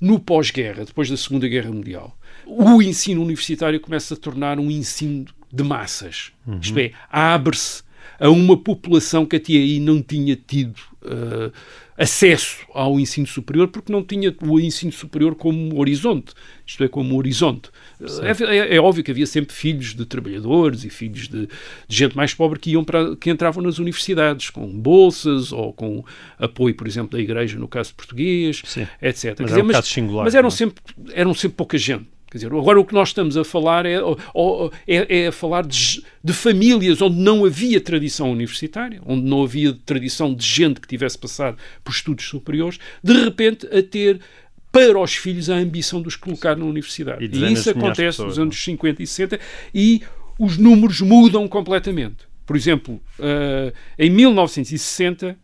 no 0.00 0.20
pós-guerra, 0.20 0.84
depois 0.84 1.10
da 1.10 1.16
Segunda 1.16 1.48
Guerra 1.48 1.72
Mundial? 1.72 2.16
O 2.46 2.80
ensino 2.80 3.22
universitário 3.22 3.80
começa 3.80 4.14
a 4.14 4.16
tornar 4.16 4.60
um 4.60 4.70
ensino 4.70 5.24
de 5.52 5.62
massas. 5.64 6.32
Uhum. 6.46 6.60
Isto 6.60 6.78
é, 6.78 6.92
abre-se 7.10 7.82
a 8.18 8.30
uma 8.30 8.56
população 8.56 9.26
que 9.26 9.36
até 9.36 9.52
aí 9.52 9.80
não 9.80 10.02
tinha 10.02 10.36
tido 10.36 10.78
uh, 11.02 11.52
acesso 11.96 12.58
ao 12.72 12.98
ensino 12.98 13.26
superior 13.26 13.68
porque 13.68 13.92
não 13.92 14.02
tinha 14.02 14.34
o 14.42 14.58
ensino 14.58 14.90
superior 14.90 15.34
como 15.34 15.78
horizonte, 15.78 16.34
isto 16.66 16.82
é, 16.82 16.88
como 16.88 17.16
horizonte. 17.16 17.70
É, 18.00 18.56
é, 18.56 18.76
é, 18.76 18.80
óbvio 18.80 19.04
que 19.04 19.10
havia 19.10 19.26
sempre 19.26 19.54
filhos 19.54 19.94
de 19.94 20.04
trabalhadores 20.04 20.84
e 20.84 20.90
filhos 20.90 21.28
de, 21.28 21.46
de, 21.46 21.96
gente 21.96 22.16
mais 22.16 22.34
pobre 22.34 22.58
que, 22.58 22.72
iam 22.72 22.84
para, 22.84 23.14
que 23.16 23.30
entravam 23.30 23.62
nas 23.62 23.78
universidades 23.78 24.50
com 24.50 24.66
bolsas 24.66 25.52
ou 25.52 25.72
com 25.72 26.04
apoio, 26.38 26.74
por 26.74 26.86
exemplo, 26.86 27.16
da 27.16 27.22
igreja, 27.22 27.58
no 27.58 27.68
caso 27.68 27.94
português, 27.94 28.62
Sim. 28.64 28.86
etc. 29.00 29.36
Mas, 29.38 29.52
Quer 29.52 29.60
é 29.60 29.62
um 29.62 29.66
dizer, 29.68 29.82
singular, 29.84 30.24
mas 30.24 30.34
eram, 30.34 30.48
é? 30.48 30.50
sempre, 30.50 30.82
eram 31.12 31.32
sempre 31.32 31.56
pouca 31.56 31.78
gente. 31.78 32.13
Quer 32.34 32.38
dizer, 32.38 32.52
agora 32.52 32.80
o 32.80 32.84
que 32.84 32.92
nós 32.94 33.10
estamos 33.10 33.36
a 33.36 33.44
falar 33.44 33.86
é, 33.86 34.02
ou- 34.02 34.72
é, 34.88 35.26
é 35.26 35.30
falar 35.30 35.64
de, 35.64 36.02
de 36.22 36.32
famílias 36.32 37.00
onde 37.00 37.16
não 37.16 37.44
havia 37.44 37.80
tradição 37.80 38.32
universitária, 38.32 39.00
onde 39.06 39.22
não 39.22 39.44
havia 39.44 39.72
tradição 39.86 40.34
de 40.34 40.44
gente 40.44 40.80
que 40.80 40.88
tivesse 40.88 41.16
passado 41.16 41.56
por 41.84 41.92
estudos 41.92 42.24
superiores, 42.24 42.80
de 43.04 43.12
repente 43.12 43.68
a 43.68 43.80
ter 43.80 44.20
para 44.72 44.98
os 44.98 45.14
filhos 45.14 45.48
a 45.48 45.54
ambição 45.54 46.02
de 46.02 46.08
os 46.08 46.16
colocar 46.16 46.56
na 46.56 46.64
universidade. 46.64 47.24
E 47.24 47.28
E, 47.28 47.52
isso 47.52 47.70
acontece 47.70 48.16
pessoas, 48.16 48.28
nos 48.30 48.38
é? 48.38 48.42
anos 48.42 48.64
50 48.64 49.00
e 49.00 49.06
60 49.06 49.40
e 49.72 50.02
os 50.36 50.58
números 50.58 51.00
mudam 51.00 51.46
completamente. 51.46 52.26
Por 52.44 52.56
exemplo, 52.56 53.00
eh, 53.20 53.72
em 53.96 54.10
1960 54.10 55.38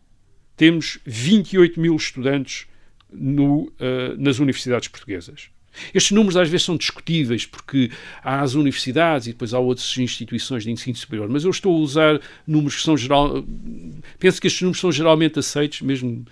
temos 0.57 0.99
28 1.05 1.79
mil 1.79 1.95
estudantes 1.95 2.67
no, 3.09 3.71
eh, 3.79 4.13
nas 4.17 4.39
universidades 4.39 4.89
portuguesas. 4.89 5.49
Estes 5.93 6.11
números 6.11 6.37
às 6.37 6.49
vezes 6.49 6.65
são 6.65 6.77
discutíveis 6.77 7.45
porque 7.45 7.91
há 8.23 8.41
as 8.41 8.53
universidades 8.53 9.27
e 9.27 9.31
depois 9.31 9.53
há 9.53 9.59
outras 9.59 9.97
instituições 9.97 10.63
de 10.63 10.71
ensino 10.71 10.95
superior, 10.95 11.29
mas 11.29 11.43
eu 11.43 11.49
estou 11.51 11.75
a 11.75 11.79
usar 11.79 12.19
números 12.45 12.75
que 12.75 12.83
são 12.83 12.97
geral. 12.97 13.43
Penso 14.19 14.41
que 14.41 14.47
estes 14.47 14.61
números 14.61 14.79
são 14.79 14.91
geralmente 14.91 15.39
aceitos, 15.39 15.81
mesmo 15.81 16.25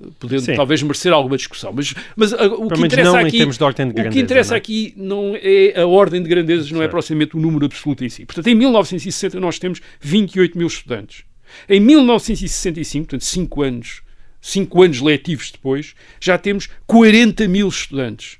eh, 0.00 0.06
podendo 0.18 0.42
Sim. 0.42 0.54
talvez 0.54 0.82
merecer 0.82 1.12
alguma 1.12 1.36
discussão. 1.36 1.72
Mas, 1.72 1.94
mas 2.14 2.32
ah, 2.32 2.46
o 2.46 2.68
que 2.68 2.80
interessa 2.80 3.20
aqui, 3.20 3.38
de 3.38 3.44
o 3.44 3.48
que 3.48 3.92
grandeza, 3.94 4.20
interessa 4.20 4.50
não 4.50 4.56
é? 4.56 4.58
aqui 4.58 4.94
não 4.96 5.36
é 5.36 5.80
a 5.80 5.86
ordem 5.86 6.22
de 6.22 6.28
grandezas, 6.28 6.70
não 6.70 6.80
é 6.80 6.84
Certo. 6.84 6.92
propriamente 6.92 7.36
o 7.36 7.40
número 7.40 7.66
absoluto 7.66 8.04
em 8.04 8.08
si. 8.08 8.24
Portanto, 8.24 8.46
em 8.46 8.54
1960 8.54 9.38
nós 9.40 9.58
temos 9.58 9.80
28 10.00 10.56
mil 10.56 10.66
estudantes. 10.66 11.24
Em 11.68 11.78
1965, 11.80 13.06
portanto, 13.06 13.24
5 13.24 13.62
anos, 13.62 14.02
cinco 14.46 14.82
anos 14.82 15.00
letivos 15.00 15.50
depois, 15.50 15.94
já 16.20 16.38
temos 16.38 16.68
40 16.86 17.48
mil 17.48 17.68
estudantes. 17.68 18.38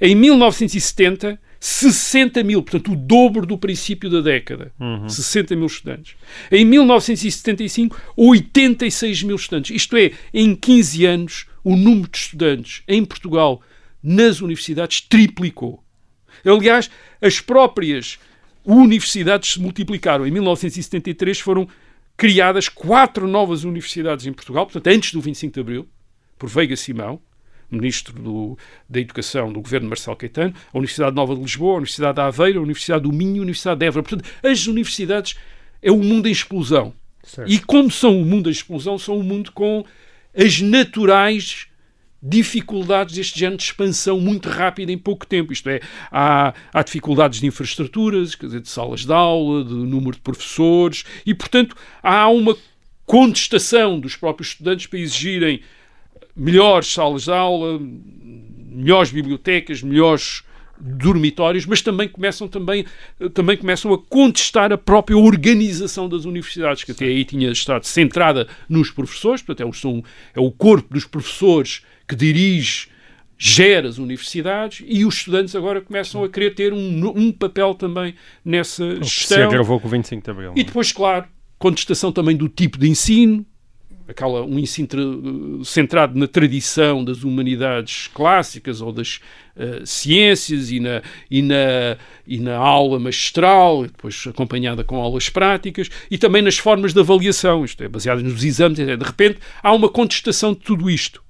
Em 0.00 0.14
1970, 0.14 1.38
60 1.60 2.42
mil, 2.44 2.62
portanto, 2.62 2.92
o 2.92 2.96
dobro 2.96 3.44
do 3.44 3.58
princípio 3.58 4.08
da 4.08 4.20
década. 4.20 4.72
60 5.08 5.56
mil 5.56 5.66
estudantes. 5.66 6.16
Em 6.50 6.64
1975, 6.64 8.00
86 8.16 9.22
mil 9.24 9.36
estudantes. 9.36 9.74
Isto 9.74 9.96
é, 9.96 10.12
em 10.32 10.54
15 10.54 11.06
anos, 11.06 11.46
o 11.64 11.76
número 11.76 12.08
de 12.10 12.18
estudantes 12.18 12.82
em 12.86 13.04
Portugal 13.04 13.60
nas 14.02 14.40
universidades 14.40 15.00
triplicou. 15.00 15.82
Aliás, 16.44 16.90
as 17.20 17.40
próprias 17.40 18.18
universidades 18.64 19.54
se 19.54 19.60
multiplicaram. 19.60 20.26
Em 20.26 20.30
1973 20.30 21.40
foram 21.40 21.68
criadas 22.16 22.68
quatro 22.68 23.26
novas 23.26 23.64
universidades 23.64 24.26
em 24.26 24.32
Portugal, 24.32 24.66
portanto, 24.66 24.86
antes 24.88 25.12
do 25.12 25.20
25 25.20 25.54
de 25.54 25.60
Abril, 25.60 25.88
por 26.38 26.48
Veiga 26.48 26.76
Simão, 26.76 27.20
ministro 27.70 28.12
do- 28.14 28.58
da 28.88 29.00
Educação 29.00 29.52
do 29.52 29.60
governo 29.60 29.88
Marcelo 29.88 30.16
Caetano, 30.16 30.54
a 30.72 30.78
Universidade 30.78 31.14
Nova 31.14 31.34
de 31.34 31.42
Lisboa, 31.42 31.74
a 31.74 31.76
Universidade 31.76 32.14
de 32.14 32.20
Aveiro, 32.20 32.60
a 32.60 32.62
Universidade 32.62 33.02
do 33.02 33.12
Minho, 33.12 33.38
a 33.38 33.42
Universidade 33.42 33.80
de 33.80 33.86
Évora. 33.86 34.02
Portanto, 34.02 34.28
as 34.42 34.66
universidades 34.66 35.36
é 35.82 35.92
um 35.92 36.02
mundo 36.02 36.28
em 36.28 36.32
explosão. 36.32 36.94
Certo. 37.22 37.50
E 37.50 37.58
como 37.58 37.90
são 37.90 38.16
um 38.16 38.24
mundo 38.24 38.48
em 38.48 38.52
explosão, 38.52 38.98
são 38.98 39.18
um 39.18 39.22
mundo 39.22 39.52
com 39.52 39.84
as 40.34 40.60
naturais 40.60 41.66
dificuldades 42.22 43.14
deste 43.14 43.38
género 43.38 43.58
de 43.58 43.64
expansão 43.64 44.18
muito 44.18 44.48
rápida 44.48 44.90
em 44.90 44.98
pouco 44.98 45.26
tempo. 45.26 45.52
Isto 45.52 45.68
é, 45.68 45.80
há, 46.10 46.52
há 46.72 46.82
dificuldades 46.82 47.38
de 47.40 47.46
infraestruturas, 47.46 48.34
quer 48.34 48.46
dizer, 48.46 48.60
de 48.60 48.68
salas 48.68 49.04
de 49.04 49.12
aula, 49.12 49.62
de 49.64 49.74
número 49.74 50.16
de 50.16 50.22
professores, 50.22 51.04
e, 51.24 51.32
portanto, 51.34 51.76
há 52.02 52.28
uma 52.28 52.56
contestação 53.06 54.00
dos 54.00 54.16
próprios 54.16 54.48
estudantes 54.48 54.86
para 54.86 54.98
exigirem 54.98 55.60
melhores 56.38 56.92
salas 56.92 57.24
de 57.24 57.32
aula, 57.32 57.80
melhores 58.70 59.10
bibliotecas, 59.10 59.82
melhores 59.82 60.44
dormitórios, 60.80 61.66
mas 61.66 61.82
também 61.82 62.08
começam 62.08 62.46
também, 62.46 62.86
também 63.34 63.56
começam 63.56 63.92
a 63.92 63.98
contestar 63.98 64.72
a 64.72 64.78
própria 64.78 65.18
organização 65.18 66.08
das 66.08 66.24
universidades, 66.24 66.84
que 66.84 66.92
até 66.92 67.06
aí 67.06 67.24
tinha 67.24 67.50
estado 67.50 67.84
centrada 67.84 68.46
nos 68.68 68.90
professores, 68.90 69.42
portanto 69.42 69.66
é 69.84 69.88
o, 69.88 70.04
é 70.36 70.40
o 70.40 70.52
corpo 70.52 70.94
dos 70.94 71.04
professores 71.04 71.82
que 72.06 72.14
dirige, 72.14 72.88
gera 73.36 73.88
as 73.88 73.98
universidades 73.98 74.84
e 74.86 75.04
os 75.04 75.16
estudantes 75.16 75.54
agora 75.54 75.80
começam 75.80 76.24
a 76.24 76.28
querer 76.28 76.54
ter 76.54 76.72
um, 76.72 77.12
um 77.14 77.32
papel 77.32 77.74
também 77.74 78.14
nessa 78.44 78.84
O 78.84 79.00
que 79.00 79.06
se 79.06 79.20
gestão. 79.20 79.48
agravou 79.48 79.78
com 79.80 79.86
o 79.86 79.90
25 79.90 80.24
de 80.24 80.30
Abril. 80.30 80.52
E 80.56 80.64
depois, 80.64 80.92
claro, 80.92 81.26
contestação 81.58 82.10
também 82.10 82.36
do 82.36 82.48
tipo 82.48 82.78
de 82.78 82.88
ensino, 82.88 83.44
aquela, 84.08 84.42
um 84.42 84.58
ensino 84.58 84.88
tra- 84.88 85.00
centrado 85.64 86.18
na 86.18 86.26
tradição 86.26 87.04
das 87.04 87.22
humanidades 87.22 88.08
clássicas 88.14 88.80
ou 88.80 88.90
das 88.92 89.20
eh, 89.54 89.82
ciências 89.84 90.70
e 90.70 90.80
na, 90.80 91.02
e, 91.30 91.42
na, 91.42 91.96
e 92.26 92.38
na 92.40 92.56
aula 92.56 92.98
magistral, 92.98 93.82
depois 93.82 94.24
acompanhada 94.26 94.82
com 94.82 94.96
aulas 94.96 95.28
práticas, 95.28 95.90
e 96.10 96.16
também 96.16 96.40
nas 96.40 96.56
formas 96.56 96.94
de 96.94 97.00
avaliação, 97.00 97.64
isto 97.64 97.84
é, 97.84 97.88
baseadas 97.88 98.22
nos 98.24 98.42
exames, 98.42 98.78
de 98.78 98.96
repente 98.96 99.38
há 99.62 99.72
uma 99.72 99.88
contestação 99.88 100.54
de 100.54 100.60
tudo 100.60 100.88
isto. 100.90 101.22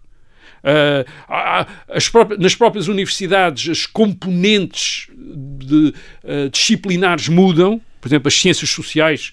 Há- 1.28 1.66
as 1.88 2.08
próprias- 2.08 2.40
nas 2.40 2.54
próprias 2.54 2.88
universidades, 2.88 3.70
as 3.70 3.86
componentes 3.86 5.08
de, 5.16 5.94
ah, 6.24 6.48
disciplinares 6.50 7.28
mudam. 7.28 7.80
Por 8.00 8.08
exemplo, 8.08 8.28
as 8.28 8.34
ciências 8.34 8.70
sociais, 8.70 9.32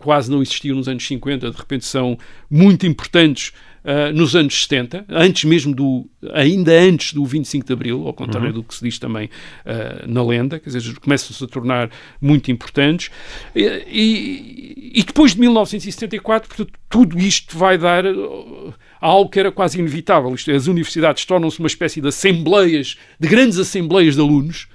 quase 0.00 0.30
não 0.30 0.42
existiam 0.42 0.76
nos 0.76 0.88
anos 0.88 1.06
50, 1.06 1.50
de 1.50 1.56
repente 1.56 1.84
são 1.84 2.18
muito 2.50 2.86
importantes 2.86 3.52
ah, 3.84 4.10
nos 4.12 4.34
anos 4.36 4.62
70, 4.64 5.04
antes 5.08 5.44
mesmo 5.44 5.74
do, 5.74 6.06
ainda 6.34 6.72
antes 6.72 7.12
do 7.14 7.24
25 7.24 7.66
de 7.66 7.72
Abril, 7.72 8.06
ao 8.06 8.12
contrário 8.12 8.52
do 8.52 8.62
que 8.62 8.74
se 8.74 8.82
diz 8.84 8.98
também 8.98 9.30
ah, 9.64 10.04
na 10.06 10.22
lenda, 10.22 10.58
quer 10.58 10.70
dizer, 10.70 10.98
começam-se 10.98 11.42
a 11.44 11.46
tornar 11.46 11.90
muito 12.20 12.50
importantes. 12.50 13.10
E, 13.54 13.62
e- 13.64 14.90
e 15.00 15.02
depois 15.04 15.34
de 15.34 15.40
1974, 15.40 16.48
portanto, 16.48 16.72
tudo 16.88 17.18
isto 17.18 17.56
vai 17.56 17.78
dar 17.78 18.04
ah, 18.06 18.72
algo 19.00 19.30
que 19.30 19.38
era 19.40 19.50
quase 19.52 19.78
inevitável. 19.78 20.34
Isto 20.34 20.50
é, 20.50 20.56
as 20.56 20.66
universidades 20.66 21.24
tornam-se 21.24 21.58
uma 21.58 21.68
espécie 21.68 22.00
de 22.00 22.08
assembleias, 22.08 22.96
de 23.18 23.28
grandes 23.28 23.58
assembleias 23.58 24.14
de 24.14 24.20
alunos, 24.20 24.66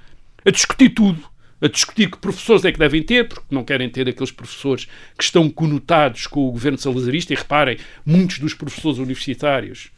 a 0.44 0.50
discutir 0.50 0.90
tudo. 0.90 1.22
A 1.60 1.68
discutir 1.68 2.10
que 2.10 2.18
professores 2.18 2.64
é 2.64 2.72
que 2.72 2.78
devem 2.78 3.02
ter, 3.02 3.28
porque 3.28 3.54
não 3.54 3.64
querem 3.64 3.88
ter 3.88 4.08
aqueles 4.08 4.30
professores 4.30 4.86
que 5.16 5.24
estão 5.24 5.48
conotados 5.48 6.26
com 6.26 6.46
o 6.46 6.52
governo 6.52 6.76
salazarista. 6.76 7.32
E 7.32 7.36
reparem, 7.36 7.78
muitos 8.04 8.38
dos 8.38 8.52
professores 8.52 8.98
universitários 8.98 9.88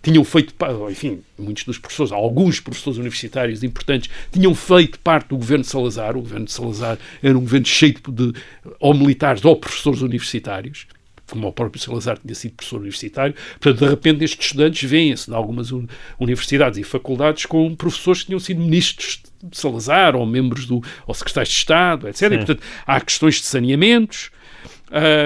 tinham 0.00 0.22
feito, 0.22 0.54
enfim, 0.88 1.20
muitos 1.36 1.64
dos 1.64 1.76
professores, 1.76 2.12
alguns 2.12 2.60
professores 2.60 2.98
universitários 2.98 3.64
importantes, 3.64 4.08
tinham 4.30 4.54
feito 4.54 5.00
parte 5.00 5.30
do 5.30 5.36
governo 5.36 5.64
de 5.64 5.70
Salazar. 5.70 6.16
O 6.16 6.20
governo 6.20 6.46
de 6.46 6.52
Salazar 6.52 6.98
era 7.20 7.36
um 7.36 7.40
governo 7.40 7.66
cheio 7.66 7.96
de, 8.08 8.32
ou 8.78 8.94
militares 8.94 9.44
ou 9.44 9.56
professores 9.56 10.00
universitários 10.02 10.86
como 11.30 11.46
o 11.46 11.52
próprio 11.52 11.82
Salazar 11.82 12.18
tinha 12.18 12.34
sido 12.34 12.54
professor 12.54 12.78
universitário, 12.78 13.34
portanto, 13.60 13.84
de 13.84 13.90
repente 13.90 14.24
estes 14.24 14.46
estudantes 14.46 14.88
veem-se 14.88 15.30
em 15.30 15.34
algumas 15.34 15.70
un- 15.70 15.86
universidades 16.18 16.78
e 16.78 16.82
faculdades 16.82 17.44
com 17.44 17.74
professores 17.76 18.22
que 18.22 18.28
tinham 18.28 18.40
sido 18.40 18.60
ministros 18.60 19.20
de 19.42 19.56
Salazar, 19.58 20.16
ou 20.16 20.24
membros 20.26 20.66
do, 20.66 20.82
ou 21.06 21.14
secretários 21.14 21.52
de 21.52 21.58
Estado, 21.58 22.08
etc. 22.08 22.22
E, 22.32 22.36
portanto, 22.38 22.62
há 22.86 23.00
questões 23.00 23.36
de 23.36 23.46
saneamentos, 23.46 24.30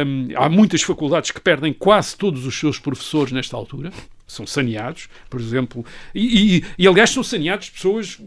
hum, 0.07 0.29
há 0.37 0.49
muitas 0.49 0.83
faculdades 0.83 1.31
que 1.31 1.41
perdem 1.41 1.73
quase 1.73 2.17
todos 2.17 2.45
os 2.47 2.59
seus 2.59 2.79
professores 2.79 3.33
nesta 3.33 3.57
altura, 3.57 3.93
são 4.27 4.47
saneados, 4.47 5.09
por 5.29 5.39
exemplo, 5.41 5.85
e, 6.15 6.57
e- 6.59 6.65
e, 6.79 6.89
aliás 6.89 7.11
são 7.11 7.23
saneados 7.23 7.69
pessoas 7.69 8.19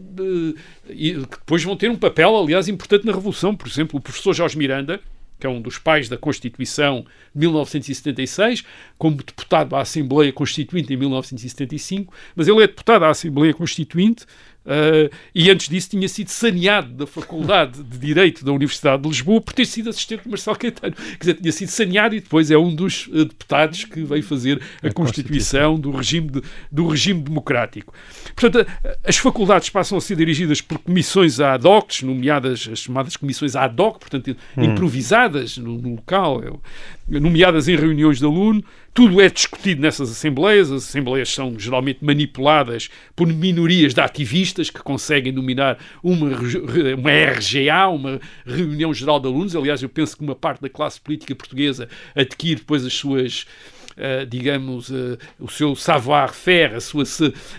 e 0.88 1.14
que 1.14 1.38
depois 1.38 1.64
vão 1.64 1.76
ter 1.76 1.90
um 1.90 1.96
papel, 1.96 2.36
aliás, 2.36 2.68
importante 2.68 3.04
na 3.04 3.12
Revolução. 3.12 3.56
Por 3.56 3.66
exemplo, 3.66 3.98
o 3.98 4.00
professor 4.00 4.32
Jorge 4.32 4.56
Miranda, 4.56 5.00
que 5.40 5.46
é 5.46 5.50
um 5.50 5.60
dos 5.60 5.78
pais 5.78 6.08
da 6.08 6.16
Constituição 6.16 7.04
de 7.34 7.40
1976, 7.40 8.64
como 8.96 9.16
deputado 9.16 9.74
à 9.74 9.80
Assembleia 9.80 10.32
Constituinte 10.32 10.92
em 10.94 10.96
1975, 10.96 12.12
mas 12.36 12.46
ele 12.48 12.62
é 12.62 12.66
deputado 12.68 13.02
à 13.04 13.10
Assembleia 13.10 13.52
Constituinte 13.52 14.24
eh, 14.66 15.10
e 15.34 15.50
antes 15.50 15.68
disso 15.68 15.90
tinha 15.90 16.08
sido 16.08 16.28
saneado 16.28 16.92
da 16.92 17.06
Faculdade 17.06 17.82
de 17.82 17.98
Direito 17.98 18.44
da 18.44 18.52
Universidade 18.52 19.02
de 19.02 19.08
Lisboa 19.08 19.40
por 19.40 19.52
ter 19.54 19.64
sido 19.66 19.90
assistente 19.90 20.22
de 20.24 20.28
Marcelo 20.28 20.56
Caetano. 20.58 20.94
Quer 20.94 21.18
dizer, 21.18 21.34
tinha 21.34 21.52
sido 21.52 21.68
saneado 21.68 22.14
e 22.14 22.20
depois 22.20 22.50
é 22.50 22.58
um 22.58 22.74
dos 22.74 23.08
eh, 23.12 23.24
deputados 23.24 23.84
que 23.84 24.02
veio 24.02 24.22
fazer 24.22 24.60
a, 24.82 24.90
Constituição 24.92 25.78
do 25.78 25.90
regime, 25.90 26.28
de- 26.30 26.42
do 26.70 26.88
regime 26.88 27.22
democrático. 27.22 27.92
Portanto, 28.34 28.66
a- 28.84 28.96
as 29.08 29.16
faculdades 29.16 29.68
passam 29.70 29.96
a 29.98 30.00
ser 30.00 30.16
dirigidas 30.16 30.60
por 30.60 30.78
comissões 30.78 31.38
ad 31.40 31.66
hoc, 31.66 32.02
nomeadas 32.02 32.68
as 32.72 32.80
chamadas 32.80 33.16
comissões 33.16 33.54
ad 33.56 33.80
hoc, 33.80 33.98
portanto, 34.00 34.36
improvisadas 34.56 35.56
no, 35.58 35.78
no 35.78 35.90
local, 35.96 36.60
nomeadas 37.08 37.68
em 37.68 37.76
reuniões 37.76 38.18
de 38.18 38.24
aluno, 38.24 38.64
tudo 38.92 39.20
é 39.20 39.28
discutido 39.28 39.80
nessas 39.80 40.10
assembleias. 40.10 40.70
As 40.70 40.84
assembleias 40.84 41.28
são 41.28 41.58
geralmente 41.58 42.04
manipuladas 42.04 42.88
por 43.14 43.26
minorias 43.26 43.94
de 43.94 44.00
ativistas 44.00 44.70
que 44.70 44.82
conseguem 44.82 45.32
dominar 45.32 45.78
uma, 46.02 46.30
uma 46.98 47.10
RGA, 47.10 47.88
uma 47.88 48.20
Reunião 48.44 48.92
Geral 48.92 49.20
de 49.20 49.26
Alunos. 49.26 49.54
Aliás, 49.54 49.82
eu 49.82 49.88
penso 49.88 50.16
que 50.16 50.24
uma 50.24 50.34
parte 50.34 50.62
da 50.62 50.68
classe 50.68 51.00
política 51.00 51.34
portuguesa 51.34 51.88
adquire 52.14 52.56
depois 52.56 52.84
as 52.84 52.92
suas 52.92 53.46
digamos, 54.28 54.90
uh, 54.90 55.16
o 55.38 55.48
seu 55.48 55.74
savoir-faire, 55.74 56.74
a 56.74 56.80
sua, 56.80 57.04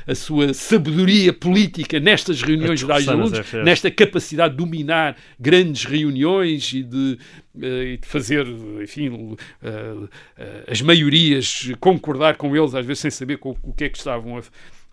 a 0.05 0.15
sua 0.15 0.53
sabedoria 0.53 1.33
política 1.33 1.99
nestas 1.99 2.41
reuniões 2.41 2.79
gerais 2.79 3.03
de 3.03 3.09
alunos, 3.09 3.39
nesta 3.63 3.89
capacidade 3.89 4.55
de 4.55 4.57
dominar 4.57 5.17
grandes 5.39 5.85
reuniões 5.85 6.71
e 6.73 6.83
de, 6.83 7.17
uh, 7.55 7.97
de 7.99 8.07
fazer, 8.07 8.45
enfim, 8.81 9.35
as 10.67 10.81
maiorias 10.81 11.71
concordar 11.79 12.35
com 12.38 12.55
eles, 12.55 12.75
às 12.75 12.85
vezes 12.85 13.01
sem 13.01 13.11
saber 13.11 13.38
com, 13.38 13.55
o 13.63 13.73
que 13.73 13.85
é 13.85 13.89
que 13.89 13.97
estavam 13.97 14.38
a 14.38 14.41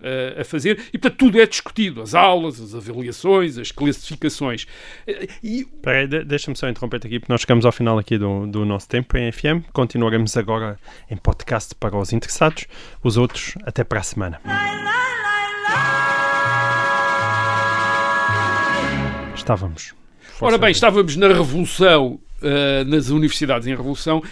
uh, 0.04 0.40
a 0.40 0.44
fazer, 0.44 0.78
e 0.92 0.98
portanto 0.98 1.18
tudo 1.18 1.40
é 1.40 1.46
discutido, 1.46 2.02
as 2.02 2.14
aulas, 2.14 2.60
as 2.60 2.74
avaliações, 2.74 3.56
as 3.56 3.72
classificações. 3.72 4.66
E... 5.42 5.64
Peraí, 5.82 6.06
deixa-me 6.06 6.56
só 6.56 6.68
interromper 6.68 6.98
aqui, 6.98 7.18
porque 7.18 7.32
nós 7.32 7.40
chegamos 7.40 7.64
ao 7.64 7.72
final 7.72 7.98
aqui 7.98 8.18
do, 8.18 8.46
do 8.46 8.64
nosso 8.64 8.88
tempo 8.88 9.16
em 9.16 9.32
FM, 9.32 9.66
continuaremos 9.72 10.36
agora 10.36 10.78
em 11.10 11.16
podcast 11.16 11.74
para 11.74 11.96
os 11.96 12.12
interessados, 12.12 12.66
os 13.02 13.16
outros 13.16 13.54
até 13.64 13.82
para 13.82 14.00
a 14.00 14.02
semana. 14.02 14.40
Estávamos. 19.34 19.94
Ora 20.40 20.58
bem, 20.58 20.70
estávamos 20.70 21.16
na 21.16 21.28
Revolução 21.28 22.20
Uh, 22.42 22.84
nas 22.84 23.08
universidades 23.08 23.66
em 23.66 23.70
Revolução 23.70 24.22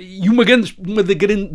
e 0.00 0.30
uma, 0.30 0.42
grande, 0.42 0.74
uma, 0.78 1.02
da 1.02 1.12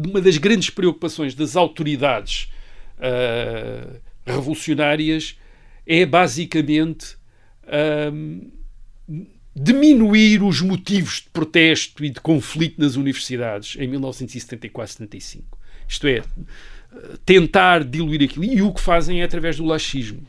uma, 0.08 0.22
das 0.22 0.38
grandes 0.38 0.70
preocupações 0.70 1.34
das 1.34 1.56
autoridades 1.56 2.50
uh, 2.98 4.00
revolucionárias 4.26 5.38
é 5.86 6.06
basicamente 6.06 7.16
uh, 7.66 8.52
diminuir 9.56 10.42
os 10.42 10.62
motivos 10.62 11.22
de 11.22 11.30
protesto 11.30 12.04
e 12.04 12.10
de 12.10 12.20
conflito 12.20 12.82
nas 12.82 12.96
universidades 12.96 13.76
em 13.78 13.90
1974-75. 13.90 15.44
Isto 15.88 16.08
é, 16.08 16.24
tentar 17.26 17.84
diluir 17.84 18.24
aquilo. 18.24 18.46
E 18.46 18.62
o 18.62 18.72
que 18.72 18.82
fazem 18.82 19.22
é 19.22 19.24
através 19.24 19.58
do 19.58 19.66
laxismo. 19.66 20.22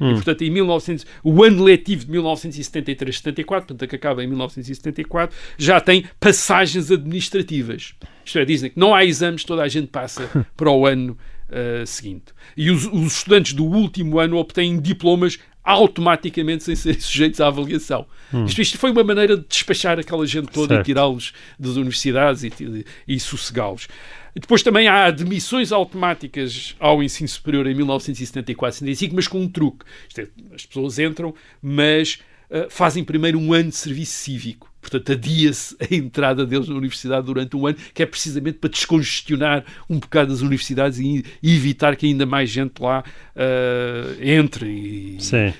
Hum. 0.00 0.12
E, 0.12 0.14
portanto, 0.14 0.42
em 0.42 0.50
1900, 0.50 1.06
o 1.22 1.44
ano 1.44 1.62
letivo 1.62 2.06
de 2.06 2.12
1973-74, 2.12 3.44
portanto, 3.44 3.86
que 3.86 3.96
acaba 3.96 4.24
em 4.24 4.26
1974, 4.26 5.36
já 5.58 5.80
tem 5.80 6.06
passagens 6.18 6.90
administrativas. 6.90 7.94
Isto 8.24 8.38
é, 8.38 8.44
dizem 8.44 8.70
que 8.70 8.78
não 8.78 8.94
há 8.94 9.04
exames, 9.04 9.44
toda 9.44 9.62
a 9.62 9.68
gente 9.68 9.88
passa 9.88 10.28
para 10.56 10.70
o 10.70 10.86
ano 10.86 11.16
uh, 11.50 11.86
seguinte. 11.86 12.32
E 12.56 12.70
os, 12.70 12.86
os, 12.86 13.18
estudantes 13.18 13.52
do 13.52 13.64
último 13.64 14.18
ano 14.18 14.36
obtêm 14.36 14.80
diplomas 14.80 15.38
automaticamente 15.62 16.64
sem 16.64 16.74
serem 16.74 16.98
sujeitos 17.00 17.40
à 17.40 17.48
avaliação. 17.48 18.06
Hum. 18.32 18.44
Isto, 18.44 18.62
isto, 18.62 18.78
foi 18.78 18.90
uma 18.90 19.04
maneira 19.04 19.36
de 19.36 19.44
despachar 19.46 19.98
aquela 19.98 20.26
gente 20.26 20.48
toda 20.48 20.74
certo. 20.74 20.86
e 20.86 20.90
tirá-los 20.90 21.32
das 21.58 21.76
universidades 21.76 22.42
e, 22.42 22.52
e, 22.60 22.84
e 23.14 23.20
sossegá-los. 23.20 23.88
Depois 24.34 24.62
também 24.62 24.86
há 24.86 25.06
admissões 25.06 25.72
automáticas 25.72 26.76
ao 26.78 27.02
ensino 27.02 27.28
superior 27.28 27.66
em 27.66 27.74
1974-75, 27.74 29.10
mas 29.12 29.26
com 29.26 29.40
um 29.40 29.48
truque. 29.48 29.84
É, 30.16 30.28
as 30.54 30.64
pessoas 30.64 30.98
entram, 30.98 31.34
mas 31.60 32.20
fazem 32.68 33.04
primeiro 33.04 33.38
um 33.38 33.52
ano 33.52 33.70
de 33.70 33.76
serviço 33.76 34.12
cívico. 34.12 34.70
Portanto, 34.80 35.12
adia-se 35.12 35.76
a 35.78 35.94
entrada 35.94 36.46
deles 36.46 36.68
na 36.68 36.74
universidade 36.74 37.26
durante 37.26 37.54
um 37.56 37.66
ano, 37.66 37.76
que 37.92 38.02
é 38.02 38.06
precisamente 38.06 38.58
para 38.58 38.70
descongestionar 38.70 39.64
um 39.88 39.98
bocado 39.98 40.32
as 40.32 40.40
universidades 40.40 40.98
e, 40.98 41.24
e 41.42 41.54
evitar 41.54 41.94
que 41.96 42.06
ainda 42.06 42.24
mais 42.24 42.48
gente 42.48 42.80
lá 42.80 43.04
uh, 43.36 44.22
entre 44.22 44.68
e, 44.68 45.18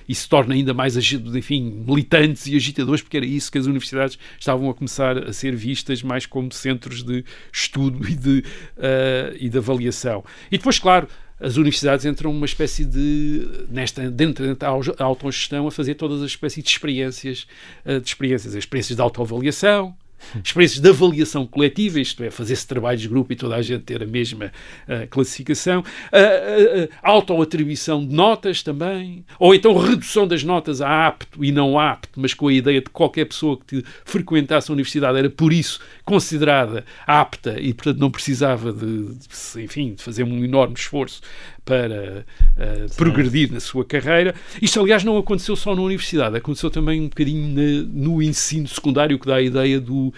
e, 0.08 0.14
se 0.14 0.28
torne 0.28 0.54
ainda 0.54 0.72
mais 0.72 0.96
enfim, 0.96 1.84
militantes 1.86 2.46
e 2.46 2.56
agitadores, 2.56 3.02
porque 3.02 3.18
era 3.18 3.26
isso 3.26 3.52
que 3.52 3.58
as 3.58 3.66
universidades 3.66 4.18
estavam 4.38 4.70
a 4.70 4.74
começar 4.74 5.18
a 5.18 5.32
ser 5.32 5.54
vistas 5.54 6.02
mais 6.02 6.24
como 6.24 6.50
centros 6.52 7.02
de 7.02 7.24
estudo 7.52 8.08
e 8.08 8.14
de, 8.14 8.38
uh, 8.78 9.36
e 9.38 9.48
de 9.48 9.58
avaliação. 9.58 10.24
E 10.50 10.56
depois, 10.56 10.78
claro, 10.78 11.06
as 11.40 11.56
universidades 11.56 12.04
entram 12.04 12.30
uma 12.30 12.44
espécie 12.44 12.84
de 12.84 13.48
nesta 13.70 14.10
dentro 14.10 14.54
da 14.54 14.68
autogestão 14.98 15.66
a 15.66 15.70
fazer 15.70 15.94
todas 15.94 16.20
as 16.20 16.26
espécies 16.26 16.62
de 16.62 16.70
experiências 16.70 17.46
eh, 17.84 17.98
de 17.98 18.08
experiências, 18.08 18.54
experiências 18.54 18.96
de 18.96 19.02
autoavaliação, 19.02 19.96
experiências 20.42 20.80
de 20.80 20.88
avaliação 20.88 21.46
coletiva, 21.46 22.00
isto 22.00 22.22
é, 22.22 22.30
fazer-se 22.30 22.66
trabalhos 22.66 23.02
de 23.02 23.08
grupo 23.08 23.32
e 23.32 23.36
toda 23.36 23.56
a 23.56 23.62
gente 23.62 23.84
ter 23.84 24.02
a 24.02 24.06
mesma 24.06 24.46
uh, 24.46 25.08
classificação, 25.08 25.80
uh, 25.80 26.84
uh, 26.84 26.88
autoatribuição 27.02 28.06
de 28.06 28.14
notas 28.14 28.62
também, 28.62 29.24
ou 29.38 29.54
então 29.54 29.76
redução 29.76 30.26
das 30.26 30.42
notas 30.42 30.80
a 30.80 31.06
apto 31.06 31.44
e 31.44 31.52
não 31.52 31.78
apto, 31.78 32.20
mas 32.20 32.34
com 32.34 32.48
a 32.48 32.52
ideia 32.52 32.80
de 32.80 32.90
qualquer 32.90 33.26
pessoa 33.26 33.58
que 33.66 33.84
frequentasse 34.04 34.70
a 34.70 34.74
universidade 34.74 35.18
era 35.18 35.30
por 35.30 35.52
isso 35.52 35.80
considerada 36.04 36.84
apta 37.06 37.58
e, 37.60 37.72
portanto, 37.72 37.98
não 37.98 38.10
precisava 38.10 38.72
de, 38.72 39.14
de 39.14 39.62
enfim, 39.62 39.94
de 39.94 40.02
fazer 40.02 40.24
um 40.24 40.44
enorme 40.44 40.74
esforço 40.74 41.20
para 41.70 42.24
uh, 42.56 42.96
progredir 42.96 43.52
na 43.52 43.60
sua 43.60 43.84
carreira. 43.84 44.34
Isto, 44.60 44.80
aliás, 44.80 45.04
não 45.04 45.16
aconteceu 45.16 45.54
só 45.54 45.72
na 45.72 45.82
universidade, 45.82 46.36
aconteceu 46.36 46.68
também 46.68 47.00
um 47.00 47.08
bocadinho 47.08 47.46
na, 47.54 47.88
no 47.92 48.20
ensino 48.20 48.66
secundário, 48.66 49.16
que 49.20 49.26
dá 49.26 49.36
a 49.36 49.40
ideia 49.40 49.80
do 49.80 50.08
uh, 50.08 50.12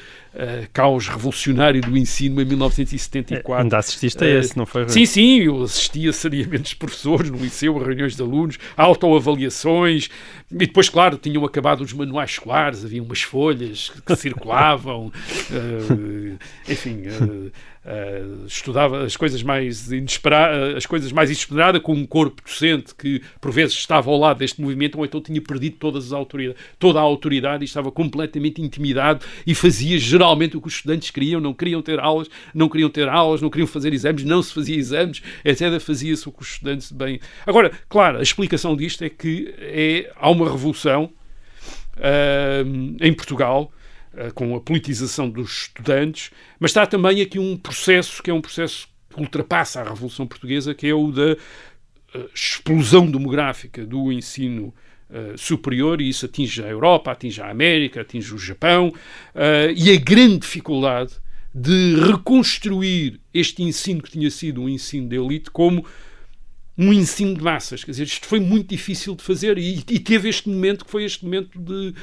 caos 0.72 1.08
revolucionário 1.08 1.82
do 1.82 1.94
ensino 1.94 2.40
em 2.40 2.44
1974. 2.46 3.52
É, 3.52 3.60
ainda 3.60 3.76
assististe 3.76 4.24
a 4.24 4.26
esse, 4.26 4.56
não 4.56 4.64
foi? 4.64 4.88
Sim, 4.88 5.04
sim, 5.04 5.40
eu 5.40 5.62
assistia 5.62 6.10
seriamente 6.10 6.68
os 6.68 6.74
professores 6.74 7.30
no 7.30 7.36
liceu, 7.36 7.78
a 7.78 7.84
reuniões 7.84 8.16
de 8.16 8.22
alunos, 8.22 8.58
autoavaliações, 8.74 10.08
e 10.50 10.66
depois, 10.66 10.88
claro, 10.88 11.18
tinham 11.18 11.44
acabado 11.44 11.82
os 11.82 11.92
manuais 11.92 12.30
escolares, 12.30 12.82
havia 12.82 13.02
umas 13.02 13.20
folhas 13.20 13.92
que 14.06 14.16
circulavam, 14.16 15.12
uh, 15.50 16.38
enfim 16.66 17.02
Uh, 17.84 18.46
estudava 18.46 19.02
as 19.02 19.16
coisas 19.16 19.42
mais 19.42 19.90
inesperadas, 19.90 20.76
as 20.76 20.86
coisas 20.86 21.10
mais 21.10 21.30
inesperadas 21.30 21.82
com 21.82 21.92
um 21.92 22.06
corpo 22.06 22.40
docente 22.40 22.94
que 22.94 23.20
por 23.40 23.50
vezes 23.50 23.74
estava 23.74 24.08
ao 24.08 24.16
lado 24.16 24.38
deste 24.38 24.60
movimento 24.60 24.96
ou 24.96 25.04
então 25.04 25.20
tinha 25.20 25.42
perdido 25.42 25.78
todas 25.80 26.06
as 26.06 26.12
autoridades, 26.12 26.62
toda 26.78 27.00
a 27.00 27.02
autoridade 27.02 27.64
e 27.64 27.66
estava 27.66 27.90
completamente 27.90 28.62
intimidado 28.62 29.26
e 29.44 29.52
fazia 29.52 29.98
geralmente 29.98 30.56
o 30.56 30.60
que 30.60 30.68
os 30.68 30.74
estudantes 30.74 31.10
queriam, 31.10 31.40
não 31.40 31.52
queriam 31.52 31.82
ter 31.82 31.98
aulas, 31.98 32.30
não 32.54 32.68
queriam 32.68 32.88
ter 32.88 33.08
aulas, 33.08 33.42
não 33.42 33.50
queriam 33.50 33.66
fazer 33.66 33.92
exames, 33.92 34.22
não 34.22 34.40
se 34.44 34.54
fazia 34.54 34.76
exames, 34.76 35.20
etc. 35.44 35.80
Fazia-se 35.80 36.28
o 36.28 36.30
que 36.30 36.42
os 36.42 36.52
estudantes 36.52 36.92
bem. 36.92 37.18
Agora, 37.44 37.72
claro, 37.88 38.18
a 38.18 38.22
explicação 38.22 38.76
disto 38.76 39.02
é 39.02 39.08
que 39.08 39.52
é, 39.58 40.12
há 40.14 40.30
uma 40.30 40.48
revolução 40.48 41.10
uh, 41.96 42.96
em 43.00 43.12
Portugal 43.12 43.72
eh, 43.72 43.81
com 44.34 44.54
a 44.54 44.60
politização 44.60 45.28
dos 45.28 45.62
estudantes, 45.62 46.30
mas 46.60 46.70
está 46.70 46.86
também 46.86 47.20
aqui 47.20 47.38
um 47.38 47.56
processo 47.56 48.22
que 48.22 48.30
é 48.30 48.34
um 48.34 48.40
processo 48.40 48.88
que 49.08 49.20
ultrapassa 49.20 49.80
a 49.80 49.84
Revolução 49.84 50.26
Portuguesa, 50.26 50.74
que 50.74 50.86
é 50.86 50.94
o 50.94 51.10
da 51.10 51.32
eh, 51.32 52.28
explosão 52.34 53.10
demográfica 53.10 53.84
do 53.86 54.12
ensino 54.12 54.74
Uh, 55.12 55.36
superior 55.36 56.00
e 56.00 56.08
isso 56.08 56.24
atinge 56.24 56.64
a 56.64 56.68
Europa, 56.68 57.12
atinge 57.12 57.38
a 57.42 57.50
América, 57.50 58.00
atinge 58.00 58.34
o 58.34 58.38
Japão 58.38 58.90
e 59.76 59.90
a 59.90 59.96
grande 59.96 60.38
dificuldade 60.38 61.12
de 61.54 61.96
reconstruir 61.96 63.20
este 63.32 63.62
ensino 63.62 64.02
que 64.02 64.10
tinha 64.10 64.30
sido 64.30 64.62
um 64.62 64.68
ensino 64.68 65.08
de 65.08 65.16
elite 65.16 65.50
como 65.50 65.84
um 66.76 66.92
ensino 66.92 67.34
de 67.34 67.42
massas. 67.42 67.84
Quer 67.84 67.90
dizer, 67.90 68.04
isto 68.04 68.26
foi 68.26 68.40
muito 68.40 68.68
difícil 68.68 69.14
de 69.14 69.22
fazer 69.22 69.58
e, 69.58 69.78
e 69.78 69.98
teve 69.98 70.28
este 70.28 70.48
momento 70.48 70.84
que 70.84 70.90
foi 70.90 71.04
este 71.04 71.24
momento 71.24 71.58
de 71.58 71.94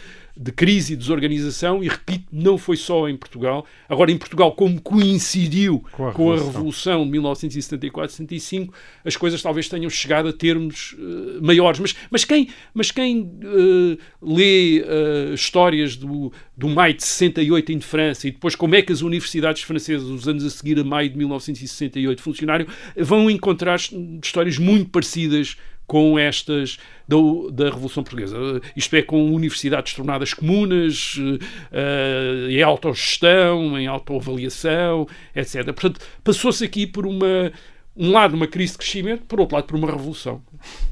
de 0.42 0.54
crise 0.54 0.94
e 0.94 0.96
desorganização, 0.96 1.84
e 1.84 1.90
repito, 1.90 2.24
não 2.32 2.58
foi 2.58 2.78
só 2.78 3.10
em 3.10 3.18
Portugal. 3.18 3.66
Agora, 3.90 4.10
em 4.10 4.18
Portugal, 4.18 4.54
como 4.54 4.80
coincidiu 4.80 5.84
com 5.92 6.08
a, 6.08 6.14
com 6.14 6.32
a 6.32 6.38
Revolução 6.38 7.06
de 7.06 7.12
1974-75, 7.20 8.70
as 9.04 9.18
coisas 9.18 9.42
talvez 9.42 9.68
tenham 9.68 9.90
chegado 9.90 10.30
a 10.30 10.34
termos 10.34 10.94
uh, 10.94 11.44
maiores. 11.46 11.82
Mas, 11.82 11.94
mas 12.10 12.24
quem, 12.24 12.48
mas 12.74 12.90
quem 12.90 13.24
uh, 13.24 13.98
lê 14.22 14.80
uh, 14.80 15.34
histórias 15.34 15.98
do, 15.98 16.32
do 16.56 16.70
maio 16.70 16.94
de 16.94 17.04
68 17.04 17.74
em 17.74 17.82
França 17.82 18.26
e 18.30 18.32
depois 18.32 18.56
como 18.56 18.76
é 18.76 18.82
que 18.82 18.94
as 18.94 19.02
universidades 19.02 19.64
francesas, 19.64 20.08
os 20.08 20.26
anos 20.26 20.46
a 20.46 20.50
seguir 20.50 20.80
a 20.80 20.86
maio 20.86 21.10
de 21.10 21.18
1968, 21.18 22.22
funcionaram, 22.22 22.66
vão 22.96 23.30
encontrar 23.30 23.78
histórias 24.24 24.58
muito 24.58 24.90
parecidas 24.90 25.58
com 25.90 26.20
estas 26.20 26.78
da, 27.08 27.18
da 27.52 27.66
Revolução 27.66 28.04
Portuguesa. 28.04 28.38
Isto 28.76 28.96
é, 28.96 29.02
com 29.02 29.34
universidades 29.34 29.92
tornadas 29.96 30.36
comunas, 30.36 31.16
uh, 31.18 32.48
em 32.48 32.62
autogestão, 32.62 33.78
em 33.78 33.88
autoavaliação, 33.88 35.08
etc. 35.36 35.66
Portanto, 35.66 36.00
passou-se 36.24 36.64
aqui 36.64 36.86
por 36.86 37.08
uma, 37.08 37.52
um 37.98 38.12
lado 38.12 38.36
uma 38.36 38.46
crise 38.46 38.74
de 38.74 38.78
crescimento, 38.78 39.24
por 39.24 39.40
outro 39.40 39.56
lado 39.56 39.66
por 39.66 39.76
uma 39.76 39.90
revolução. 39.90 40.44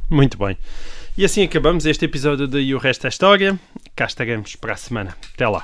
Muito 0.09 0.35
bem. 0.35 0.57
E 1.15 1.23
assim 1.23 1.43
acabamos 1.43 1.85
este 1.85 2.05
episódio 2.05 2.47
de 2.47 2.59
E 2.59 2.73
o 2.73 2.79
Resto 2.79 3.05
é 3.05 3.09
História. 3.09 3.59
Cá 3.95 4.05
estaremos 4.05 4.55
para 4.55 4.73
a 4.73 4.77
semana. 4.77 5.15
Até 5.35 5.47
lá. 5.47 5.63